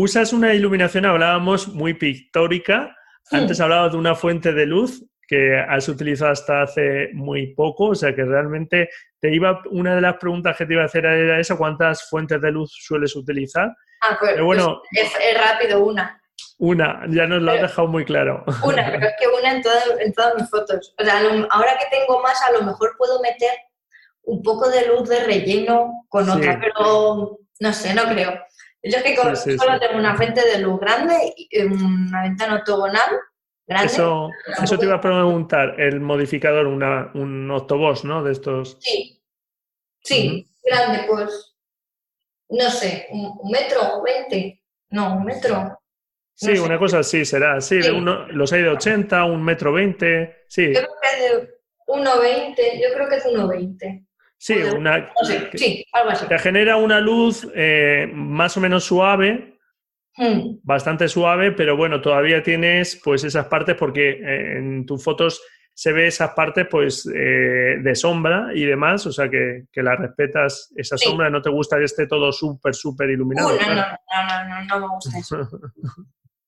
usas 0.00 0.32
una 0.32 0.54
iluminación, 0.54 1.04
hablábamos, 1.04 1.68
muy 1.68 1.94
pictórica. 1.94 2.96
Antes 3.30 3.60
hablabas 3.60 3.92
de 3.92 3.98
una 3.98 4.14
fuente 4.14 4.52
de 4.52 4.66
luz 4.66 5.04
que 5.28 5.56
has 5.60 5.88
utilizado 5.88 6.32
hasta 6.32 6.62
hace 6.62 7.10
muy 7.12 7.54
poco, 7.54 7.90
o 7.90 7.94
sea 7.94 8.14
que 8.14 8.24
realmente 8.24 8.88
te 9.20 9.32
iba, 9.32 9.62
una 9.70 9.94
de 9.94 10.00
las 10.00 10.16
preguntas 10.16 10.56
que 10.56 10.66
te 10.66 10.72
iba 10.72 10.82
a 10.82 10.86
hacer 10.86 11.04
era 11.04 11.38
esa, 11.38 11.56
¿cuántas 11.56 12.08
fuentes 12.08 12.40
de 12.40 12.50
luz 12.50 12.72
sueles 12.74 13.14
utilizar? 13.14 13.68
Ah, 14.00 14.16
pues, 14.18 14.32
pero 14.32 14.46
bueno, 14.46 14.82
es, 14.90 15.12
rápido, 15.38 15.84
una. 15.84 16.20
Una, 16.58 17.04
ya 17.08 17.26
nos 17.26 17.42
lo 17.42 17.52
has 17.52 17.60
dejado 17.60 17.86
muy 17.86 18.04
claro. 18.04 18.44
Una, 18.64 18.90
pero 18.90 19.06
es 19.06 19.14
que 19.20 19.28
una 19.28 19.52
en, 19.52 19.62
en 20.00 20.12
todas 20.12 20.34
mis 20.34 20.50
fotos. 20.50 20.94
O 20.98 21.04
sea, 21.04 21.20
ahora 21.50 21.78
que 21.78 21.96
tengo 21.96 22.20
más, 22.22 22.42
a 22.42 22.52
lo 22.52 22.62
mejor 22.62 22.96
puedo 22.98 23.20
meter 23.20 23.50
un 24.22 24.42
poco 24.42 24.68
de 24.68 24.88
luz 24.88 25.08
de 25.08 25.24
relleno 25.24 26.06
con 26.08 26.28
otra, 26.28 26.58
pero 26.60 27.38
no 27.60 27.72
sé, 27.72 27.94
no 27.94 28.04
creo. 28.04 28.32
Yo 28.82 28.96
es 28.96 29.02
que 29.02 29.56
solo 29.58 29.78
tengo 29.78 29.98
una 29.98 30.16
fuente 30.16 30.42
de 30.46 30.58
luz 30.58 30.80
grande, 30.80 31.34
y 31.36 31.62
una 31.62 32.22
ventana 32.22 32.56
octogonal 32.56 33.20
eso, 33.70 34.30
eso 34.62 34.78
te 34.78 34.86
iba 34.86 34.96
a 34.96 35.00
preguntar, 35.00 35.80
el 35.80 36.00
modificador, 36.00 36.66
una, 36.66 37.10
un 37.14 37.48
octobos, 37.50 38.04
¿no? 38.04 38.22
De 38.24 38.32
estos. 38.32 38.76
Sí, 38.80 39.22
sí, 40.02 40.48
grande, 40.64 41.04
pues, 41.06 41.56
no 42.48 42.68
sé, 42.68 43.06
un, 43.10 43.50
metro, 43.50 44.02
veinte, 44.02 44.62
no, 44.90 45.16
un 45.16 45.24
metro. 45.24 45.80
sí, 46.34 46.58
una 46.58 46.78
cosa 46.78 46.98
así 46.98 47.24
será, 47.24 47.60
sí, 47.60 47.78
uno, 47.90 48.26
los 48.28 48.52
hay 48.52 48.62
de 48.62 48.70
80, 48.70 49.24
un 49.24 49.42
metro 49.42 49.72
veinte, 49.72 50.44
sí. 50.48 50.74
Yo 50.74 50.80
creo 50.80 50.94
que 51.00 51.08
es 51.08 51.32
de 51.32 51.60
1,20, 51.86 52.82
yo 52.82 52.94
creo 52.94 53.08
que 53.08 53.16
es 53.16 53.24
1,20. 53.24 54.06
Sí, 54.42 54.54
una, 54.54 55.12
sí, 55.52 55.84
algo 55.92 56.10
así. 56.10 56.26
Te 56.26 56.38
genera 56.38 56.76
una 56.76 56.98
luz 56.98 57.46
eh, 57.54 58.10
más 58.12 58.56
o 58.56 58.60
menos 58.60 58.84
suave, 58.84 59.60
Hmm. 60.16 60.58
Bastante 60.62 61.08
suave, 61.08 61.52
pero 61.52 61.76
bueno, 61.76 62.00
todavía 62.00 62.42
tienes 62.42 63.00
pues 63.02 63.24
esas 63.24 63.46
partes 63.46 63.76
porque 63.76 64.10
eh, 64.10 64.58
en 64.58 64.84
tus 64.84 65.02
fotos 65.02 65.40
se 65.72 65.92
ve 65.92 66.08
esas 66.08 66.30
partes 66.30 66.66
pues 66.70 67.06
eh, 67.06 67.78
de 67.80 67.94
sombra 67.94 68.48
y 68.54 68.66
demás, 68.66 69.06
o 69.06 69.12
sea 69.12 69.30
que, 69.30 69.64
que 69.72 69.82
la 69.82 69.96
respetas 69.96 70.72
esa 70.76 70.98
sombra, 70.98 71.30
no 71.30 71.40
te 71.40 71.48
gusta 71.48 71.78
que 71.78 71.84
esté 71.84 72.06
todo 72.06 72.32
súper, 72.32 72.74
súper 72.74 73.08
iluminado. 73.08 73.50
no, 73.50 73.74
no, 73.74 73.74
no, 73.74 74.48
no, 74.48 74.64
no, 74.64 74.80
me 74.80 74.94
gusta 74.94 75.18
eso. 75.18 75.48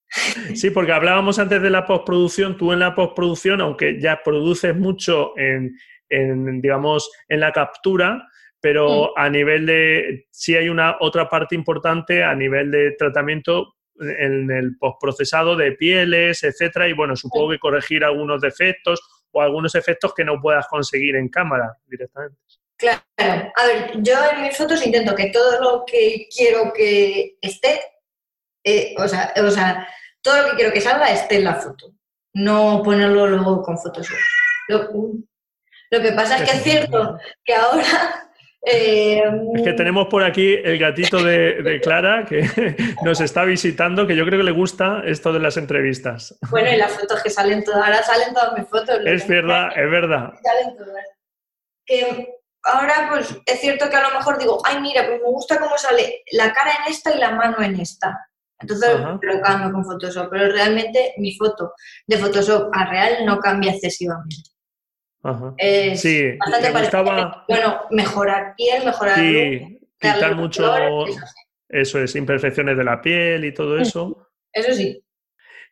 sí, 0.54 0.70
porque 0.70 0.92
hablábamos 0.92 1.38
antes 1.38 1.62
de 1.62 1.70
la 1.70 1.86
postproducción, 1.86 2.56
tú 2.58 2.72
en 2.72 2.80
la 2.80 2.94
postproducción, 2.94 3.60
aunque 3.62 3.98
ya 3.98 4.22
produces 4.22 4.76
mucho 4.76 5.32
en, 5.38 5.78
en 6.12 6.60
digamos, 6.60 7.10
en 7.28 7.40
la 7.40 7.52
captura, 7.52 8.28
pero 8.60 9.06
mm. 9.06 9.08
a 9.16 9.28
nivel 9.28 9.66
de, 9.66 10.26
sí 10.30 10.54
hay 10.54 10.68
una 10.68 10.96
otra 11.00 11.28
parte 11.28 11.54
importante 11.54 12.22
a 12.22 12.34
nivel 12.34 12.70
de 12.70 12.92
tratamiento 12.92 13.74
en 14.00 14.50
el 14.50 14.76
postprocesado 14.78 15.56
de 15.56 15.72
pieles, 15.72 16.42
etcétera, 16.42 16.88
y 16.88 16.92
bueno, 16.92 17.14
supongo 17.16 17.50
que 17.50 17.58
corregir 17.58 18.04
algunos 18.04 18.40
defectos 18.40 19.00
o 19.32 19.42
algunos 19.42 19.74
efectos 19.74 20.14
que 20.14 20.24
no 20.24 20.40
puedas 20.40 20.66
conseguir 20.68 21.16
en 21.16 21.28
cámara 21.28 21.76
directamente. 21.86 22.38
Claro, 22.76 23.00
a 23.18 23.66
ver, 23.66 23.92
yo 23.96 24.14
en 24.32 24.42
mis 24.42 24.56
fotos 24.56 24.84
intento 24.84 25.14
que 25.14 25.30
todo 25.30 25.60
lo 25.60 25.84
que 25.86 26.26
quiero 26.34 26.72
que 26.72 27.36
esté, 27.40 27.80
eh, 28.64 28.94
o, 28.98 29.06
sea, 29.06 29.32
o 29.36 29.50
sea, 29.50 29.86
todo 30.20 30.42
lo 30.42 30.50
que 30.50 30.56
quiero 30.56 30.72
que 30.72 30.80
salga 30.80 31.10
esté 31.12 31.36
en 31.36 31.44
la 31.44 31.54
foto, 31.54 31.92
no 32.34 32.82
ponerlo 32.82 33.26
luego 33.26 33.62
con 33.62 33.78
Photoshop. 33.78 34.18
Lo, 34.68 34.88
lo 35.92 36.00
que 36.00 36.12
pasa 36.12 36.38
es 36.38 36.50
que 36.50 36.56
es 36.56 36.62
cierto 36.62 37.18
que 37.44 37.54
ahora 37.54 38.30
eh, 38.62 39.22
es 39.54 39.62
que 39.62 39.74
tenemos 39.74 40.06
por 40.08 40.24
aquí 40.24 40.54
el 40.54 40.78
gatito 40.78 41.22
de, 41.22 41.80
Clara 41.82 42.24
que 42.26 42.48
nos 43.04 43.20
está 43.20 43.44
visitando, 43.44 44.06
que 44.06 44.16
yo 44.16 44.24
creo 44.24 44.38
que 44.38 44.44
le 44.44 44.52
gusta 44.52 45.02
esto 45.04 45.34
de 45.34 45.40
las 45.40 45.58
entrevistas. 45.58 46.34
Bueno, 46.48 46.72
y 46.72 46.76
las 46.76 46.92
fotos 46.98 47.22
que 47.22 47.28
salen 47.28 47.62
todas, 47.62 47.84
ahora 47.84 48.02
salen 48.02 48.32
todas 48.32 48.58
mis 48.58 48.68
fotos. 48.68 49.00
Es 49.04 49.28
verdad, 49.28 49.68
es 49.76 49.90
verdad. 49.90 50.32
Salen 50.42 50.76
todas. 50.78 51.04
Que 51.84 52.28
ahora, 52.62 53.08
pues 53.10 53.36
es 53.44 53.60
cierto 53.60 53.90
que 53.90 53.96
a 53.96 54.08
lo 54.08 54.16
mejor 54.16 54.38
digo, 54.38 54.62
ay, 54.64 54.80
mira, 54.80 55.06
pues 55.06 55.20
me 55.20 55.28
gusta 55.28 55.58
cómo 55.58 55.76
sale 55.76 56.22
la 56.32 56.54
cara 56.54 56.70
en 56.70 56.90
esta 56.90 57.14
y 57.14 57.18
la 57.18 57.32
mano 57.32 57.60
en 57.60 57.78
esta. 57.78 58.18
Entonces 58.58 58.98
lo 58.98 59.40
cambio 59.42 59.72
con 59.72 59.84
Photoshop, 59.84 60.30
pero 60.30 60.50
realmente 60.52 61.12
mi 61.18 61.36
foto 61.36 61.74
de 62.06 62.16
Photoshop 62.16 62.70
a 62.72 62.88
real 62.88 63.26
no 63.26 63.38
cambia 63.40 63.72
excesivamente. 63.72 64.51
Ajá. 65.22 65.54
sí, 65.94 66.36
Bueno, 67.48 67.82
mejorar 67.90 68.54
piel, 68.56 68.84
mejorar 68.84 69.16
sí, 69.16 69.80
quitar 69.98 70.34
mucho 70.34 71.06
eso, 71.68 72.00
es, 72.00 72.16
imperfecciones 72.16 72.76
de 72.76 72.84
la 72.84 73.00
piel 73.00 73.44
y 73.44 73.54
todo 73.54 73.78
eso. 73.78 74.28
Eso 74.52 74.74
sí. 74.74 75.02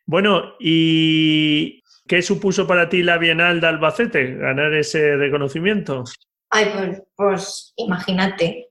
Bueno, 0.05 0.55
¿y 0.59 1.83
qué 2.07 2.21
supuso 2.21 2.65
para 2.65 2.89
ti 2.89 3.03
la 3.03 3.17
Bienal 3.17 3.61
de 3.61 3.67
Albacete, 3.67 4.35
ganar 4.35 4.73
ese 4.73 5.15
reconocimiento? 5.15 6.03
Ay, 6.49 6.71
pues, 6.73 7.03
pues 7.15 7.73
imagínate. 7.75 8.69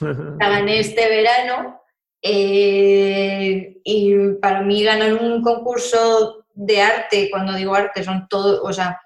la 0.00 0.48
gané 0.48 0.80
este 0.80 1.08
verano 1.08 1.80
eh, 2.20 3.76
y 3.84 4.32
para 4.40 4.62
mí 4.62 4.82
ganar 4.82 5.14
un 5.14 5.42
concurso 5.42 6.46
de 6.54 6.80
arte, 6.80 7.28
cuando 7.30 7.54
digo 7.54 7.74
arte, 7.74 8.02
son 8.02 8.26
todo, 8.28 8.62
o 8.62 8.72
sea, 8.72 9.00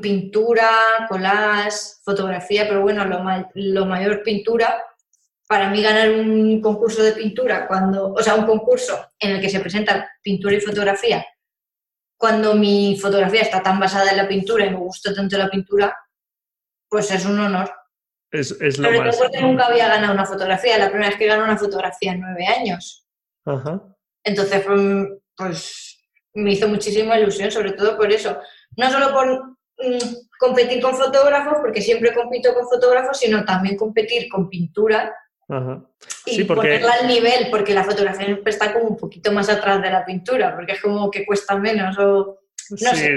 pintura, 0.00 0.70
collage, 1.08 1.76
fotografía, 2.02 2.66
pero 2.66 2.82
bueno, 2.82 3.04
lo, 3.04 3.86
mayor 3.86 4.22
pintura. 4.22 4.82
Para 5.48 5.70
mí 5.70 5.80
ganar 5.80 6.10
un 6.10 6.60
concurso 6.60 7.02
de 7.02 7.12
pintura, 7.12 7.68
cuando, 7.68 8.12
o 8.12 8.22
sea, 8.22 8.34
un 8.34 8.46
concurso 8.46 9.12
en 9.18 9.32
el 9.32 9.40
que 9.40 9.48
se 9.48 9.60
presenta 9.60 10.10
pintura 10.20 10.56
y 10.56 10.60
fotografía, 10.60 11.24
cuando 12.18 12.54
mi 12.54 12.98
fotografía 13.00 13.42
está 13.42 13.62
tan 13.62 13.78
basada 13.78 14.10
en 14.10 14.16
la 14.16 14.26
pintura 14.26 14.66
y 14.66 14.70
me 14.70 14.78
gusta 14.78 15.14
tanto 15.14 15.36
la 15.38 15.48
pintura, 15.48 15.96
pues 16.88 17.10
es 17.12 17.24
un 17.24 17.38
honor. 17.38 17.70
Es, 18.32 18.50
es 18.60 18.78
lo 18.78 18.90
más... 18.90 19.16
nunca 19.40 19.66
había 19.66 19.88
ganado 19.88 20.14
una 20.14 20.26
fotografía, 20.26 20.78
la 20.78 20.88
primera 20.88 21.10
vez 21.10 21.18
que 21.18 21.26
gané 21.26 21.44
una 21.44 21.58
fotografía 21.58 22.12
en 22.12 22.20
nueve 22.20 22.46
años. 22.46 23.06
Entonces, 24.24 24.64
pues 25.36 25.96
me 26.34 26.52
hizo 26.52 26.68
muchísima 26.68 27.18
ilusión, 27.18 27.50
sobre 27.50 27.72
todo 27.72 27.96
por 27.96 28.12
eso. 28.12 28.38
No 28.76 28.90
solo 28.90 29.12
por 29.12 29.55
competir 30.38 30.82
con 30.82 30.94
fotógrafos, 30.94 31.58
porque 31.60 31.80
siempre 31.80 32.14
compito 32.14 32.54
con 32.54 32.66
fotógrafos, 32.68 33.18
sino 33.18 33.44
también 33.44 33.76
competir 33.76 34.28
con 34.28 34.48
pintura 34.48 35.14
y 36.24 36.44
ponerla 36.44 36.92
al 37.00 37.06
nivel, 37.06 37.48
porque 37.50 37.74
la 37.74 37.84
fotografía 37.84 38.26
siempre 38.26 38.50
está 38.50 38.72
como 38.72 38.86
un 38.86 38.96
poquito 38.96 39.32
más 39.32 39.48
atrás 39.48 39.80
de 39.82 39.90
la 39.90 40.04
pintura, 40.04 40.54
porque 40.54 40.72
es 40.72 40.80
como 40.80 41.10
que 41.10 41.24
cuesta 41.24 41.56
menos 41.56 41.98
o 41.98 42.40
no 42.70 42.76
sé, 42.76 43.12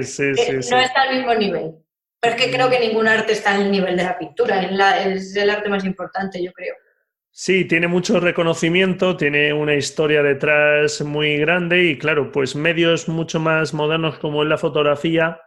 no 0.69 0.79
está 0.79 1.01
al 1.03 1.15
mismo 1.15 1.33
nivel. 1.33 1.75
Pero 2.21 2.35
es 2.35 2.41
que 2.41 2.51
creo 2.51 2.69
que 2.69 2.79
ningún 2.79 3.07
arte 3.07 3.31
está 3.31 3.55
al 3.55 3.71
nivel 3.71 3.95
de 3.95 4.03
la 4.03 4.17
pintura, 4.17 4.61
es, 4.61 5.23
es 5.23 5.35
el 5.37 5.49
arte 5.49 5.69
más 5.69 5.85
importante, 5.85 6.43
yo 6.43 6.51
creo. 6.51 6.75
Sí, 7.31 7.63
tiene 7.63 7.87
mucho 7.87 8.19
reconocimiento, 8.19 9.15
tiene 9.15 9.53
una 9.53 9.75
historia 9.75 10.21
detrás 10.21 11.01
muy 11.01 11.37
grande 11.37 11.85
y 11.85 11.97
claro, 11.97 12.31
pues 12.31 12.55
medios 12.55 13.07
mucho 13.07 13.39
más 13.39 13.73
modernos 13.73 14.19
como 14.19 14.43
es 14.43 14.49
la 14.49 14.57
fotografía, 14.57 15.39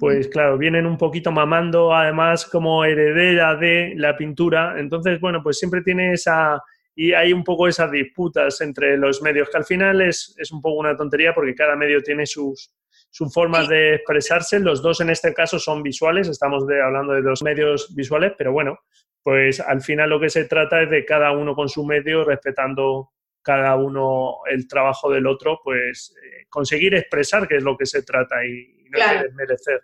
pues 0.00 0.28
claro, 0.28 0.56
vienen 0.56 0.86
un 0.86 0.96
poquito 0.96 1.30
mamando 1.30 1.94
además 1.94 2.46
como 2.46 2.86
heredera 2.86 3.54
de 3.54 3.92
la 3.96 4.16
pintura. 4.16 4.76
Entonces, 4.78 5.20
bueno, 5.20 5.42
pues 5.42 5.58
siempre 5.58 5.82
tiene 5.82 6.14
esa... 6.14 6.58
Y 6.96 7.12
hay 7.12 7.34
un 7.34 7.44
poco 7.44 7.68
esas 7.68 7.90
disputas 7.90 8.62
entre 8.62 8.96
los 8.96 9.20
medios, 9.20 9.50
que 9.50 9.58
al 9.58 9.64
final 9.64 10.00
es, 10.00 10.34
un 10.50 10.62
poco 10.62 10.80
una 10.80 10.96
tontería 10.96 11.34
porque 11.34 11.54
cada 11.54 11.76
medio 11.76 12.02
tiene 12.02 12.24
sus, 12.24 12.74
sus 13.10 13.32
formas 13.32 13.68
de 13.68 13.96
expresarse. 13.96 14.58
Los 14.58 14.82
dos 14.82 15.02
en 15.02 15.10
este 15.10 15.34
caso 15.34 15.58
son 15.58 15.82
visuales, 15.82 16.28
estamos 16.28 16.64
hablando 16.64 17.12
de 17.12 17.22
dos 17.22 17.42
medios 17.42 17.94
visuales, 17.94 18.32
pero 18.38 18.52
bueno, 18.52 18.78
pues 19.22 19.60
al 19.60 19.82
final 19.82 20.08
lo 20.08 20.18
que 20.18 20.30
se 20.30 20.46
trata 20.46 20.82
es 20.82 20.90
de 20.90 21.04
cada 21.04 21.30
uno 21.32 21.54
con 21.54 21.68
su 21.68 21.84
medio, 21.84 22.24
respetando 22.24 23.10
cada 23.42 23.76
uno 23.76 24.40
el 24.50 24.68
trabajo 24.68 25.10
del 25.10 25.26
otro, 25.26 25.60
pues 25.62 26.14
eh, 26.22 26.46
conseguir 26.48 26.94
expresar 26.94 27.48
que 27.48 27.56
es 27.56 27.62
lo 27.62 27.76
que 27.76 27.86
se 27.86 28.02
trata 28.02 28.44
y, 28.44 28.84
no 28.84 28.96
claro. 28.96 29.30
merecer. 29.34 29.82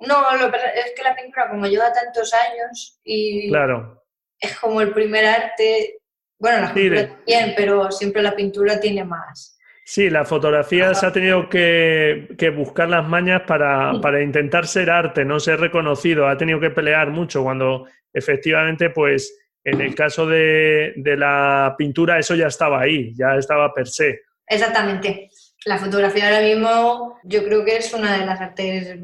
No, 0.00 0.22
lo, 0.36 0.46
es 0.46 0.92
que 0.96 1.02
la 1.02 1.14
pintura, 1.14 1.48
como 1.50 1.66
lleva 1.66 1.92
tantos 1.92 2.32
años 2.32 3.00
y 3.04 3.50
claro. 3.50 4.02
es 4.38 4.58
como 4.58 4.80
el 4.80 4.92
primer 4.92 5.26
arte, 5.26 5.98
bueno, 6.38 6.60
la 6.62 6.74
pintura 6.74 7.08
también, 7.08 7.54
pero 7.56 7.90
siempre 7.90 8.22
la 8.22 8.34
pintura 8.34 8.80
tiene 8.80 9.04
más. 9.04 9.58
Sí, 9.84 10.08
la 10.08 10.24
fotografía 10.24 10.94
se 10.94 11.04
ha 11.04 11.12
tenido 11.12 11.48
que, 11.48 12.52
buscar 12.56 12.88
las 12.88 13.08
mañas 13.08 13.42
para, 13.46 14.00
para, 14.00 14.22
intentar 14.22 14.68
ser 14.68 14.88
arte, 14.88 15.24
no 15.24 15.40
ser 15.40 15.58
reconocido. 15.58 16.28
Ha 16.28 16.36
tenido 16.36 16.60
que 16.60 16.70
pelear 16.70 17.10
mucho 17.10 17.42
cuando 17.42 17.88
efectivamente, 18.12 18.90
pues, 18.90 19.39
en 19.64 19.80
el 19.80 19.94
caso 19.94 20.26
de, 20.26 20.94
de 20.96 21.16
la 21.16 21.74
pintura, 21.76 22.18
eso 22.18 22.34
ya 22.34 22.46
estaba 22.46 22.80
ahí, 22.80 23.14
ya 23.14 23.36
estaba 23.36 23.72
per 23.74 23.88
se. 23.88 24.20
Exactamente. 24.46 25.30
La 25.66 25.78
fotografía 25.78 26.26
ahora 26.26 26.40
mismo 26.40 27.18
yo 27.24 27.44
creo 27.44 27.64
que 27.64 27.76
es 27.76 27.92
una 27.92 28.18
de 28.18 28.26
las 28.26 28.40
artes 28.40 28.98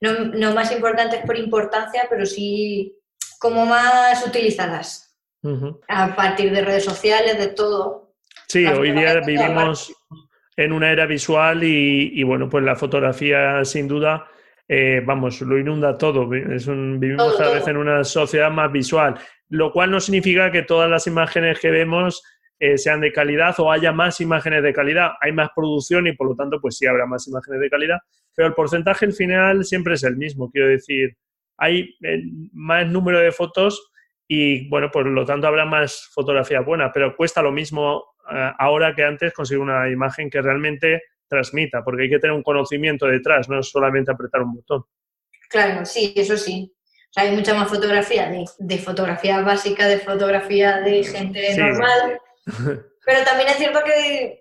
no, 0.00 0.12
no 0.24 0.54
más 0.54 0.72
importantes 0.72 1.20
por 1.24 1.36
importancia, 1.36 2.06
pero 2.08 2.26
sí 2.26 2.96
como 3.38 3.66
más 3.66 4.26
utilizadas. 4.26 5.04
A 5.88 6.16
partir 6.16 6.50
de 6.50 6.62
redes 6.62 6.84
sociales, 6.84 7.38
de 7.38 7.48
todo. 7.48 8.12
Sí, 8.48 8.66
hoy 8.66 8.90
día 8.90 9.20
vivimos 9.20 9.94
en 10.56 10.72
una 10.72 10.90
era 10.90 11.06
visual 11.06 11.62
y, 11.62 12.22
bueno, 12.24 12.48
pues 12.50 12.64
la 12.64 12.74
fotografía 12.74 13.64
sin 13.64 13.86
duda, 13.86 14.26
eh, 14.68 15.02
vamos, 15.04 15.40
lo 15.40 15.58
inunda 15.58 15.96
todo. 15.96 16.32
Es 16.34 16.66
un, 16.66 17.00
vivimos 17.00 17.36
cada 17.36 17.54
vez 17.54 17.66
en 17.66 17.78
una 17.78 18.04
sociedad 18.04 18.50
más 18.50 18.70
visual, 18.70 19.18
lo 19.48 19.72
cual 19.72 19.90
no 19.90 19.98
significa 19.98 20.52
que 20.52 20.62
todas 20.62 20.90
las 20.90 21.06
imágenes 21.06 21.58
que 21.58 21.70
vemos 21.70 22.22
eh, 22.60 22.76
sean 22.76 23.00
de 23.00 23.12
calidad 23.12 23.54
o 23.58 23.70
haya 23.72 23.92
más 23.92 24.20
imágenes 24.20 24.62
de 24.62 24.72
calidad. 24.72 25.12
Hay 25.20 25.32
más 25.32 25.50
producción 25.54 26.06
y 26.06 26.12
por 26.12 26.28
lo 26.28 26.36
tanto, 26.36 26.60
pues 26.60 26.76
sí 26.76 26.86
habrá 26.86 27.06
más 27.06 27.26
imágenes 27.28 27.60
de 27.60 27.70
calidad, 27.70 27.98
pero 28.34 28.48
el 28.48 28.54
porcentaje 28.54 29.06
al 29.06 29.12
final 29.12 29.64
siempre 29.64 29.94
es 29.94 30.02
el 30.04 30.16
mismo. 30.16 30.50
Quiero 30.50 30.68
decir, 30.68 31.16
hay 31.56 31.94
eh, 32.02 32.22
más 32.52 32.86
número 32.86 33.18
de 33.20 33.32
fotos 33.32 33.90
y, 34.26 34.68
bueno, 34.68 34.90
por 34.90 35.06
lo 35.06 35.24
tanto 35.24 35.46
habrá 35.46 35.64
más 35.64 36.10
fotografía 36.12 36.60
buena, 36.60 36.92
pero 36.92 37.16
cuesta 37.16 37.40
lo 37.40 37.52
mismo 37.52 38.04
eh, 38.30 38.52
ahora 38.58 38.94
que 38.94 39.04
antes 39.04 39.32
conseguir 39.32 39.62
una 39.62 39.88
imagen 39.88 40.28
que 40.28 40.42
realmente 40.42 41.02
transmita, 41.28 41.82
porque 41.84 42.04
hay 42.04 42.10
que 42.10 42.18
tener 42.18 42.34
un 42.34 42.42
conocimiento 42.42 43.06
detrás, 43.06 43.48
no 43.48 43.60
es 43.60 43.68
solamente 43.68 44.10
apretar 44.10 44.42
un 44.42 44.54
botón. 44.54 44.84
Claro, 45.48 45.84
sí, 45.84 46.12
eso 46.16 46.36
sí. 46.36 46.72
hay 47.16 47.34
mucha 47.34 47.54
más 47.54 47.68
fotografía 47.68 48.30
de, 48.58 48.78
fotografía 48.78 49.40
básica, 49.40 49.86
de 49.86 49.98
fotografía 49.98 50.80
de 50.80 51.04
gente 51.04 51.56
normal, 51.56 52.20
Pero 53.08 53.24
también 53.24 53.48
es 53.48 53.56
cierto 53.56 53.80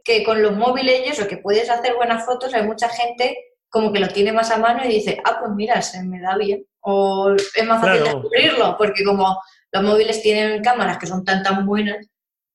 que, 0.04 0.24
con 0.26 0.42
los 0.42 0.54
móviles 0.54 1.02
y 1.06 1.10
eso, 1.10 1.26
que 1.26 1.38
puedes 1.38 1.70
hacer 1.70 1.96
buenas 1.96 2.26
fotos, 2.26 2.54
hay 2.54 2.64
mucha 2.64 2.90
gente 2.90 3.38
como 3.70 3.94
que 3.94 4.02
lo 4.02 4.10
tiene 4.10 4.34
más 4.34 4.52
a 4.52 4.58
mano 4.58 4.84
y 4.84 4.90
dice, 4.90 5.22
ah, 5.24 5.38
pues 5.40 5.54
mira, 5.56 5.82
se 5.82 6.04
me 6.04 6.20
da 6.20 6.36
bien. 6.36 6.66
O 6.82 7.34
es 7.34 7.66
más 7.66 7.82
fácil 7.82 8.04
descubrirlo, 8.04 8.76
porque 8.78 9.06
como 9.06 9.42
los 9.72 9.84
móviles 9.84 10.22
tienen 10.22 10.62
cámaras 10.62 10.98
que 10.98 11.08
son 11.08 11.24
tan 11.24 11.44
tan 11.44 11.66
buenas, 11.66 12.10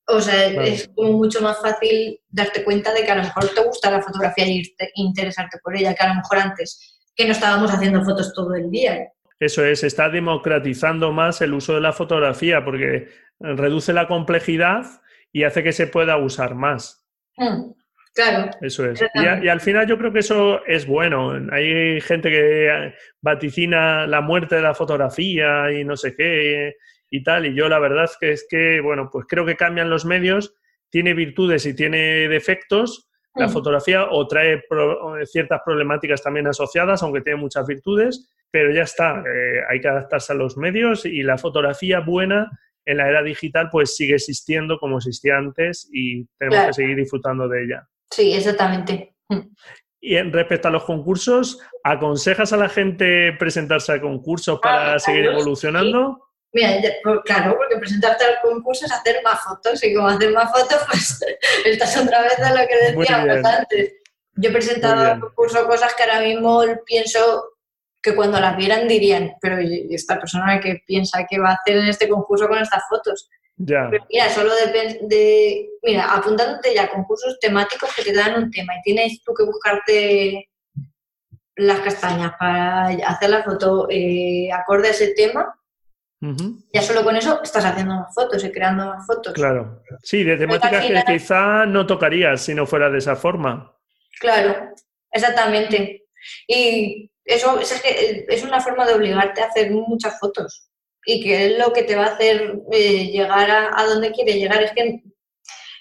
o 0.07 0.19
sea, 0.19 0.47
es 0.63 0.89
como 0.95 1.13
mucho 1.13 1.41
más 1.41 1.61
fácil 1.61 2.19
darte 2.29 2.63
cuenta 2.63 2.93
de 2.93 3.03
que 3.03 3.11
a 3.11 3.15
lo 3.15 3.23
mejor 3.23 3.49
te 3.53 3.63
gusta 3.63 3.91
la 3.91 4.01
fotografía 4.01 4.47
y 4.47 4.63
interesarte 4.95 5.59
por 5.63 5.75
ella, 5.75 5.93
que 5.93 6.03
a 6.03 6.09
lo 6.09 6.15
mejor 6.15 6.39
antes, 6.39 7.01
que 7.15 7.25
no 7.25 7.31
estábamos 7.31 7.71
haciendo 7.71 8.03
fotos 8.03 8.33
todo 8.33 8.53
el 8.55 8.69
día. 8.69 9.07
Eso 9.39 9.65
es, 9.65 9.83
está 9.83 10.09
democratizando 10.09 11.11
más 11.11 11.41
el 11.41 11.53
uso 11.53 11.75
de 11.75 11.81
la 11.81 11.93
fotografía 11.93 12.63
porque 12.63 13.09
reduce 13.39 13.93
la 13.93 14.07
complejidad 14.07 14.85
y 15.31 15.43
hace 15.43 15.63
que 15.63 15.73
se 15.73 15.87
pueda 15.87 16.17
usar 16.17 16.55
más. 16.55 17.05
Hmm, 17.35 17.71
claro. 18.13 18.51
Eso 18.61 18.85
es. 18.85 19.03
Y, 19.15 19.47
al 19.47 19.59
final 19.59 19.87
yo 19.87 19.97
creo 19.97 20.13
que 20.13 20.19
eso 20.19 20.63
es 20.65 20.85
bueno. 20.85 21.33
Hay 21.51 21.99
gente 22.01 22.29
que 22.29 22.93
vaticina 23.21 24.05
la 24.07 24.21
muerte 24.21 24.55
de 24.55 24.61
la 24.61 24.75
fotografía 24.75 25.71
y 25.71 25.83
no 25.83 25.97
sé 25.97 26.15
qué 26.15 26.75
y 27.13 27.21
tal. 27.21 27.45
Y 27.45 27.53
yo 27.53 27.69
la 27.69 27.77
verdad 27.77 28.05
es 28.05 28.17
que 28.19 28.31
es 28.31 28.47
que, 28.49 28.81
bueno, 28.81 29.09
pues 29.11 29.27
creo 29.29 29.45
que 29.45 29.55
cambian 29.55 29.91
los 29.91 30.03
medios, 30.03 30.55
tiene 30.89 31.13
virtudes 31.13 31.63
y 31.67 31.75
tiene 31.75 32.27
defectos. 32.27 33.07
La 33.35 33.47
hmm. 33.47 33.51
fotografía 33.51 34.07
o 34.09 34.27
trae 34.27 34.63
ciertas 35.25 35.61
problemáticas 35.63 36.23
también 36.23 36.47
asociadas, 36.47 37.03
aunque 37.03 37.21
tiene 37.21 37.39
muchas 37.39 37.67
virtudes, 37.67 38.27
pero 38.49 38.73
ya 38.73 38.81
está, 38.81 39.19
eh, 39.19 39.61
hay 39.69 39.79
que 39.79 39.87
adaptarse 39.87 40.33
a 40.33 40.35
los 40.35 40.57
medios 40.57 41.05
y 41.05 41.21
la 41.21 41.37
fotografía 41.37 41.99
buena 41.99 42.49
en 42.85 42.97
la 42.97 43.07
era 43.07 43.21
digital 43.21 43.69
pues 43.71 43.95
sigue 43.95 44.15
existiendo 44.15 44.77
como 44.79 44.97
existía 44.97 45.37
antes 45.37 45.87
y 45.91 46.25
tenemos 46.37 46.67
que 46.67 46.73
seguir 46.73 46.95
disfrutando 46.97 47.47
de 47.47 47.63
ella. 47.63 47.87
Sí, 48.09 48.33
exactamente. 48.33 49.15
Y 50.01 50.15
en 50.15 50.33
respecto 50.33 50.67
a 50.67 50.71
los 50.71 50.83
concursos, 50.83 51.59
¿aconsejas 51.83 52.53
a 52.53 52.57
la 52.57 52.69
gente 52.69 53.33
presentarse 53.33 53.93
a 53.93 54.01
concursos 54.01 54.59
para 54.59 54.95
ah, 54.95 54.99
seguir 54.99 55.25
evolucionando? 55.25 56.32
Mira, 56.53 56.69
claro, 57.25 57.57
porque 57.57 57.77
presentarte 57.77 58.25
al 58.25 58.39
concurso 58.41 58.85
es 58.85 58.91
hacer 58.91 59.21
más 59.23 59.41
fotos 59.41 59.83
y 59.83 59.93
como 59.93 60.07
hacer 60.07 60.31
más 60.31 60.51
fotos, 60.51 60.81
pues 60.87 61.19
estás 61.65 61.97
otra 61.97 62.21
vez 62.21 62.37
en 62.37 62.55
lo 62.55 62.67
que 62.67 62.91
decíamos 62.91 63.45
antes. 63.45 63.93
Yo 64.35 64.49
he 64.49 64.53
presentado 64.53 65.01
al 65.01 65.19
concurso 65.19 65.67
cosas 65.67 65.93
que 65.95 66.03
ahora 66.03 66.21
mismo 66.21 66.63
pienso 66.85 67.53
que 68.01 68.15
cuando 68.15 68.39
las 68.39 68.55
vieran 68.57 68.87
dirían, 68.87 69.33
pero 69.41 69.57
esta 69.89 70.19
persona 70.19 70.59
que 70.59 70.83
piensa 70.85 71.25
que 71.27 71.39
va 71.39 71.51
a 71.51 71.53
hacer 71.53 71.77
en 71.77 71.87
este 71.87 72.07
concurso 72.07 72.47
con 72.47 72.59
estas 72.59 72.83
fotos. 72.87 73.29
Ya. 73.55 73.89
mira, 74.09 74.29
solo 74.29 74.51
de, 74.55 74.99
de, 75.03 75.69
mira, 75.83 76.11
apuntándote 76.13 76.73
ya 76.73 76.83
a 76.83 76.89
concursos 76.89 77.39
temáticos 77.39 77.93
que 77.95 78.03
te 78.03 78.13
dan 78.13 78.43
un 78.43 78.51
tema 78.51 78.73
y 78.75 78.81
tienes 78.81 79.23
tú 79.23 79.33
que 79.33 79.43
buscarte 79.43 80.49
las 81.55 81.79
castañas 81.81 82.33
para 82.39 82.87
hacer 82.87 83.29
la 83.29 83.43
foto 83.43 83.87
eh, 83.89 84.49
acorde 84.51 84.87
a 84.87 84.91
ese 84.91 85.13
tema, 85.13 85.55
ya 86.71 86.81
solo 86.81 87.03
con 87.03 87.15
eso 87.15 87.41
estás 87.43 87.65
haciendo 87.65 87.95
más 87.95 88.13
fotos 88.13 88.43
y 88.43 88.51
creando 88.51 88.85
más 88.85 89.05
fotos. 89.05 89.33
Claro. 89.33 89.81
Sí, 90.01 90.23
de 90.23 90.37
temáticas 90.37 90.85
que 90.85 91.03
quizá 91.05 91.65
no 91.65 91.85
tocarías 91.85 92.41
si 92.41 92.53
no 92.53 92.65
fuera 92.65 92.89
de 92.89 92.99
esa 92.99 93.15
forma. 93.15 93.75
Claro, 94.19 94.69
exactamente. 95.11 96.05
Y 96.47 97.11
eso 97.25 97.59
es, 97.59 98.43
una 98.43 98.61
forma 98.61 98.85
de 98.85 98.93
obligarte 98.93 99.41
a 99.41 99.45
hacer 99.47 99.71
muchas 99.71 100.19
fotos 100.19 100.69
y 101.05 101.21
que 101.23 101.47
es 101.47 101.57
lo 101.57 101.73
que 101.73 101.83
te 101.83 101.95
va 101.95 102.05
a 102.05 102.13
hacer 102.13 102.59
eh, 102.71 103.07
llegar 103.07 103.51
a, 103.51 103.83
donde 103.85 104.11
quieres 104.11 104.35
llegar. 104.35 104.63
Es 104.63 104.71
que 104.71 105.03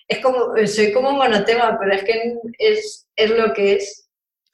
es 0.08 0.18
como, 0.18 0.54
soy 0.66 0.92
como 0.92 1.12
monotema, 1.12 1.78
pero 1.78 1.94
es 1.94 2.04
que 2.04 2.34
es, 2.58 3.30
lo 3.30 3.52
que 3.52 3.74
es. 3.74 4.01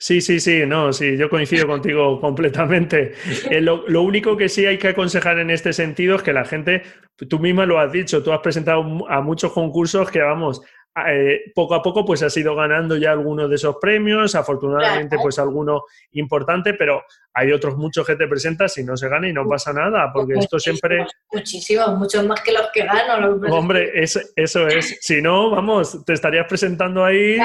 Sí, 0.00 0.20
sí, 0.20 0.38
sí, 0.38 0.64
no, 0.64 0.92
sí, 0.92 1.16
yo 1.16 1.28
coincido 1.28 1.66
contigo 1.66 2.20
completamente. 2.20 3.14
Eh, 3.50 3.60
lo, 3.60 3.88
lo, 3.88 4.02
único 4.02 4.36
que 4.36 4.48
sí 4.48 4.66
hay 4.66 4.78
que 4.78 4.88
aconsejar 4.88 5.38
en 5.38 5.50
este 5.50 5.72
sentido 5.72 6.16
es 6.16 6.22
que 6.22 6.32
la 6.32 6.44
gente, 6.44 6.82
tú 7.28 7.38
misma 7.38 7.66
lo 7.66 7.78
has 7.78 7.90
dicho, 7.92 8.22
tú 8.22 8.32
has 8.32 8.40
presentado 8.40 9.08
a 9.08 9.20
muchos 9.22 9.52
concursos 9.52 10.10
que, 10.10 10.20
vamos, 10.20 10.60
eh, 11.08 11.52
poco 11.54 11.74
a 11.74 11.82
poco 11.82 12.04
pues 12.04 12.22
has 12.22 12.36
ido 12.36 12.54
ganando 12.54 12.96
ya 12.96 13.12
algunos 13.12 13.48
de 13.48 13.56
esos 13.56 13.76
premios, 13.80 14.34
afortunadamente 14.34 15.16
pues 15.20 15.38
alguno 15.38 15.84
importante, 16.12 16.74
pero 16.74 17.04
hay 17.34 17.52
otros 17.52 17.76
muchos 17.76 18.06
que 18.06 18.16
te 18.16 18.26
presentas 18.26 18.76
y 18.78 18.84
no 18.84 18.96
se 18.96 19.08
gana 19.08 19.28
y 19.28 19.32
no 19.32 19.48
pasa 19.48 19.72
nada, 19.72 20.10
porque 20.12 20.34
esto 20.34 20.58
siempre... 20.58 21.06
Muchísimos, 21.32 21.96
muchos 21.96 22.24
más 22.24 22.40
que 22.42 22.52
los 22.52 22.68
que 22.72 22.84
gano. 22.84 23.40
Hombre, 23.50 23.90
eso 23.94 24.68
es. 24.68 24.98
Si 25.00 25.22
no, 25.22 25.50
vamos, 25.50 26.04
te 26.04 26.14
estarías 26.14 26.46
presentando 26.46 27.04
ahí 27.04 27.38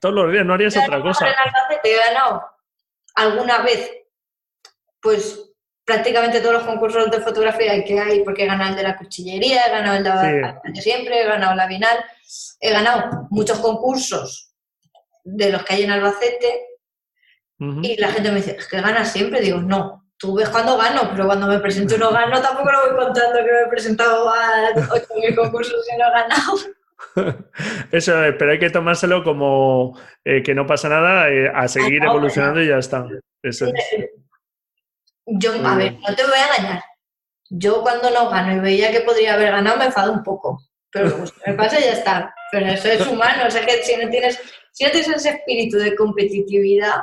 todos 0.00 0.14
los 0.14 0.32
días, 0.32 0.44
no 0.44 0.54
harías 0.54 0.76
otra 0.76 1.00
cosa. 1.00 1.26
te 1.82 1.92
he 1.92 1.96
ganado 1.96 2.42
alguna 3.14 3.62
vez, 3.62 3.90
pues 5.00 5.55
prácticamente 5.86 6.40
todos 6.40 6.54
los 6.54 6.64
concursos 6.64 7.10
de 7.10 7.20
fotografía 7.20 7.82
que 7.84 7.98
hay, 7.98 8.24
porque 8.24 8.42
he 8.42 8.46
ganado 8.46 8.70
el 8.70 8.76
de 8.76 8.82
la 8.82 8.96
cuchillería, 8.96 9.66
he 9.66 9.70
ganado 9.70 9.96
el 9.96 10.74
de, 10.74 10.82
siempre, 10.82 11.22
he 11.22 11.24
ganado 11.24 11.54
la 11.54 11.68
Vinal, 11.68 12.04
he 12.60 12.72
ganado 12.72 13.28
muchos 13.30 13.60
concursos 13.60 14.52
de 15.24 15.50
los 15.50 15.64
que 15.64 15.74
hay 15.74 15.84
en 15.84 15.92
Albacete 15.92 16.66
y 17.58 17.96
la 17.98 18.08
gente 18.08 18.30
me 18.30 18.36
dice, 18.36 18.56
es 18.58 18.68
que 18.68 18.80
ganas 18.80 19.12
siempre. 19.12 19.40
Digo, 19.40 19.60
no, 19.60 20.04
tú 20.18 20.34
ves 20.34 20.48
cuando 20.48 20.76
gano, 20.76 21.08
pero 21.10 21.26
cuando 21.26 21.46
me 21.46 21.60
presento 21.60 21.96
no 21.96 22.10
gano, 22.10 22.40
tampoco 22.42 22.70
lo 22.70 22.80
voy 22.80 23.04
contando 23.04 23.38
que 23.38 23.52
me 23.52 23.60
he 23.62 23.68
presentado 23.68 24.28
a 24.28 24.72
8.000 24.74 25.34
concursos 25.34 25.86
y 25.88 25.96
no 25.96 26.06
he 26.06 26.10
ganado. 26.10 26.58
Eso 27.92 28.24
es, 28.24 28.34
pero 28.38 28.50
hay 28.50 28.58
que 28.58 28.70
tomárselo 28.70 29.22
como 29.22 29.98
eh, 30.24 30.42
que 30.42 30.54
no 30.54 30.66
pasa 30.66 30.88
nada, 30.88 31.30
eh, 31.30 31.50
a 31.54 31.68
seguir 31.68 32.02
evolucionando 32.04 32.60
y 32.60 32.68
ya 32.68 32.78
está. 32.78 33.06
Eso 33.42 33.66
es. 33.66 33.74
Yo, 35.26 35.52
a 35.52 35.74
ver, 35.76 35.94
no 35.94 36.14
te 36.14 36.22
voy 36.24 36.38
a 36.38 36.56
engañar. 36.56 36.84
Yo 37.50 37.82
cuando 37.82 38.10
no 38.10 38.30
gano 38.30 38.56
y 38.56 38.60
veía 38.60 38.90
que 38.90 39.00
podría 39.00 39.34
haber 39.34 39.52
ganado, 39.52 39.76
me 39.76 39.86
enfado 39.86 40.12
un 40.12 40.22
poco. 40.22 40.62
Pero 40.90 41.16
pues, 41.18 41.32
me 41.46 41.52
pasa 41.54 41.78
y 41.78 41.84
ya 41.84 41.92
está. 41.92 42.34
Pero 42.52 42.66
eso 42.66 42.88
es 42.88 43.06
humano. 43.06 43.44
O 43.46 43.50
sea 43.50 43.64
que 43.64 43.82
si 43.82 43.96
no 43.96 44.08
tienes, 44.08 44.40
si 44.72 44.84
no 44.84 44.90
tienes 44.90 45.08
ese 45.08 45.30
espíritu 45.30 45.78
de 45.78 45.94
competitividad, 45.94 46.96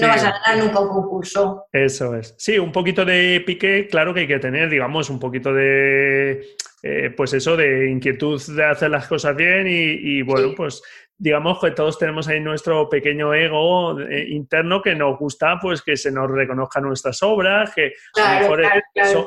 no 0.00 0.08
vas 0.08 0.24
a 0.24 0.30
ganar 0.30 0.64
nunca 0.64 0.80
un 0.80 0.88
concurso. 0.88 1.66
Eso 1.72 2.16
es. 2.16 2.34
Sí, 2.38 2.58
un 2.58 2.72
poquito 2.72 3.04
de 3.04 3.42
pique, 3.44 3.88
claro 3.88 4.14
que 4.14 4.20
hay 4.20 4.28
que 4.28 4.38
tener, 4.38 4.70
digamos, 4.70 5.10
un 5.10 5.18
poquito 5.18 5.52
de, 5.52 6.56
eh, 6.82 7.10
pues 7.16 7.34
eso, 7.34 7.56
de 7.56 7.90
inquietud 7.90 8.40
de 8.54 8.64
hacer 8.64 8.90
las 8.90 9.06
cosas 9.06 9.36
bien 9.36 9.66
y, 9.68 10.22
bueno, 10.22 10.54
pues 10.56 10.82
digamos 11.22 11.60
que 11.60 11.70
todos 11.70 11.96
tenemos 12.00 12.26
ahí 12.26 12.40
nuestro 12.40 12.88
pequeño 12.88 13.32
ego 13.32 13.96
eh, 14.00 14.26
interno 14.30 14.82
que 14.82 14.92
nos 14.96 15.16
gusta 15.16 15.56
pues 15.62 15.80
que 15.80 15.96
se 15.96 16.10
nos 16.10 16.28
reconozcan 16.28 16.82
nuestras 16.82 17.22
obras, 17.22 17.72
que 17.72 17.92
a 18.20 18.34
lo 18.34 18.40
mejor 18.40 18.62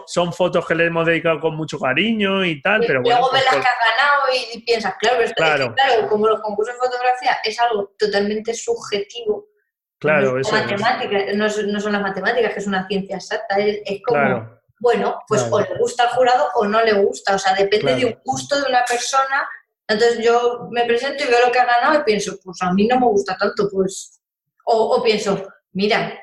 Son, 0.05 0.33
fotos 0.33 0.67
que 0.67 0.75
le 0.75 0.87
hemos 0.87 1.05
dedicado 1.05 1.39
con 1.39 1.55
mucho 1.55 1.79
cariño 1.79 2.43
y 2.43 2.61
tal, 2.61 2.81
pero 2.85 3.01
bueno. 3.01 3.17
Luego 3.17 3.33
ves 3.33 3.45
las 3.45 3.53
que 3.53 3.61
has 3.61 3.79
ganado 3.79 4.23
y 4.53 4.61
piensas, 4.63 4.95
claro, 4.99 5.23
claro. 5.37 5.73
claro, 5.73 6.09
como 6.09 6.27
los 6.27 6.41
concursos 6.41 6.75
de 6.75 6.79
fotografía 6.79 7.37
es 7.45 7.57
algo 7.61 7.95
totalmente 7.97 8.53
subjetivo. 8.53 9.47
Claro, 9.97 10.33
no 10.33 10.39
eso 11.45 11.63
no, 11.63 11.79
son 11.79 11.93
las 11.93 12.01
matemáticas, 12.01 12.51
que 12.51 12.59
es 12.59 12.67
una 12.67 12.85
ciencia 12.87 13.15
exacta, 13.15 13.55
es, 13.57 14.01
como, 14.05 14.49
bueno, 14.81 15.17
pues 15.29 15.47
o 15.49 15.61
le 15.61 15.77
gusta 15.79 16.03
al 16.03 16.09
jurado 16.09 16.49
o 16.55 16.65
no 16.65 16.81
le 16.81 16.91
gusta, 16.91 17.35
o 17.35 17.39
sea, 17.39 17.55
depende 17.55 17.95
de 17.95 18.05
un 18.05 18.19
gusto 18.25 18.59
de 18.59 18.67
una 18.67 18.83
persona 18.83 19.47
entonces 19.87 20.23
yo 20.23 20.67
me 20.71 20.85
presento 20.85 21.23
y 21.23 21.27
veo 21.27 21.45
lo 21.45 21.51
que 21.51 21.59
ha 21.59 21.65
ganado 21.65 21.99
y 21.99 22.03
pienso, 22.03 22.37
pues 22.43 22.61
a 22.61 22.73
mí 22.73 22.87
no 22.87 22.99
me 22.99 23.05
gusta 23.07 23.37
tanto, 23.37 23.69
pues. 23.71 24.19
O, 24.65 25.01
pienso, 25.03 25.47
mira, 25.73 26.19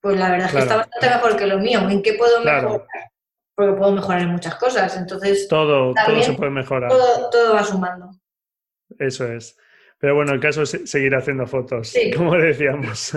pues 0.00 0.18
la 0.18 0.30
verdad 0.30 0.48
es 0.48 0.52
que 0.52 0.58
está 0.58 0.76
bastante 0.76 1.08
mejor 1.08 1.36
que 1.36 1.46
lo 1.46 1.58
mío, 1.58 1.88
¿en 1.88 2.02
qué 2.02 2.14
puedo 2.14 2.40
mejorar? 2.40 2.86
Porque 3.54 3.72
puedo 3.72 3.92
mejorar 3.92 4.22
en 4.22 4.30
muchas 4.30 4.56
cosas, 4.56 4.96
entonces. 4.96 5.46
Todo, 5.48 5.94
todo 5.94 6.22
se 6.22 6.32
puede 6.32 6.50
mejorar. 6.50 6.90
Todo, 6.90 7.54
va 7.54 7.62
sumando. 7.62 8.10
Eso 8.98 9.32
es. 9.32 9.56
Pero 10.00 10.14
bueno, 10.14 10.32
el 10.32 10.40
caso 10.40 10.62
es 10.62 10.80
seguir 10.84 11.14
haciendo 11.14 11.46
fotos, 11.46 11.92
como 12.16 12.34
decíamos. 12.36 13.16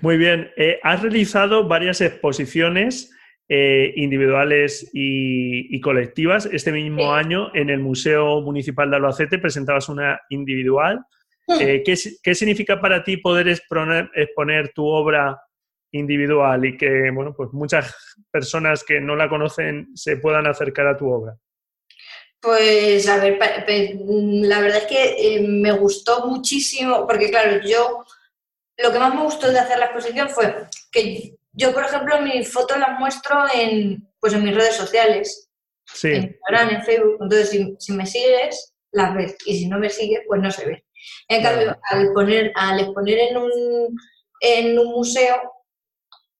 Muy 0.00 0.16
bien. 0.16 0.50
Eh, 0.56 0.78
has 0.82 1.02
realizado 1.02 1.66
varias 1.68 2.00
exposiciones 2.02 3.15
eh, 3.48 3.92
individuales 3.94 4.90
y, 4.92 5.80
colectivas. 5.80 6.46
Este 6.50 6.72
mismo 6.72 7.12
año 7.12 7.54
en 7.54 7.70
el 7.70 7.78
Museo 7.78 8.40
Municipal 8.40 8.90
de 8.90 8.96
Albacete 8.96 9.38
presentabas 9.38 9.88
una 9.88 10.20
individual. 10.30 11.04
Eh, 11.60 11.84
¿qué, 11.84 12.34
significa 12.34 12.80
para 12.80 13.04
ti 13.04 13.18
poder 13.18 13.46
exponer, 13.48 14.72
tu 14.74 14.84
obra 14.84 15.40
individual 15.92 16.64
y 16.64 16.76
que 16.76 17.12
bueno, 17.12 17.34
pues 17.36 17.50
muchas 17.52 17.94
personas 18.32 18.82
que 18.82 19.00
no 19.00 19.14
la 19.14 19.28
conocen 19.28 19.90
se 19.94 20.16
puedan 20.16 20.48
acercar 20.48 20.88
a 20.88 20.96
tu 20.96 21.08
obra? 21.08 21.36
Pues 22.40 23.08
a 23.08 23.18
ver, 23.18 23.38
la 23.38 24.60
verdad 24.60 24.78
es 24.78 24.86
que 24.86 25.36
eh, 25.36 25.40
me 25.46 25.70
gustó 25.70 26.26
muchísimo, 26.26 27.06
porque 27.06 27.30
claro, 27.30 27.60
yo 27.64 28.04
lo 28.78 28.92
que 28.92 28.98
más 28.98 29.14
me 29.14 29.22
gustó 29.22 29.52
de 29.52 29.60
hacer 29.60 29.78
la 29.78 29.86
exposición 29.86 30.28
fue 30.28 30.52
que 30.90 31.35
yo, 31.56 31.72
por 31.72 31.84
ejemplo, 31.84 32.20
mis 32.20 32.52
fotos 32.52 32.78
las 32.78 32.98
muestro 32.98 33.44
en, 33.52 34.06
pues 34.20 34.34
en 34.34 34.44
mis 34.44 34.54
redes 34.54 34.76
sociales. 34.76 35.50
Sí. 35.86 36.08
En 36.08 36.22
Instagram, 36.24 36.68
en 36.70 36.84
Facebook. 36.84 37.18
Entonces, 37.22 37.76
si, 37.78 37.92
me 37.92 38.04
sigues, 38.04 38.74
las 38.92 39.14
ves. 39.14 39.36
Y 39.46 39.58
si 39.58 39.68
no 39.68 39.78
me 39.78 39.88
sigues, 39.88 40.20
pues 40.26 40.42
no 40.42 40.50
se 40.50 40.66
ve. 40.66 40.84
En 41.28 41.42
cambio, 41.42 41.78
al, 41.90 42.12
poner, 42.12 42.52
al 42.54 42.80
exponer 42.80 43.18
en 43.18 43.36
un, 43.38 43.50
en 44.40 44.78
un 44.78 44.86
museo, 44.92 45.36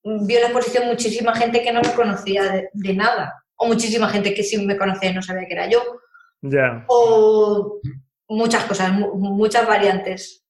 vio 0.03 0.41
la 0.41 0.47
exposición 0.47 0.87
muchísima 0.87 1.35
gente 1.35 1.62
que 1.62 1.73
no 1.73 1.81
me 1.81 1.95
conocía 1.95 2.69
de, 2.75 2.95
nada. 2.95 3.43
O 3.57 3.67
muchísima 3.67 4.11
gente 4.11 4.35
que 4.35 4.43
sí 4.43 4.59
me 4.59 4.77
conocía 4.77 5.11
y 5.11 5.14
no 5.14 5.23
sabía 5.23 5.47
que 5.47 5.55
era 5.55 5.71
yo. 5.71 5.83
Ya. 6.43 6.85
O 6.89 7.81
muchas 8.29 8.64
cosas, 8.64 8.93
muchas 8.93 9.67
variantes. 9.67 10.45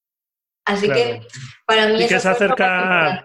Así 0.64 0.88
que 0.88 1.20
para 1.64 1.86
mí... 1.86 2.02
Y 2.02 2.08
que 2.08 2.18
se 2.18 2.28
acerca... 2.28 3.24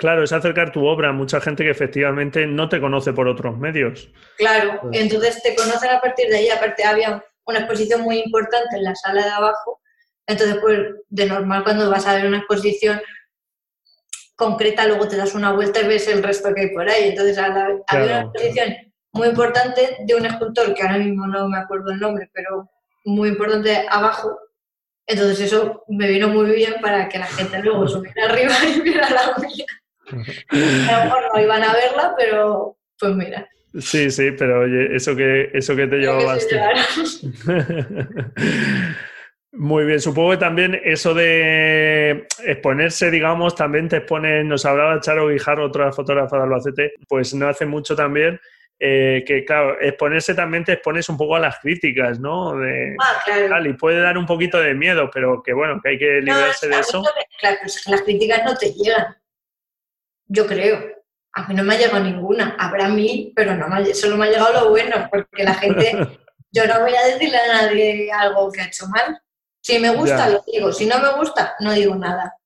Claro, 0.00 0.24
es 0.24 0.32
acercar 0.32 0.72
tu 0.72 0.86
obra 0.86 1.10
a 1.10 1.12
mucha 1.12 1.42
gente 1.42 1.62
que 1.62 1.70
efectivamente 1.70 2.46
no 2.46 2.70
te 2.70 2.80
conoce 2.80 3.12
por 3.12 3.28
otros 3.28 3.58
medios. 3.58 4.10
Claro, 4.38 4.78
pues 4.80 4.98
entonces 4.98 5.42
te 5.42 5.54
conocen 5.54 5.90
a 5.90 6.00
partir 6.00 6.30
de 6.30 6.38
ahí. 6.38 6.48
Aparte, 6.48 6.84
había 6.84 7.22
una 7.44 7.58
exposición 7.58 8.00
muy 8.00 8.18
importante 8.18 8.76
en 8.76 8.84
la 8.84 8.94
sala 8.94 9.22
de 9.22 9.30
abajo. 9.30 9.82
Entonces, 10.26 10.56
pues 10.62 10.78
de 11.10 11.26
normal, 11.26 11.64
cuando 11.64 11.90
vas 11.90 12.06
a 12.06 12.14
ver 12.14 12.24
una 12.24 12.38
exposición 12.38 12.98
concreta, 14.36 14.86
luego 14.86 15.06
te 15.06 15.18
das 15.18 15.34
una 15.34 15.52
vuelta 15.52 15.82
y 15.82 15.86
ves 15.86 16.08
el 16.08 16.22
resto 16.22 16.54
que 16.54 16.62
hay 16.62 16.70
por 16.70 16.88
ahí. 16.88 17.10
Entonces, 17.10 17.36
había 17.36 17.78
una 17.92 18.20
exposición 18.22 18.74
muy 19.12 19.28
importante 19.28 19.98
de 20.00 20.14
un 20.14 20.24
escultor 20.24 20.72
que 20.72 20.82
ahora 20.82 20.96
mismo 20.96 21.26
no 21.26 21.46
me 21.46 21.58
acuerdo 21.58 21.90
el 21.90 22.00
nombre, 22.00 22.30
pero 22.32 22.70
muy 23.04 23.28
importante 23.28 23.86
abajo. 23.90 24.34
Entonces, 25.06 25.40
eso 25.40 25.84
me 25.88 26.08
vino 26.08 26.28
muy 26.28 26.52
bien 26.52 26.76
para 26.80 27.06
que 27.06 27.18
la 27.18 27.26
gente 27.26 27.58
luego 27.58 27.86
subiera 27.86 28.24
arriba 28.24 28.54
y 28.66 28.80
viera 28.80 29.10
la 29.10 29.36
mía. 29.46 29.66
A 30.12 30.98
lo 30.98 31.04
mejor 31.04 31.22
no 31.34 31.40
iban 31.40 31.62
a 31.62 31.72
verla, 31.72 32.14
pero 32.16 32.76
pues 32.98 33.14
mira. 33.14 33.48
Sí, 33.78 34.10
sí, 34.10 34.32
pero 34.32 34.60
oye, 34.60 34.94
eso 34.94 35.14
que, 35.14 35.50
eso 35.54 35.76
que 35.76 35.86
te 35.86 35.98
llevabaste. 35.98 36.60
Muy 39.52 39.84
bien, 39.84 40.00
supongo 40.00 40.30
que 40.30 40.36
también 40.36 40.80
eso 40.84 41.12
de 41.12 42.26
exponerse, 42.44 43.10
digamos, 43.10 43.56
también 43.56 43.88
te 43.88 43.98
expone, 43.98 44.44
nos 44.44 44.64
hablaba 44.64 45.00
Charo 45.00 45.28
Guijarro, 45.28 45.66
otra 45.66 45.92
fotógrafa 45.92 46.36
de 46.36 46.42
Albacete, 46.44 46.92
pues 47.08 47.34
no 47.34 47.48
hace 47.48 47.66
mucho 47.66 47.96
también, 47.96 48.40
eh, 48.78 49.24
que 49.26 49.44
claro, 49.44 49.80
exponerse 49.80 50.34
también 50.34 50.64
te 50.64 50.74
expones 50.74 51.08
un 51.08 51.16
poco 51.16 51.34
a 51.34 51.40
las 51.40 51.58
críticas, 51.58 52.20
¿no? 52.20 52.56
De, 52.56 52.94
ah, 53.00 53.22
claro. 53.24 53.68
y 53.68 53.72
puede 53.72 54.00
dar 54.00 54.16
un 54.16 54.26
poquito 54.26 54.60
de 54.60 54.74
miedo, 54.74 55.10
pero 55.12 55.42
que 55.42 55.52
bueno, 55.52 55.80
que 55.82 55.90
hay 55.90 55.98
que 55.98 56.20
librarse 56.20 56.68
de 56.68 56.78
eso. 56.78 57.02
claro, 57.40 57.56
pues 57.62 57.82
las 57.88 58.02
críticas 58.02 58.42
no 58.44 58.56
te 58.56 58.72
llegan. 58.72 59.16
Yo 60.30 60.46
creo. 60.46 60.78
A 61.32 61.46
mí 61.46 61.54
no 61.54 61.64
me 61.64 61.74
ha 61.74 61.78
llegado 61.78 62.02
ninguna. 62.02 62.56
Habrá 62.58 62.88
mil, 62.88 63.32
pero 63.34 63.56
no 63.56 63.68
me 63.68 63.94
solo 63.94 64.16
me 64.16 64.26
ha 64.26 64.30
llegado 64.30 64.64
lo 64.64 64.70
bueno, 64.70 65.08
porque 65.10 65.42
la 65.42 65.54
gente, 65.54 65.92
yo 66.52 66.66
no 66.66 66.80
voy 66.80 66.94
a 66.94 67.06
decirle 67.06 67.36
a 67.36 67.62
nadie 67.62 68.10
algo 68.12 68.50
que 68.52 68.60
ha 68.60 68.66
hecho 68.66 68.86
mal. 68.86 69.20
Si 69.60 69.78
me 69.78 69.90
gusta, 69.90 70.28
lo 70.28 70.42
digo. 70.46 70.72
Si 70.72 70.86
no 70.86 70.98
me 71.00 71.12
gusta, 71.14 71.54
no 71.60 71.72
digo 71.72 71.96
nada. 71.96 72.36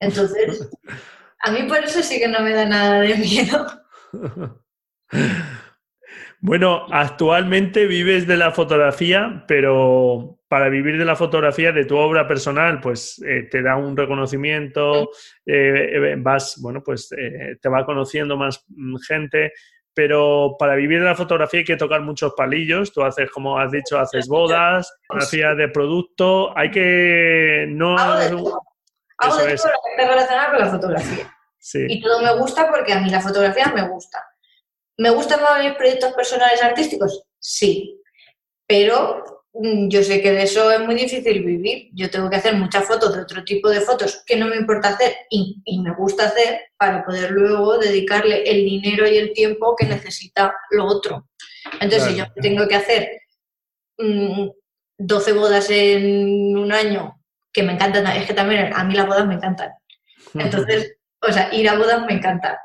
Entonces, 0.00 0.68
a 1.40 1.50
mí 1.50 1.64
por 1.64 1.84
eso 1.84 2.02
sí 2.02 2.18
que 2.18 2.28
no 2.28 2.40
me 2.40 2.52
da 2.52 2.64
nada 2.64 3.00
de 3.00 3.14
miedo. 3.14 3.66
Bueno, 6.46 6.84
actualmente 6.90 7.86
vives 7.86 8.26
de 8.26 8.36
la 8.36 8.50
fotografía, 8.50 9.46
pero 9.48 10.40
para 10.46 10.68
vivir 10.68 10.98
de 10.98 11.06
la 11.06 11.16
fotografía 11.16 11.72
de 11.72 11.86
tu 11.86 11.96
obra 11.96 12.28
personal, 12.28 12.82
pues 12.82 13.18
eh, 13.26 13.48
te 13.50 13.62
da 13.62 13.76
un 13.76 13.96
reconocimiento, 13.96 15.08
eh, 15.46 16.12
eh, 16.12 16.16
vas, 16.18 16.60
bueno, 16.60 16.82
pues 16.84 17.08
te 17.08 17.68
va 17.70 17.86
conociendo 17.86 18.36
más 18.36 18.62
mm, 18.68 18.96
gente, 19.08 19.54
pero 19.94 20.56
para 20.58 20.74
vivir 20.74 20.98
de 20.98 21.06
la 21.06 21.14
fotografía 21.14 21.60
hay 21.60 21.64
que 21.64 21.78
tocar 21.78 22.02
muchos 22.02 22.34
palillos. 22.36 22.92
Tú 22.92 23.02
haces, 23.02 23.30
como 23.30 23.58
has 23.58 23.72
dicho, 23.72 23.98
haces 23.98 24.28
bodas, 24.28 24.94
fotografía 25.08 25.54
de 25.54 25.68
producto, 25.68 26.52
hay 26.58 26.70
que 26.70 27.64
no. 27.70 27.96
Hago 27.96 28.18
de 28.18 28.28
todo, 28.28 28.62
Hago 29.16 29.36
de 29.38 29.42
todo 29.44 29.46
lo 29.46 29.48
que 29.48 29.54
esté 29.54 30.08
relacionado 30.10 30.50
con 30.50 30.60
la 30.60 30.70
fotografía. 30.70 31.36
Sí. 31.58 31.86
Y 31.88 32.02
todo 32.02 32.20
me 32.20 32.38
gusta 32.38 32.70
porque 32.70 32.92
a 32.92 33.00
mí 33.00 33.08
la 33.08 33.22
fotografía 33.22 33.72
me 33.74 33.88
gusta. 33.88 34.22
¿Me 34.96 35.10
gustan 35.10 35.42
más 35.42 35.62
mis 35.62 35.74
proyectos 35.74 36.12
personales 36.12 36.62
artísticos? 36.62 37.24
Sí, 37.38 38.00
pero 38.66 39.42
mm, 39.52 39.88
yo 39.88 40.02
sé 40.02 40.22
que 40.22 40.32
de 40.32 40.42
eso 40.42 40.70
es 40.70 40.80
muy 40.80 40.94
difícil 40.94 41.44
vivir. 41.44 41.90
Yo 41.92 42.10
tengo 42.10 42.30
que 42.30 42.36
hacer 42.36 42.54
muchas 42.54 42.84
fotos 42.84 43.14
de 43.14 43.22
otro 43.22 43.44
tipo 43.44 43.68
de 43.68 43.80
fotos 43.80 44.22
que 44.24 44.36
no 44.36 44.46
me 44.46 44.56
importa 44.56 44.90
hacer 44.90 45.16
y, 45.30 45.62
me 45.82 45.94
gusta 45.94 46.26
hacer 46.26 46.60
para 46.76 47.04
poder 47.04 47.30
luego 47.30 47.78
dedicarle 47.78 48.42
el 48.48 48.64
dinero 48.64 49.08
y 49.08 49.16
el 49.16 49.32
tiempo 49.32 49.74
que 49.76 49.86
necesita 49.86 50.54
lo 50.70 50.86
otro. 50.86 51.28
Entonces, 51.80 52.10
si 52.10 52.16
yo 52.16 52.26
tengo 52.40 52.68
que 52.68 52.76
hacer 52.76 53.10
12 53.98 55.32
mm, 55.32 55.36
bodas 55.36 55.70
en 55.70 56.56
un 56.56 56.72
año, 56.72 57.20
que 57.52 57.62
me 57.62 57.72
encantan, 57.72 58.06
es 58.08 58.26
que 58.26 58.34
también 58.34 58.72
a 58.74 58.84
mí 58.84 58.94
las 58.94 59.06
bodas 59.06 59.26
me 59.26 59.34
encantan. 59.34 59.72
Entonces, 60.34 60.96
o 61.20 61.32
sea, 61.32 61.54
ir 61.54 61.68
a 61.68 61.78
bodas 61.78 62.04
me 62.06 62.14
encanta. 62.14 62.60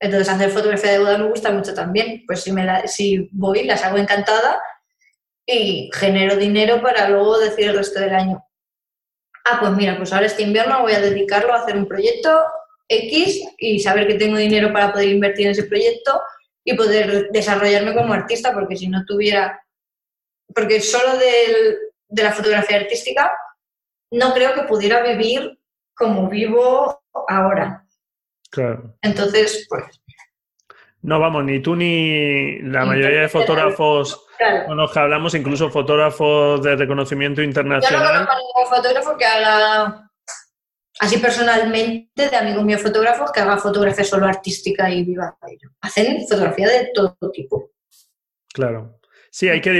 Entonces, 0.00 0.28
hacer 0.28 0.50
fotografía 0.50 0.92
de 0.92 0.98
boda 1.00 1.18
me 1.18 1.28
gusta 1.28 1.50
mucho 1.50 1.74
también. 1.74 2.24
Pues 2.26 2.42
si, 2.42 2.52
me 2.52 2.86
si 2.86 3.28
voy, 3.32 3.64
las 3.64 3.84
hago 3.84 3.98
encantada 3.98 4.60
y 5.46 5.90
genero 5.94 6.36
dinero 6.36 6.82
para 6.82 7.08
luego 7.08 7.38
decir 7.38 7.68
el 7.68 7.76
resto 7.76 8.00
del 8.00 8.14
año. 8.14 8.44
Ah, 9.44 9.58
pues 9.60 9.72
mira, 9.72 9.96
pues 9.96 10.12
ahora 10.12 10.26
este 10.26 10.42
invierno 10.42 10.82
voy 10.82 10.92
a 10.92 11.00
dedicarlo 11.00 11.52
a 11.52 11.62
hacer 11.62 11.76
un 11.76 11.88
proyecto 11.88 12.44
X 12.86 13.42
y 13.58 13.80
saber 13.80 14.06
que 14.06 14.14
tengo 14.14 14.36
dinero 14.36 14.72
para 14.72 14.92
poder 14.92 15.08
invertir 15.08 15.46
en 15.46 15.52
ese 15.52 15.64
proyecto 15.64 16.20
y 16.64 16.76
poder 16.76 17.30
desarrollarme 17.30 17.94
como 17.94 18.12
artista, 18.12 18.52
porque 18.52 18.76
si 18.76 18.88
no 18.88 19.04
tuviera, 19.06 19.62
porque 20.54 20.80
solo 20.80 21.16
de 21.16 22.22
la 22.22 22.32
fotografía 22.32 22.76
artística 22.76 23.32
no 24.10 24.34
creo 24.34 24.54
que 24.54 24.62
pudiera 24.62 25.02
vivir 25.02 25.58
como 25.94 26.28
vivo 26.28 27.02
ahora. 27.26 27.87
Claro. 28.50 28.94
Entonces, 29.02 29.66
pues. 29.68 29.84
No, 31.02 31.20
vamos, 31.20 31.44
ni 31.44 31.60
tú 31.60 31.76
ni 31.76 32.58
la 32.60 32.84
mayoría 32.84 33.20
de 33.20 33.28
fotógrafos 33.28 34.26
con 34.66 34.76
los 34.76 34.92
que 34.92 34.98
hablamos, 34.98 35.34
incluso 35.34 35.70
fotógrafos 35.70 36.62
de 36.62 36.76
reconocimiento 36.76 37.40
internacional. 37.40 38.02
Yo 38.02 38.20
no 38.20 38.26
conozco 38.26 38.76
fotógrafo 38.76 39.16
que 39.16 39.24
haga, 39.24 40.10
así 40.98 41.18
personalmente, 41.18 42.28
de 42.28 42.36
amigos 42.36 42.64
míos 42.64 42.82
fotógrafos, 42.82 43.30
que 43.30 43.40
haga 43.40 43.58
fotografía 43.58 44.04
solo 44.04 44.26
artística 44.26 44.90
y 44.90 45.04
viva. 45.04 45.36
Hacen 45.80 46.26
fotografía 46.28 46.68
de 46.68 46.90
todo 46.92 47.16
tipo. 47.32 47.70
Claro. 48.52 48.98
Sí, 49.30 49.48
hay 49.48 49.60
que 49.60 49.70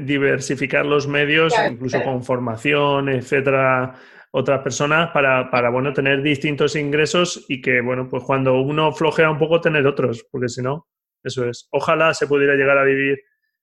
diversificar 0.00 0.84
los 0.84 1.06
medios, 1.06 1.54
incluso 1.70 2.02
con 2.02 2.24
formación, 2.24 3.08
etcétera, 3.08 3.94
otras 4.38 4.60
personas 4.60 5.12
para, 5.12 5.50
para, 5.50 5.70
bueno, 5.70 5.94
tener 5.94 6.22
distintos 6.22 6.76
ingresos 6.76 7.46
y 7.48 7.62
que, 7.62 7.80
bueno, 7.80 8.06
pues 8.06 8.22
cuando 8.22 8.60
uno 8.60 8.92
flojea 8.92 9.30
un 9.30 9.38
poco, 9.38 9.62
tener 9.62 9.86
otros, 9.86 10.26
porque 10.30 10.50
si 10.50 10.60
no, 10.60 10.88
eso 11.24 11.48
es. 11.48 11.66
Ojalá 11.72 12.12
se 12.12 12.26
pudiera 12.26 12.54
llegar 12.54 12.76
a 12.76 12.84
vivir 12.84 13.18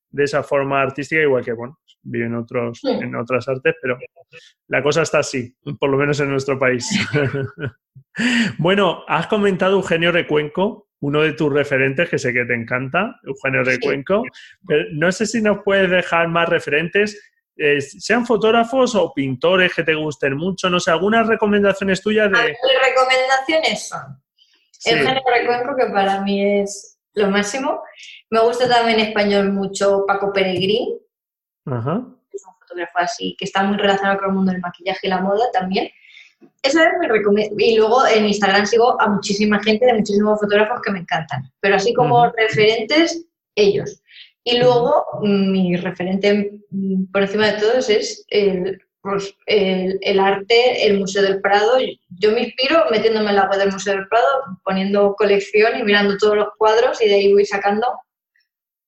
de 0.10 0.24
esa 0.24 0.42
forma 0.42 0.82
artística, 0.82 1.22
igual 1.22 1.46
que, 1.46 1.54
bueno, 1.54 1.78
viven 2.02 2.34
otros, 2.34 2.82
en 2.86 3.14
otras 3.16 3.48
artes, 3.48 3.76
pero 3.80 4.00
la 4.68 4.82
cosa 4.82 5.04
está 5.04 5.20
así, 5.20 5.56
por 5.80 5.92
lo 5.92 5.98
menos 5.98 6.20
en 6.22 6.32
nuestro 6.32 6.58
país. 6.58 6.90
bueno, 8.58 9.04
has 9.08 9.28
comentado 9.28 9.76
Eugenio 9.76 10.12
Recuenco, 10.12 10.90
uno 11.02 11.22
de 11.22 11.34
tus 11.34 11.54
referentes 11.54 12.10
que 12.10 12.18
sé 12.18 12.34
que 12.34 12.46
te 12.46 12.56
encanta, 12.56 13.20
Eugenio 13.22 13.64
Recuenco, 13.64 14.24
pero 14.68 14.86
no 14.94 15.12
sé 15.12 15.28
si 15.28 15.40
nos 15.40 15.60
puedes 15.64 15.92
dejar 15.92 16.30
más 16.30 16.50
referentes, 16.50 17.32
eh, 17.56 17.82
sean 17.82 18.26
fotógrafos 18.26 18.96
o 18.96 19.14
pintores 19.14 19.74
que 19.74 19.84
te 19.84 19.94
gusten 19.94 20.36
mucho, 20.36 20.70
no 20.70 20.80
sé, 20.80 20.92
algunas 20.92 21.28
recomendaciones 21.28 22.02
tuyas 22.02 22.32
de... 22.32 22.48
Mis 22.48 22.82
recomendaciones 22.82 23.88
son 23.88 24.24
Eugenio 24.86 25.22
Recuenco, 25.26 25.76
que 25.76 25.86
para 25.88 26.22
mí 26.22 26.62
es 26.62 26.98
lo 27.14 27.30
máximo. 27.30 27.82
Me 28.30 28.42
gusta 28.42 28.68
también 28.68 29.00
en 29.00 29.08
español 29.08 29.52
mucho 29.52 30.04
Paco 30.08 30.34
Peregrín. 30.34 30.98
Ajá. 31.66 32.04
Es 32.32 32.44
un 32.46 32.54
fotógrafo 32.60 32.98
así, 32.98 33.36
que 33.38 33.46
está 33.46 33.64
muy 33.64 33.78
relacionado 33.78 34.18
con 34.18 34.30
el 34.30 34.36
mundo 34.36 34.52
del 34.52 34.62
maquillaje 34.62 35.08
y 35.08 35.10
la 35.10 35.22
moda 35.22 35.46
también. 35.52 35.90
Eso 36.62 36.80
es 36.82 36.88
mi 37.00 37.08
recomendación. 37.08 37.60
Y 37.60 37.78
luego 37.78 38.06
en 38.08 38.26
Instagram 38.26 38.66
sigo 38.66 39.00
a 39.00 39.08
muchísima 39.08 39.62
gente, 39.62 39.86
de 39.86 39.94
muchísimos 39.94 40.40
fotógrafos 40.40 40.82
que 40.82 40.92
me 40.92 41.00
encantan. 41.00 41.44
Pero 41.60 41.76
así 41.76 41.94
como 41.94 42.30
referentes, 42.32 43.26
ellos. 43.56 44.02
Y 44.46 44.58
luego 44.58 45.06
mi 45.22 45.76
referente 45.78 46.60
mm, 46.70 47.12
por 47.12 47.22
encima 47.22 47.52
de 47.52 47.62
todos 47.62 47.90
es 47.90 48.26
pues, 49.02 49.36
el, 49.46 50.00
el, 50.02 50.20
arte, 50.20 50.86
el 50.86 51.00
Museo 51.00 51.22
del 51.24 51.42
Prado. 51.42 51.78
Yo 52.20 52.32
me 52.32 52.42
inspiro 52.42 52.86
metiéndome 52.92 53.30
en 53.30 53.36
la 53.36 53.50
web 53.50 53.60
del 53.60 53.72
Museo 53.72 53.96
del 53.96 54.08
Prado, 54.08 54.28
poniendo 54.64 55.16
colección 55.16 55.80
y 55.80 55.84
mirando 55.84 56.18
todos 56.18 56.36
los 56.36 56.48
cuadros 56.58 57.02
y 57.02 57.08
de 57.08 57.16
ahí 57.16 57.34
voy 57.34 57.46
sacando 57.46 57.88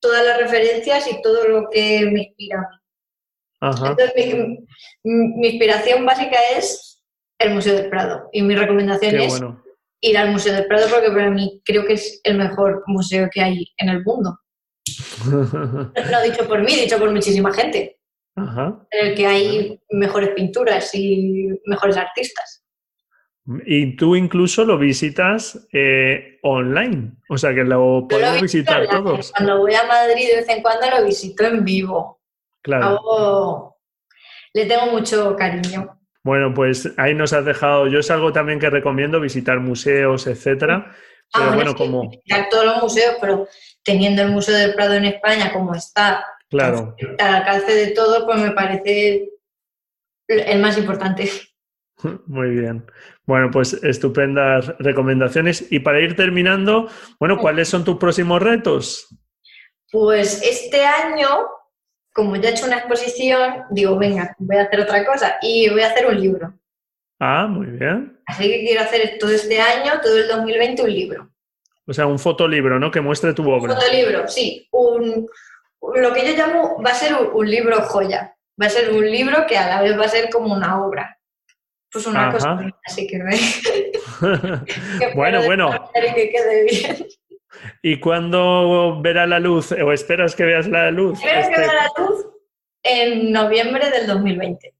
todas 0.00 0.24
las 0.24 0.38
referencias 0.38 1.10
y 1.10 1.20
todo 1.22 1.48
lo 1.48 1.68
que 1.70 2.08
me 2.10 2.22
inspira. 2.24 2.68
Entonces, 3.60 4.12
mi, 5.02 5.48
inspiración 5.48 6.04
básica 6.04 6.36
es 6.56 7.02
el 7.38 7.54
Museo 7.54 7.74
del 7.74 7.90
Prado 7.90 8.28
y 8.32 8.42
mi 8.42 8.54
recomendación 8.54 9.16
es 9.16 9.40
ir 10.00 10.18
al 10.18 10.30
Museo 10.30 10.54
del 10.54 10.66
Prado 10.66 10.88
porque 10.90 11.10
para 11.10 11.30
mí 11.30 11.60
creo 11.64 11.84
que 11.86 11.94
es 11.94 12.20
el 12.24 12.36
mejor 12.36 12.84
museo 12.86 13.28
que 13.32 13.40
hay 13.40 13.66
en 13.78 13.88
el 13.88 14.04
mundo. 14.04 14.38
no 15.26 16.22
dicho 16.22 16.46
por 16.46 16.60
mí, 16.62 16.74
dicho 16.74 16.98
por 16.98 17.10
muchísima 17.10 17.52
gente. 17.52 17.98
En 18.36 19.08
el 19.08 19.14
que 19.14 19.26
hay 19.26 19.80
mejores 19.90 20.30
pinturas 20.30 20.94
y 20.94 21.48
mejores 21.64 21.96
artistas. 21.96 22.62
Y 23.64 23.96
tú 23.96 24.16
incluso 24.16 24.64
lo 24.64 24.76
visitas 24.76 25.68
eh, 25.72 26.38
online, 26.42 27.12
o 27.28 27.38
sea 27.38 27.54
que 27.54 27.62
lo 27.62 28.06
podemos 28.08 28.42
visitar 28.42 28.88
todos. 28.88 29.32
Cuando 29.32 29.58
voy 29.58 29.74
a 29.74 29.86
Madrid 29.86 30.28
de 30.28 30.36
vez 30.36 30.48
en 30.48 30.62
cuando 30.62 30.90
lo 30.90 31.04
visito 31.04 31.44
en 31.44 31.64
vivo. 31.64 32.20
Claro. 32.60 33.76
Le 34.52 34.66
tengo 34.66 34.86
mucho 34.86 35.36
cariño. 35.36 35.96
Bueno, 36.24 36.52
pues 36.52 36.92
ahí 36.96 37.14
nos 37.14 37.32
has 37.32 37.44
dejado. 37.44 37.86
Yo 37.86 38.00
es 38.00 38.10
algo 38.10 38.32
también 38.32 38.58
que 38.58 38.68
recomiendo 38.68 39.20
visitar 39.20 39.60
museos, 39.60 40.26
etcétera. 40.26 40.92
Ah, 41.32 41.40
pero 41.40 41.54
bueno, 41.54 41.74
como. 41.74 42.10
Visitar 42.10 42.48
todos 42.50 42.64
los 42.64 42.82
museos, 42.82 43.16
pero 43.20 43.48
teniendo 43.82 44.22
el 44.22 44.30
Museo 44.30 44.56
del 44.56 44.74
Prado 44.74 44.94
en 44.94 45.04
España 45.04 45.52
como 45.52 45.74
está, 45.74 46.24
claro. 46.48 46.96
al 47.18 47.34
alcance 47.34 47.72
de 47.72 47.88
todo, 47.88 48.26
pues 48.26 48.38
me 48.38 48.50
parece 48.52 49.30
el 50.28 50.60
más 50.60 50.78
importante. 50.78 51.30
Muy 52.26 52.50
bien. 52.50 52.86
Bueno, 53.26 53.50
pues 53.50 53.72
estupendas 53.82 54.68
recomendaciones. 54.78 55.70
Y 55.70 55.80
para 55.80 56.00
ir 56.00 56.14
terminando, 56.14 56.88
bueno, 57.18 57.38
¿cuáles 57.38 57.68
son 57.68 57.84
tus 57.84 57.96
próximos 57.96 58.42
retos? 58.42 59.08
Pues 59.90 60.42
este 60.42 60.84
año, 60.84 61.28
como 62.12 62.36
ya 62.36 62.50
he 62.50 62.52
hecho 62.52 62.66
una 62.66 62.78
exposición, 62.78 63.64
digo, 63.70 63.96
venga, 63.96 64.34
voy 64.38 64.56
a 64.56 64.62
hacer 64.62 64.80
otra 64.80 65.04
cosa 65.04 65.36
y 65.42 65.68
voy 65.70 65.82
a 65.82 65.88
hacer 65.88 66.06
un 66.06 66.20
libro. 66.20 66.54
Ah, 67.18 67.46
muy 67.46 67.66
bien. 67.66 68.20
Así 68.26 68.48
que 68.48 68.60
quiero 68.60 68.82
hacer 68.82 69.16
todo 69.18 69.30
este 69.30 69.60
año, 69.60 70.00
todo 70.02 70.16
el 70.16 70.28
2020, 70.28 70.82
un 70.82 70.92
libro. 70.92 71.30
O 71.86 71.92
sea, 71.92 72.06
un 72.06 72.18
fotolibro, 72.18 72.78
¿no? 72.78 72.90
Que 72.90 73.00
muestre 73.00 73.32
tu 73.32 73.48
obra. 73.50 73.72
Un 73.72 73.80
fotolibro, 73.80 74.28
sí. 74.28 74.68
Un, 74.72 75.26
lo 75.94 76.12
que 76.12 76.26
yo 76.26 76.36
llamo, 76.36 76.82
va 76.82 76.90
a 76.90 76.94
ser 76.94 77.14
un 77.14 77.50
libro 77.50 77.80
joya. 77.82 78.34
Va 78.60 78.66
a 78.66 78.70
ser 78.70 78.92
un 78.92 79.08
libro 79.10 79.46
que 79.46 79.56
a 79.56 79.68
la 79.68 79.82
vez 79.82 79.98
va 79.98 80.04
a 80.04 80.08
ser 80.08 80.30
como 80.30 80.54
una 80.54 80.84
obra 80.84 81.16
pues 81.96 82.06
una 82.06 82.30
cosa 82.30 82.58
así 82.84 83.06
que 83.06 83.18
bueno, 85.14 85.44
bueno. 85.44 85.90
Que 85.94 86.30
quede 86.30 86.64
bien. 86.64 87.06
¿Y 87.82 88.00
cuándo 88.00 89.00
verá 89.00 89.26
la 89.26 89.38
luz? 89.40 89.72
¿O 89.72 89.92
esperas 89.92 90.34
que 90.34 90.44
veas 90.44 90.68
la 90.68 90.90
luz? 90.90 91.18
Espero 91.18 91.34
que 91.34 91.54
este 91.54 91.60
vea 91.60 91.72
la 91.72 92.04
luz 92.04 92.26
en 92.82 93.32
noviembre 93.32 93.90
del 93.90 94.06
2020. 94.06 94.74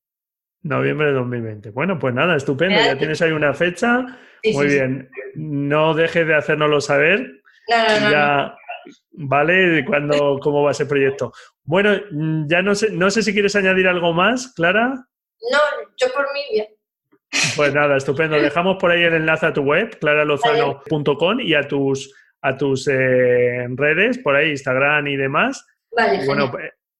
Noviembre 0.67 1.07
del 1.07 1.17
2020. 1.17 1.71
Bueno, 1.71 1.99
pues 1.99 2.15
nada, 2.15 2.37
estupendo. 2.37 2.77
Ya 2.77 2.99
tienes 2.99 3.23
ahí 3.23 3.33
una 3.33 3.55
fecha. 3.55 4.05
Muy 4.53 4.67
bien. 4.67 5.09
No 5.35 5.95
dejes 5.95 6.27
de 6.27 6.35
hacérnoslo 6.35 6.81
saber. 6.81 7.41
No, 7.69 8.01
no, 8.01 8.11
ya, 8.11 8.57
¿Vale? 9.13 9.85
Cuando, 9.85 10.39
¿Cómo 10.41 10.63
va 10.63 10.73
ese 10.73 10.87
proyecto? 10.87 11.33
Bueno, 11.65 11.95
ya 12.49 12.63
no 12.63 12.75
sé, 12.75 12.91
no 12.91 13.11
sé 13.11 13.23
si 13.23 13.33
quieres 13.33 13.57
añadir 13.57 13.89
algo 13.89 14.13
más, 14.13 14.53
Clara. 14.55 14.89
No, 14.89 15.59
yo 15.97 16.13
por 16.13 16.25
mí 16.33 16.41
bien. 16.53 16.67
Pues 17.57 17.75
nada, 17.75 17.97
estupendo. 17.97 18.37
Dejamos 18.37 18.77
por 18.79 18.91
ahí 18.91 19.03
el 19.03 19.15
enlace 19.15 19.47
a 19.47 19.53
tu 19.53 19.63
web, 19.63 19.99
claralozano.com 19.99 21.41
y 21.41 21.55
a 21.55 21.67
tus, 21.67 22.15
a 22.43 22.57
tus 22.57 22.89
eh, 22.89 23.67
redes, 23.71 24.19
por 24.19 24.37
ahí, 24.37 24.51
Instagram 24.51 25.07
y 25.09 25.17
demás. 25.17 25.67
Vale, 25.91 26.25
bueno, 26.27 26.53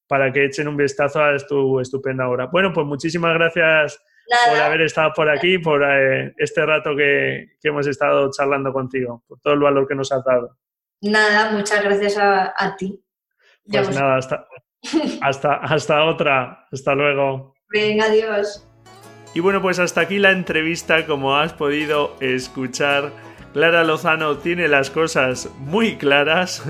para 0.07 0.33
que 0.33 0.45
echen 0.45 0.69
un 0.69 0.77
vistazo 0.77 1.23
a 1.23 1.37
tu 1.39 1.81
estupenda 1.81 2.29
obra. 2.29 2.47
Bueno, 2.47 2.73
pues 2.73 2.87
muchísimas 2.87 3.35
gracias 3.35 4.01
por 4.49 4.59
haber 4.59 4.83
estado 4.83 5.13
por 5.15 5.29
aquí, 5.29 5.59
por 5.59 5.83
eh, 5.85 6.35
este 6.37 6.65
rato 6.65 6.97
que, 6.97 7.57
hemos 7.63 7.87
estado 7.87 8.31
charlando 8.31 8.73
contigo, 8.73 9.25
por 9.27 9.41
todo 9.41 9.55
el 9.55 9.61
valor 9.61 9.87
que 9.87 9.95
nos 9.95 10.11
has 10.13 10.25
dado. 10.25 10.57
Nada, 11.03 11.53
muchas 11.53 11.83
gracias 11.83 12.17
a, 12.19 12.77
ti. 12.77 13.03
Pues 13.71 13.95
nada, 13.95 14.17
hasta, 14.17 14.47
hasta, 15.21 15.55
hasta 15.57 16.05
otra. 16.05 16.67
Hasta 16.73 16.95
luego. 16.95 17.55
Venga, 17.69 18.07
adiós. 18.07 18.67
Y 19.35 19.41
bueno, 19.41 19.61
pues 19.61 19.79
hasta 19.79 20.01
aquí 20.01 20.19
la 20.19 20.31
entrevista, 20.31 21.07
como 21.07 21.37
has 21.37 21.53
podido 21.53 22.17
escuchar. 22.21 23.13
Clara 23.53 23.85
Lozano 23.85 24.39
tiene 24.39 24.69
las 24.69 24.91
cosas 24.91 25.51
muy 25.59 25.97
claras. 25.97 26.63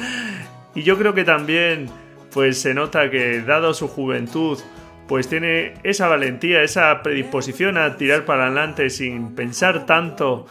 y 0.74 0.82
yo 0.82 0.98
creo 0.98 1.14
que 1.14 1.24
también 1.24 1.88
pues 2.34 2.60
se 2.60 2.74
nota 2.74 3.10
que 3.10 3.40
dado 3.42 3.72
su 3.72 3.86
juventud, 3.86 4.58
pues 5.06 5.28
tiene 5.28 5.74
esa 5.84 6.08
valentía, 6.08 6.62
esa 6.62 7.00
predisposición 7.02 7.78
a 7.78 7.96
tirar 7.96 8.24
para 8.24 8.46
adelante 8.46 8.90
sin 8.90 9.36
pensar 9.36 9.86
tanto 9.86 10.46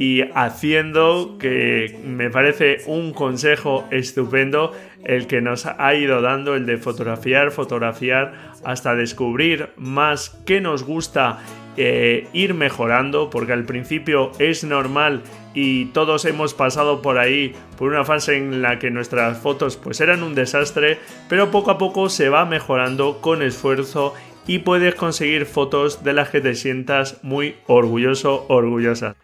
y 0.00 0.22
haciendo 0.34 1.36
que 1.38 1.98
me 2.04 2.28
parece 2.28 2.78
un 2.86 3.12
consejo 3.12 3.86
estupendo 3.90 4.72
el 5.04 5.26
que 5.28 5.40
nos 5.40 5.66
ha 5.66 5.94
ido 5.94 6.20
dando 6.22 6.56
el 6.56 6.66
de 6.66 6.76
fotografiar, 6.76 7.52
fotografiar 7.52 8.52
hasta 8.64 8.94
descubrir 8.94 9.70
más 9.76 10.30
qué 10.44 10.60
nos 10.60 10.82
gusta 10.84 11.38
eh, 11.76 12.26
ir 12.32 12.54
mejorando 12.54 13.30
porque 13.30 13.52
al 13.52 13.64
principio 13.64 14.32
es 14.40 14.64
normal 14.64 15.22
y 15.54 15.86
todos 15.86 16.24
hemos 16.24 16.54
pasado 16.54 17.02
por 17.02 17.18
ahí 17.18 17.54
por 17.76 17.88
una 17.88 18.04
fase 18.04 18.36
en 18.36 18.62
la 18.62 18.78
que 18.78 18.90
nuestras 18.90 19.38
fotos 19.38 19.76
pues 19.76 20.00
eran 20.00 20.22
un 20.22 20.34
desastre 20.34 20.98
pero 21.28 21.50
poco 21.50 21.70
a 21.70 21.78
poco 21.78 22.08
se 22.08 22.28
va 22.28 22.44
mejorando 22.44 23.20
con 23.20 23.42
esfuerzo 23.42 24.14
y 24.46 24.60
puedes 24.60 24.94
conseguir 24.94 25.46
fotos 25.46 26.04
de 26.04 26.12
las 26.12 26.30
que 26.30 26.40
te 26.40 26.54
sientas 26.54 27.22
muy 27.22 27.56
orgulloso 27.66 28.46
orgullosa 28.48 29.16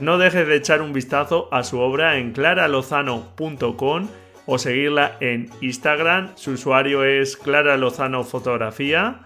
no 0.00 0.18
dejes 0.18 0.48
de 0.48 0.56
echar 0.56 0.82
un 0.82 0.92
vistazo 0.92 1.48
a 1.52 1.62
su 1.62 1.78
obra 1.78 2.18
en 2.18 2.32
claralozano.com 2.32 4.08
o 4.46 4.58
seguirla 4.58 5.16
en 5.20 5.50
Instagram. 5.60 6.32
Su 6.34 6.52
usuario 6.52 7.04
es 7.04 7.36
Clara 7.36 7.76
Lozano 7.76 8.24
Fotografía. 8.24 9.20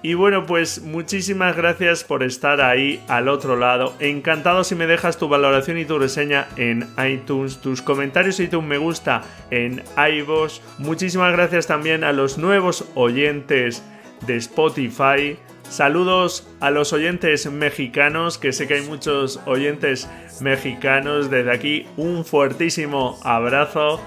Y 0.00 0.14
bueno, 0.14 0.46
pues 0.46 0.80
muchísimas 0.82 1.56
gracias 1.56 2.04
por 2.04 2.22
estar 2.22 2.60
ahí 2.60 3.02
al 3.08 3.28
otro 3.28 3.56
lado. 3.56 3.94
Encantado 3.98 4.62
si 4.62 4.76
me 4.76 4.86
dejas 4.86 5.18
tu 5.18 5.28
valoración 5.28 5.76
y 5.76 5.84
tu 5.84 5.98
reseña 5.98 6.46
en 6.56 6.88
iTunes, 7.04 7.60
tus 7.60 7.82
comentarios 7.82 8.38
y 8.38 8.46
tu 8.46 8.62
me 8.62 8.78
gusta 8.78 9.22
en 9.50 9.82
iVoox. 9.96 10.60
Muchísimas 10.78 11.32
gracias 11.32 11.66
también 11.66 12.04
a 12.04 12.12
los 12.12 12.38
nuevos 12.38 12.84
oyentes 12.94 13.82
de 14.24 14.36
Spotify. 14.36 15.36
Saludos 15.68 16.48
a 16.60 16.70
los 16.70 16.92
oyentes 16.92 17.50
mexicanos, 17.50 18.38
que 18.38 18.52
sé 18.52 18.66
que 18.68 18.74
hay 18.74 18.86
muchos 18.86 19.40
oyentes 19.46 20.08
mexicanos. 20.40 21.28
Desde 21.28 21.50
aquí 21.50 21.86
un 21.96 22.24
fuertísimo 22.24 23.18
abrazo. 23.24 24.00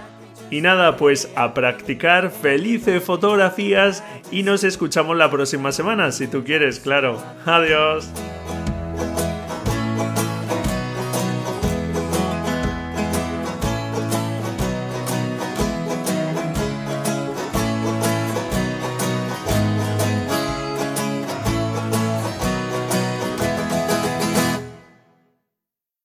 Y 0.51 0.61
nada, 0.61 0.97
pues 0.97 1.31
a 1.35 1.53
practicar 1.53 2.29
felices 2.29 3.03
fotografías 3.03 4.03
y 4.31 4.43
nos 4.43 4.63
escuchamos 4.63 5.17
la 5.17 5.31
próxima 5.31 5.71
semana, 5.71 6.11
si 6.11 6.27
tú 6.27 6.43
quieres, 6.43 6.79
claro. 6.79 7.23
Adiós. 7.45 8.09